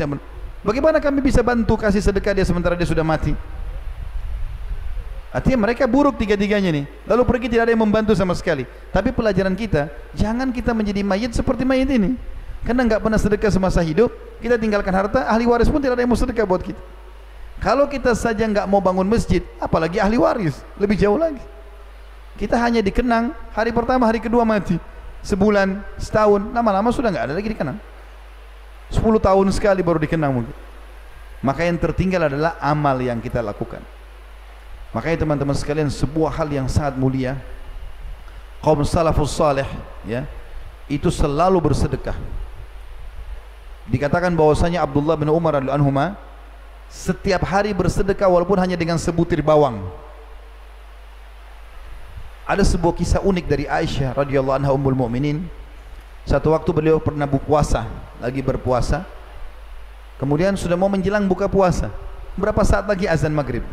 [0.65, 3.31] Bagaimana kami bisa bantu kasih sedekah dia sementara dia sudah mati?
[5.27, 6.85] Artinya mereka buruk tiga-tiganya nih.
[7.05, 8.65] Lalu pergi tidak ada yang membantu sama sekali.
[8.89, 12.17] Tapi pelajaran kita, jangan kita menjadi mayit seperti mayit ini.
[12.65, 14.09] Karena enggak pernah sedekah semasa hidup,
[14.41, 16.81] kita tinggalkan harta, ahli waris pun tidak ada yang mau sedekah buat kita.
[17.61, 21.41] Kalau kita saja enggak mau bangun masjid, apalagi ahli waris, lebih jauh lagi.
[22.37, 24.77] Kita hanya dikenang hari pertama, hari kedua mati.
[25.21, 27.77] Sebulan, setahun, lama-lama sudah enggak ada lagi dikenang.
[28.87, 30.55] Sepuluh tahun sekali baru dikenang mungkin.
[31.43, 33.83] Maka yang tertinggal adalah amal yang kita lakukan.
[34.95, 37.37] Makanya teman-teman sekalian sebuah hal yang sangat mulia
[38.63, 39.67] kaum salafus salih
[40.01, 40.25] ya
[40.89, 42.17] itu selalu bersedekah
[43.87, 46.15] dikatakan bahwasanya Abdullah bin Umar radhiyallahu anhu
[46.87, 49.83] setiap hari bersedekah walaupun hanya dengan sebutir bawang.
[52.47, 55.43] Ada sebuah kisah unik dari Aisyah radhiyallahu anha ummul mukminin.
[56.23, 57.87] Satu waktu beliau pernah berpuasa,
[58.21, 59.05] lagi berpuasa.
[60.17, 61.93] Kemudian sudah mau menjelang buka puasa.
[62.37, 63.65] Berapa saat lagi azan maghrib?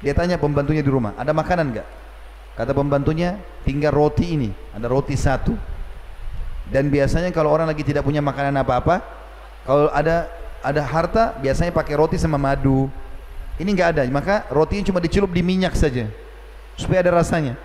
[0.00, 1.88] Dia tanya pembantunya di rumah, ada makanan enggak?
[2.56, 5.52] Kata pembantunya, tinggal roti ini, ada roti satu.
[6.68, 9.04] Dan biasanya kalau orang lagi tidak punya makanan apa-apa,
[9.64, 10.28] kalau ada
[10.60, 12.88] ada harta biasanya pakai roti sama madu.
[13.60, 16.08] Ini enggak ada, maka rotinya cuma dicelup di minyak saja
[16.80, 17.60] supaya ada rasanya.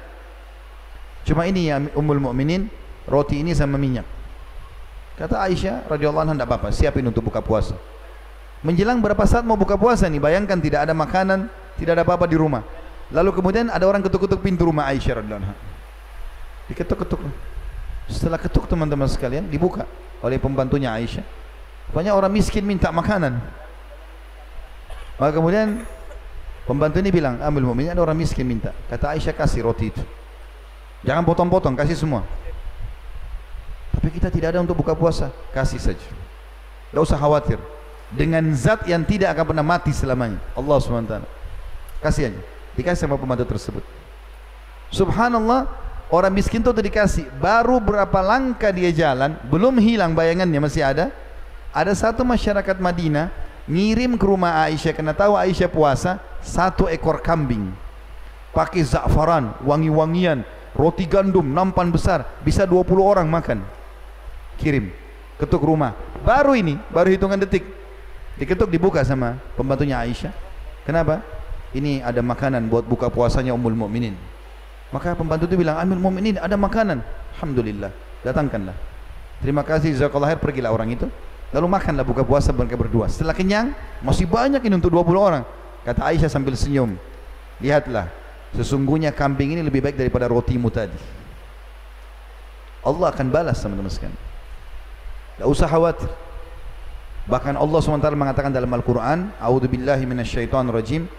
[1.24, 2.68] Cuma ini ya Ummul Mukminin,
[3.08, 4.15] roti ini sama minyak.
[5.16, 7.80] Kata Aisyah radhiyallahu anha tidak apa-apa, siapin untuk buka puasa.
[8.60, 10.20] Menjelang berapa saat mau buka puasa nih?
[10.20, 11.48] Bayangkan tidak ada makanan,
[11.80, 12.68] tidak ada apa-apa di rumah.
[13.14, 15.56] Lalu kemudian ada orang ketuk-ketuk pintu rumah Aisyah radhiyallahu anha.
[16.68, 17.22] Diketuk-ketuk.
[18.12, 19.88] Setelah ketuk teman-teman sekalian dibuka
[20.20, 21.24] oleh pembantunya Aisyah.
[21.96, 23.40] Banyak orang miskin minta makanan.
[25.16, 25.86] Maka kemudian
[26.68, 28.76] pembantu ini bilang, ambil mu'min ada orang miskin minta.
[28.92, 30.04] Kata Aisyah kasih roti itu.
[31.06, 32.26] Jangan potong-potong, kasih semua.
[33.96, 36.08] Tapi kita tidak ada untuk buka puasa, kasih saja.
[36.92, 37.58] Tidak usah khawatir.
[38.12, 40.38] Dengan zat yang tidak akan pernah mati selamanya.
[40.54, 41.16] Allah SWT.
[42.04, 42.42] Kasih aja.
[42.76, 43.84] Dikasih sama pembantu tersebut.
[44.94, 45.66] Subhanallah,
[46.12, 47.32] orang miskin itu dikasih.
[47.40, 51.10] Baru berapa langkah dia jalan, belum hilang bayangannya masih ada.
[51.76, 53.32] Ada satu masyarakat Madinah
[53.66, 57.74] ngirim ke rumah Aisyah kena tahu Aisyah puasa satu ekor kambing
[58.54, 60.46] pakai za'faran wangi-wangian
[60.78, 63.66] roti gandum nampan besar bisa 20 orang makan
[64.60, 64.92] kirim
[65.40, 67.64] ketuk rumah baru ini baru hitungan detik
[68.40, 70.32] diketuk dibuka sama pembantunya Aisyah
[70.88, 71.24] kenapa
[71.76, 74.16] ini ada makanan buat buka puasanya Ummul Mukminin
[74.92, 77.04] maka pembantu itu bilang Ummul Mukminin ada makanan
[77.38, 77.92] alhamdulillah
[78.24, 78.76] datangkanlah
[79.44, 81.08] terima kasih jazakallahu khair pergilah orang itu
[81.56, 83.08] Lalu makanlah buka puasa mereka berdua.
[83.08, 83.72] Setelah kenyang,
[84.04, 85.44] masih banyak ini untuk 20 orang.
[85.88, 87.00] Kata Aisyah sambil senyum.
[87.64, 88.12] Lihatlah,
[88.52, 91.00] sesungguhnya kambing ini lebih baik daripada rotimu tadi.
[92.84, 94.20] Allah akan balas teman-teman sekalian.
[95.36, 96.08] Tak usah khawatir.
[97.26, 101.10] Bahkan Allah SWT mengatakan dalam Al-Quran, A'udhu billahi minasyaitan rajim,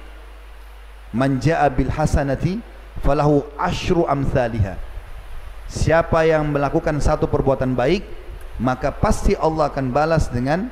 [1.10, 2.62] Man ja'a bil hasanati,
[3.02, 4.78] falahu ashru amthaliha.
[5.66, 8.06] Siapa yang melakukan satu perbuatan baik,
[8.62, 10.70] maka pasti Allah akan balas dengan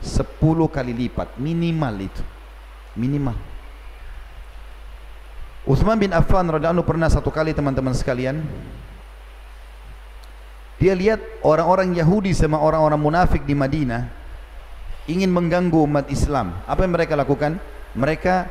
[0.00, 0.24] 10
[0.72, 2.22] kali lipat minimal itu
[2.96, 3.36] minimal
[5.68, 8.40] Uthman bin Affan radhiyallahu pernah satu kali teman-teman sekalian
[10.80, 14.08] dia lihat orang-orang Yahudi sama orang-orang munafik di Madinah
[15.04, 17.60] ingin mengganggu umat Islam apa yang mereka lakukan
[17.92, 18.48] mereka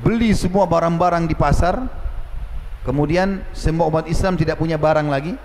[0.00, 1.84] beli semua barang-barang di pasar
[2.82, 5.36] kemudian semua umat Islam tidak punya barang lagi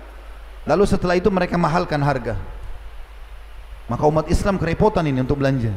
[0.64, 2.34] lalu setelah itu mereka mahalkan harga
[3.90, 5.68] Maka umat Islam kerepotan ini untuk belanja.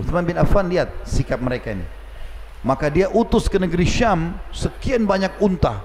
[0.00, 1.84] Uthman bin Affan lihat sikap mereka ini.
[2.62, 5.84] Maka dia utus ke negeri Syam sekian banyak unta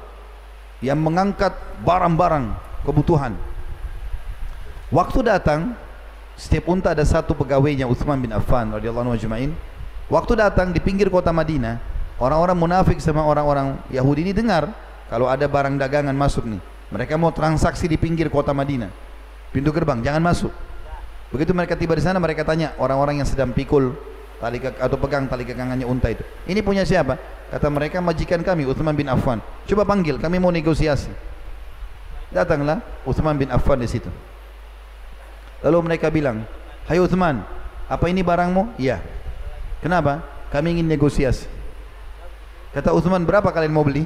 [0.80, 1.54] yang mengangkat
[1.84, 3.34] barang-barang kebutuhan.
[4.94, 5.74] Waktu datang,
[6.38, 9.52] setiap unta ada satu pegawainya Uthman bin Affan radhiyallahu anhu ajma'in.
[10.12, 11.82] Waktu datang di pinggir kota Madinah,
[12.22, 14.70] orang-orang munafik sama orang-orang Yahudi ini dengar
[15.10, 16.62] kalau ada barang dagangan masuk nih.
[16.94, 18.94] Mereka mau transaksi di pinggir kota Madinah.
[19.50, 20.54] Pintu gerbang, jangan masuk.
[21.34, 23.98] Begitu mereka tiba di sana, mereka tanya orang-orang yang sedang pikul
[24.38, 26.22] tali ke, atau pegang tali kekangannya unta itu.
[26.46, 27.18] Ini punya siapa?
[27.50, 29.42] Kata mereka majikan kami Uthman bin Affan.
[29.66, 31.10] Coba panggil, kami mau negosiasi.
[32.34, 34.10] Datanglah Uthman bin Affan di situ.
[35.64, 36.44] Lalu mereka bilang,
[36.90, 37.46] Hai Uthman,
[37.88, 38.76] apa ini barangmu?
[38.76, 39.00] Iya.
[39.80, 40.26] Kenapa?
[40.52, 41.48] Kami ingin negosiasi.
[42.74, 44.04] Kata Uthman, berapa kalian mau beli?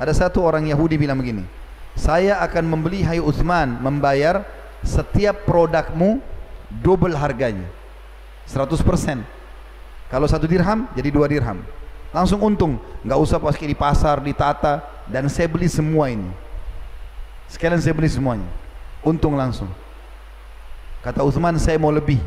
[0.00, 1.46] Ada satu orang Yahudi bilang begini,
[1.94, 4.42] saya akan membeli Hai Uthman membayar
[4.82, 6.18] setiap produkmu
[6.82, 7.68] double harganya.
[8.50, 9.22] 100%.
[10.10, 11.62] Kalau satu dirham jadi dua dirham.
[12.14, 16.30] Langsung untung, enggak usah pas di pasar ditata dan saya beli semua ini.
[17.48, 18.48] Sekalian saya beli semuanya.
[19.04, 19.68] Untung langsung.
[21.04, 22.18] Kata Uthman saya mau lebih.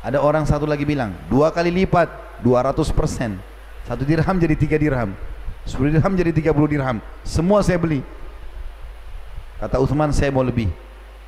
[0.00, 2.08] Ada orang satu lagi bilang, dua kali lipat,
[2.40, 3.36] 200 persen.
[3.84, 5.12] Satu dirham jadi tiga dirham.
[5.68, 6.98] Sepuluh dirham jadi tiga puluh dirham.
[7.22, 8.00] Semua saya beli.
[9.60, 10.72] Kata Uthman saya mau lebih.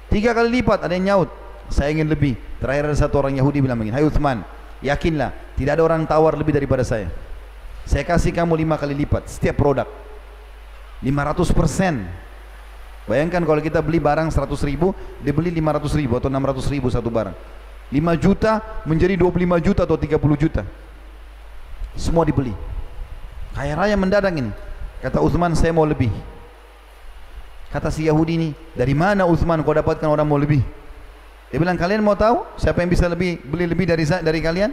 [0.09, 1.31] Tiga kali lipat ada yang nyaut.
[1.69, 2.37] Saya ingin lebih.
[2.61, 4.45] Terakhir ada satu orang Yahudi bilang begini, Hai Uthman,
[4.81, 7.12] yakinlah tidak ada orang tawar lebih daripada saya.
[7.85, 9.89] Saya kasih kamu lima kali lipat setiap produk.
[11.03, 11.95] 500 persen.
[13.05, 17.11] Bayangkan kalau kita beli barang 100 ribu, dia beli 500 ribu atau 600 ribu satu
[17.11, 17.35] barang.
[17.93, 20.62] 5 juta menjadi 25 juta atau 30 juta.
[21.99, 22.55] Semua dibeli.
[23.53, 24.49] Kaya raya mendadak ini.
[25.03, 26.09] Kata Uthman saya mau lebih.
[27.69, 30.62] Kata si Yahudi ini, dari mana Uthman kau dapatkan orang mau lebih?
[31.53, 34.73] Dia bilang, kalian mau tahu siapa yang bisa lebih beli lebih dari dari kalian?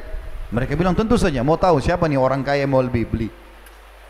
[0.53, 3.27] Mereka bilang, tentu saja, mau tahu siapa nih orang kaya yang mau lebih beli.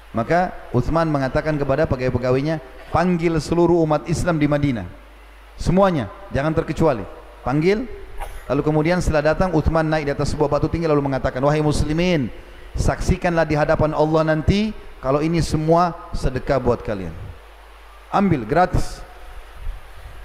[0.10, 2.58] Maka Uthman mengatakan kepada pegawai-pegawainya,
[2.90, 4.90] panggil seluruh umat Islam di Madinah.
[5.54, 7.06] Semuanya, jangan terkecuali.
[7.46, 7.86] Panggil,
[8.50, 12.34] lalu kemudian setelah datang, Uthman naik di atas sebuah batu tinggi lalu mengatakan, wahai muslimin,
[12.74, 17.14] saksikanlah di hadapan Allah nanti, kalau ini semua sedekah buat kalian.
[18.10, 19.06] Ambil, gratis.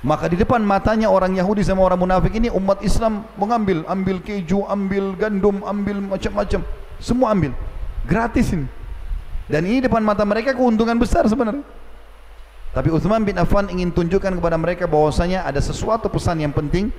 [0.05, 4.65] Maka di depan matanya orang Yahudi sama orang munafik ini umat Islam mengambil, ambil keju,
[4.69, 6.61] ambil gandum, ambil macam-macam,
[7.01, 7.53] semua ambil,
[8.05, 8.69] gratis ini.
[9.45, 11.65] Dan ini depan mata mereka keuntungan besar sebenarnya.
[12.75, 16.91] Tapi Uthman bin Affan ingin tunjukkan kepada mereka bahwasanya ada sesuatu pesan yang penting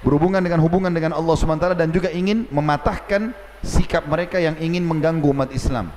[0.00, 5.28] berhubungan dengan hubungan dengan Allah SWT dan juga ingin mematahkan sikap mereka yang ingin mengganggu
[5.36, 5.92] umat Islam.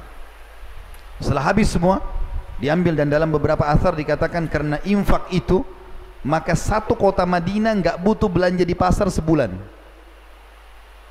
[1.24, 2.04] Setelah habis semua,
[2.60, 5.64] diambil dan dalam beberapa asar dikatakan karena infak itu
[6.20, 9.56] maka satu kota Madinah enggak butuh belanja di pasar sebulan.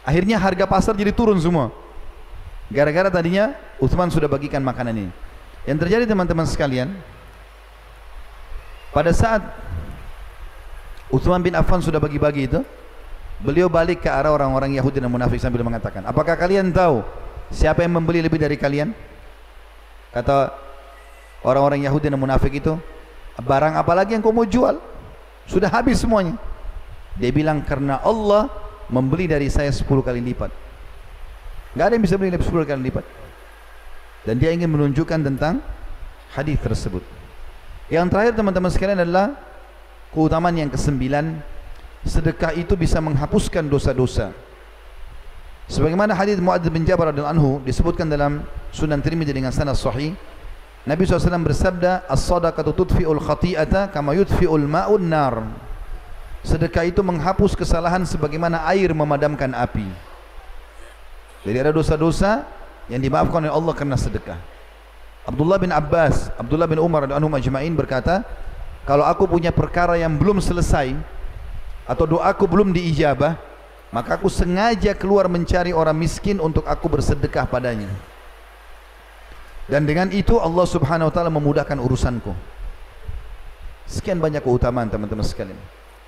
[0.05, 1.73] Akhirnya harga pasar jadi turun semua.
[2.69, 5.13] Gara-gara tadinya Uthman sudah bagikan makanan ini.
[5.65, 6.93] Yang terjadi teman-teman sekalian,
[8.93, 9.41] pada saat
[11.09, 12.61] Uthman bin Affan sudah bagi-bagi itu,
[13.41, 17.01] beliau balik ke arah orang-orang Yahudi dan munafik sambil mengatakan, apakah kalian tahu
[17.49, 18.93] siapa yang membeli lebih dari kalian?
[20.13, 20.53] Kata
[21.45, 22.77] orang-orang Yahudi dan munafik itu,
[23.41, 24.77] barang apa lagi yang kau mau jual?
[25.49, 26.37] Sudah habis semuanya.
[27.17, 28.53] Dia bilang karena Allah
[28.93, 30.68] membeli dari saya 10 kali lipat.
[31.79, 33.07] Enggak ada yang bisa beli 10 kali lipat.
[34.27, 35.63] Dan dia ingin menunjukkan tentang
[36.35, 37.07] hadis tersebut.
[37.87, 39.39] Yang terakhir teman-teman sekalian adalah
[40.11, 41.39] keutamaan yang kesembilan
[42.03, 44.35] sedekah itu bisa menghapuskan dosa-dosa.
[45.71, 48.43] Sebagaimana hadis Muadz bin Jabal radhiyallahu anhu disebutkan dalam
[48.75, 50.19] Sunan Tirmizi dengan sanad sahih
[50.83, 55.47] Nabi SAW bersabda As-sadaqatu tudfi'ul khati'ata Kama yudfi'ul ma'un nar
[56.41, 60.08] Sedekah itu menghapus kesalahan Sebagaimana air memadamkan api
[61.49, 62.45] Jadi ada dosa-dosa
[62.93, 64.37] Yang dimaafkan oleh Allah karena sedekah.
[65.25, 68.25] Abdullah bin Abbas Abdullah bin Umar dan Anhum Ajma'in berkata
[68.85, 70.93] Kalau aku punya perkara yang belum selesai
[71.89, 73.41] Atau doaku belum diijabah
[73.89, 77.89] Maka aku sengaja keluar mencari orang miskin Untuk aku bersedekah padanya.
[79.69, 82.33] Dan dengan itu Allah subhanahu wa ta'ala memudahkan urusanku.
[83.85, 85.61] Sekian banyak keutamaan teman-teman sekalian.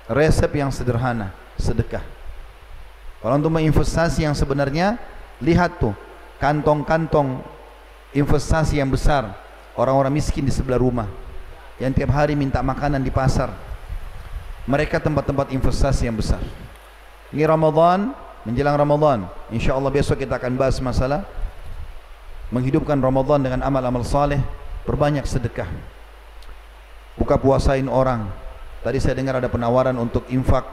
[0.09, 1.29] Resep yang sederhana
[1.61, 2.01] sedekah.
[3.21, 4.97] Kalau untuk menginvestasi yang sebenarnya
[5.41, 5.93] lihat tuh
[6.37, 7.41] kantong-kantong
[8.13, 9.33] investasi yang besar
[9.75, 11.09] orang-orang miskin di sebelah rumah
[11.81, 13.49] yang tiap hari minta makanan di pasar
[14.69, 16.39] mereka tempat-tempat investasi yang besar
[17.33, 18.13] ini Ramadan
[18.45, 21.25] menjelang Ramadan insyaAllah besok kita akan bahas masalah
[22.51, 24.37] menghidupkan Ramadan dengan amal-amal saleh,
[24.83, 25.67] berbanyak sedekah.
[27.15, 28.27] Buka puasain orang.
[28.83, 30.67] Tadi saya dengar ada penawaran untuk infak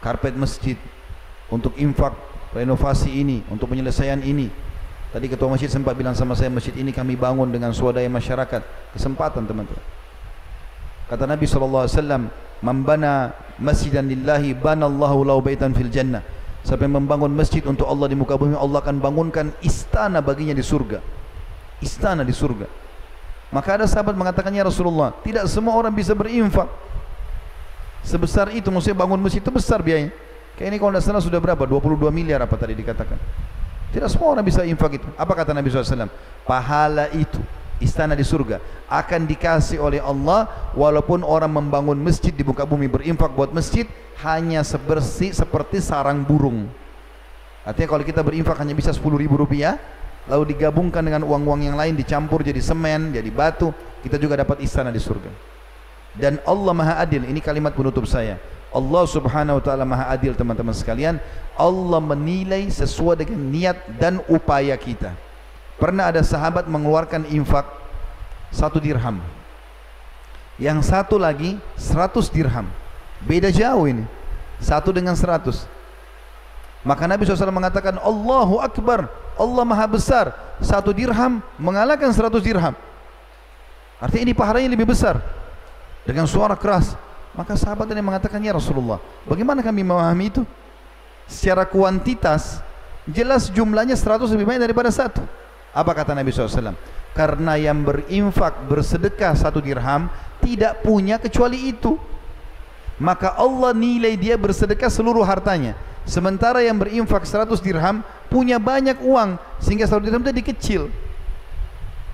[0.00, 0.78] karpet masjid.
[1.46, 2.10] untuk infak
[2.56, 4.48] renovasi ini, untuk penyelesaian ini.
[5.12, 8.64] Tadi ketua masjid sempat bilang sama saya, masjid ini kami bangun dengan swadaya masyarakat.
[8.96, 9.84] Kesempatan teman-teman.
[11.06, 11.86] Kata Nabi SAW,
[12.64, 16.24] Man bana masjidan lillahi, bana Allahu lau baitan fil jannah.
[16.64, 20.64] Siapa yang membangun masjid untuk Allah di muka bumi, Allah akan bangunkan istana baginya di
[20.64, 20.98] surga.
[21.78, 22.66] Istana di surga.
[23.54, 26.66] Maka ada sahabat mengatakannya Rasulullah, tidak semua orang bisa berinfak.
[28.02, 30.10] Sebesar itu, maksudnya bangun masjid itu besar biayanya.
[30.56, 31.62] Kayak ini kalau tidak salah sudah berapa?
[31.68, 33.20] 22 miliar apa tadi dikatakan.
[33.92, 35.08] Tidak semua orang bisa infak itu.
[35.14, 36.08] Apa kata Nabi SAW?
[36.48, 37.40] Pahala itu,
[37.76, 43.36] istana di surga, akan dikasih oleh Allah walaupun orang membangun masjid di muka bumi berinfak
[43.36, 43.84] buat masjid,
[44.24, 46.68] hanya sebersih seperti sarang burung.
[47.68, 49.76] Artinya kalau kita berinfak hanya bisa 10 ribu rupiah,
[50.24, 54.88] lalu digabungkan dengan uang-uang yang lain dicampur jadi semen, jadi batu, kita juga dapat istana
[54.88, 55.28] di surga.
[56.16, 58.40] Dan Allah Maha Adil, ini kalimat penutup saya.
[58.76, 61.16] Allah Subhanahu wa taala Maha Adil teman-teman sekalian.
[61.56, 65.16] Allah menilai sesuai dengan niat dan upaya kita.
[65.80, 67.64] Pernah ada sahabat mengeluarkan infak
[68.52, 69.24] satu dirham.
[70.60, 72.68] Yang satu lagi seratus dirham.
[73.24, 74.04] Beda jauh ini.
[74.60, 75.64] Satu dengan seratus.
[76.84, 79.08] Maka Nabi SAW mengatakan Allahu Akbar.
[79.40, 80.36] Allah maha besar.
[80.60, 82.76] Satu dirham mengalahkan seratus dirham.
[83.96, 85.20] Artinya ini pahalanya lebih besar.
[86.04, 87.05] Dengan suara keras.
[87.36, 88.96] Maka sahabat ini mengatakan Ya Rasulullah.
[89.28, 90.42] Bagaimana kami memahami itu?
[91.28, 92.64] Secara kuantitas.
[93.06, 95.22] Jelas jumlahnya seratus lebih banyak daripada satu.
[95.70, 96.74] Apa kata Nabi SAW?
[97.12, 100.08] Karena yang berinfak bersedekah satu dirham.
[100.40, 102.00] Tidak punya kecuali itu
[102.96, 105.76] maka Allah nilai dia bersedekah seluruh hartanya
[106.08, 108.00] sementara yang berinfak 100 dirham
[108.32, 110.82] punya banyak uang sehingga 100 dirham itu kecil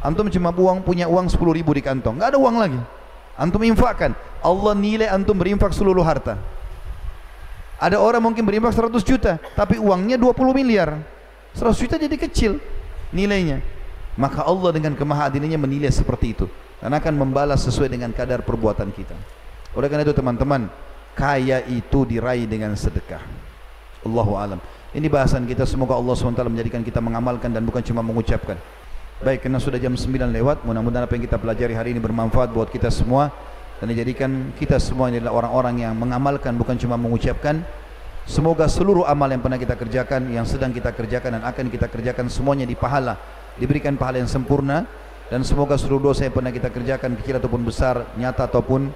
[0.03, 2.81] antum cuma uang punya uang 10 ribu di kantong enggak ada uang lagi
[3.37, 4.13] antum infakkan.
[4.43, 6.39] Allah nilai antum berinfak seluruh harta.
[7.83, 11.03] Ada orang mungkin berinfak 100 juta tapi uangnya 20 miliar.
[11.55, 12.63] 100 juta jadi kecil
[13.11, 13.61] nilainya.
[14.15, 16.47] Maka Allah dengan kemahadilannya menilai seperti itu.
[16.83, 19.15] Dan akan membalas sesuai dengan kadar perbuatan kita.
[19.79, 20.67] Oleh karena itu teman-teman,
[21.15, 23.23] kaya itu diraih dengan sedekah.
[24.03, 24.59] Allahu alam.
[24.93, 25.63] Ini bahasan kita.
[25.65, 28.59] Semoga Allah SWT menjadikan kita mengamalkan dan bukan cuma mengucapkan.
[29.23, 32.67] Baik, karena sudah jam 9 lewat, mudah-mudahan apa yang kita pelajari hari ini bermanfaat buat
[32.75, 33.31] kita semua.
[33.79, 37.63] Dan dijadikan kita semua ini adalah orang-orang yang mengamalkan bukan cuma mengucapkan.
[38.27, 42.27] Semoga seluruh amal yang pernah kita kerjakan, yang sedang kita kerjakan dan akan kita kerjakan
[42.27, 43.15] semuanya dipahala,
[43.63, 44.91] diberikan pahala yang sempurna.
[45.31, 48.91] Dan semoga seluruh dosa yang pernah kita kerjakan kecil ataupun besar, nyata ataupun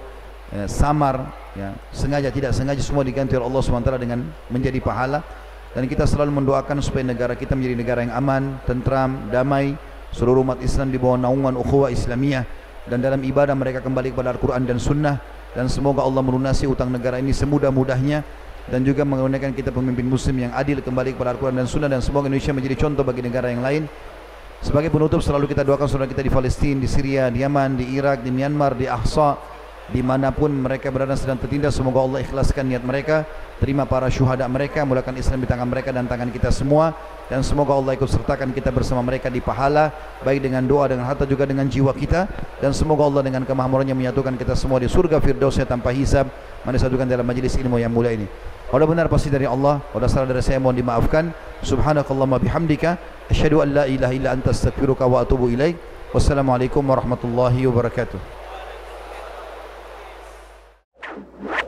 [0.51, 1.23] ya, samar
[1.55, 5.23] ya, sengaja tidak sengaja semua diganti oleh Allah SWT dengan menjadi pahala.
[5.71, 10.59] Dan kita selalu mendoakan supaya negara kita menjadi negara yang aman, tentram, damai seluruh umat
[10.63, 12.43] Islam di bawah naungan ukhuwah Islamiyah.
[12.87, 15.19] Dan dalam ibadah mereka kembali kepada Al-Quran dan Sunnah.
[15.51, 18.23] Dan semoga Allah melunasi utang negara ini semudah-mudahnya.
[18.67, 21.89] Dan juga menggunakan kita pemimpin muslim yang adil kembali kepada Al-Quran dan Sunnah.
[21.91, 23.83] Dan semoga Indonesia menjadi contoh bagi negara yang lain.
[24.63, 28.25] Sebagai penutup selalu kita doakan saudara kita di Palestin, di Syria, di Yaman, di Irak,
[28.25, 29.56] di Myanmar, di Ahsa
[29.87, 33.23] dimanapun mereka berada sedang tertindas semoga Allah ikhlaskan niat mereka
[33.63, 36.91] terima para syuhada mereka mulakan Islam di tangan mereka dan tangan kita semua
[37.31, 39.95] dan semoga Allah ikut sertakan kita bersama mereka di pahala
[40.27, 42.27] baik dengan doa dengan harta juga dengan jiwa kita
[42.59, 46.27] dan semoga Allah dengan kemahamurannya menyatukan kita semua di surga firdausnya tanpa hisab
[46.67, 48.27] mana satukan dalam majlis ilmu yang mulia ini.
[48.67, 51.31] Kalau benar pasti dari Allah kalau salah dari saya mohon dimaafkan.
[51.63, 52.99] Subhanakallahumma bihamdika
[53.31, 55.79] asyhadu an la ilaha illa anta astaghfiruka wa atubu ilaik.
[56.11, 58.36] Wassalamualaikum warahmatullahi wabarakatuh
[61.15, 61.66] Thank you.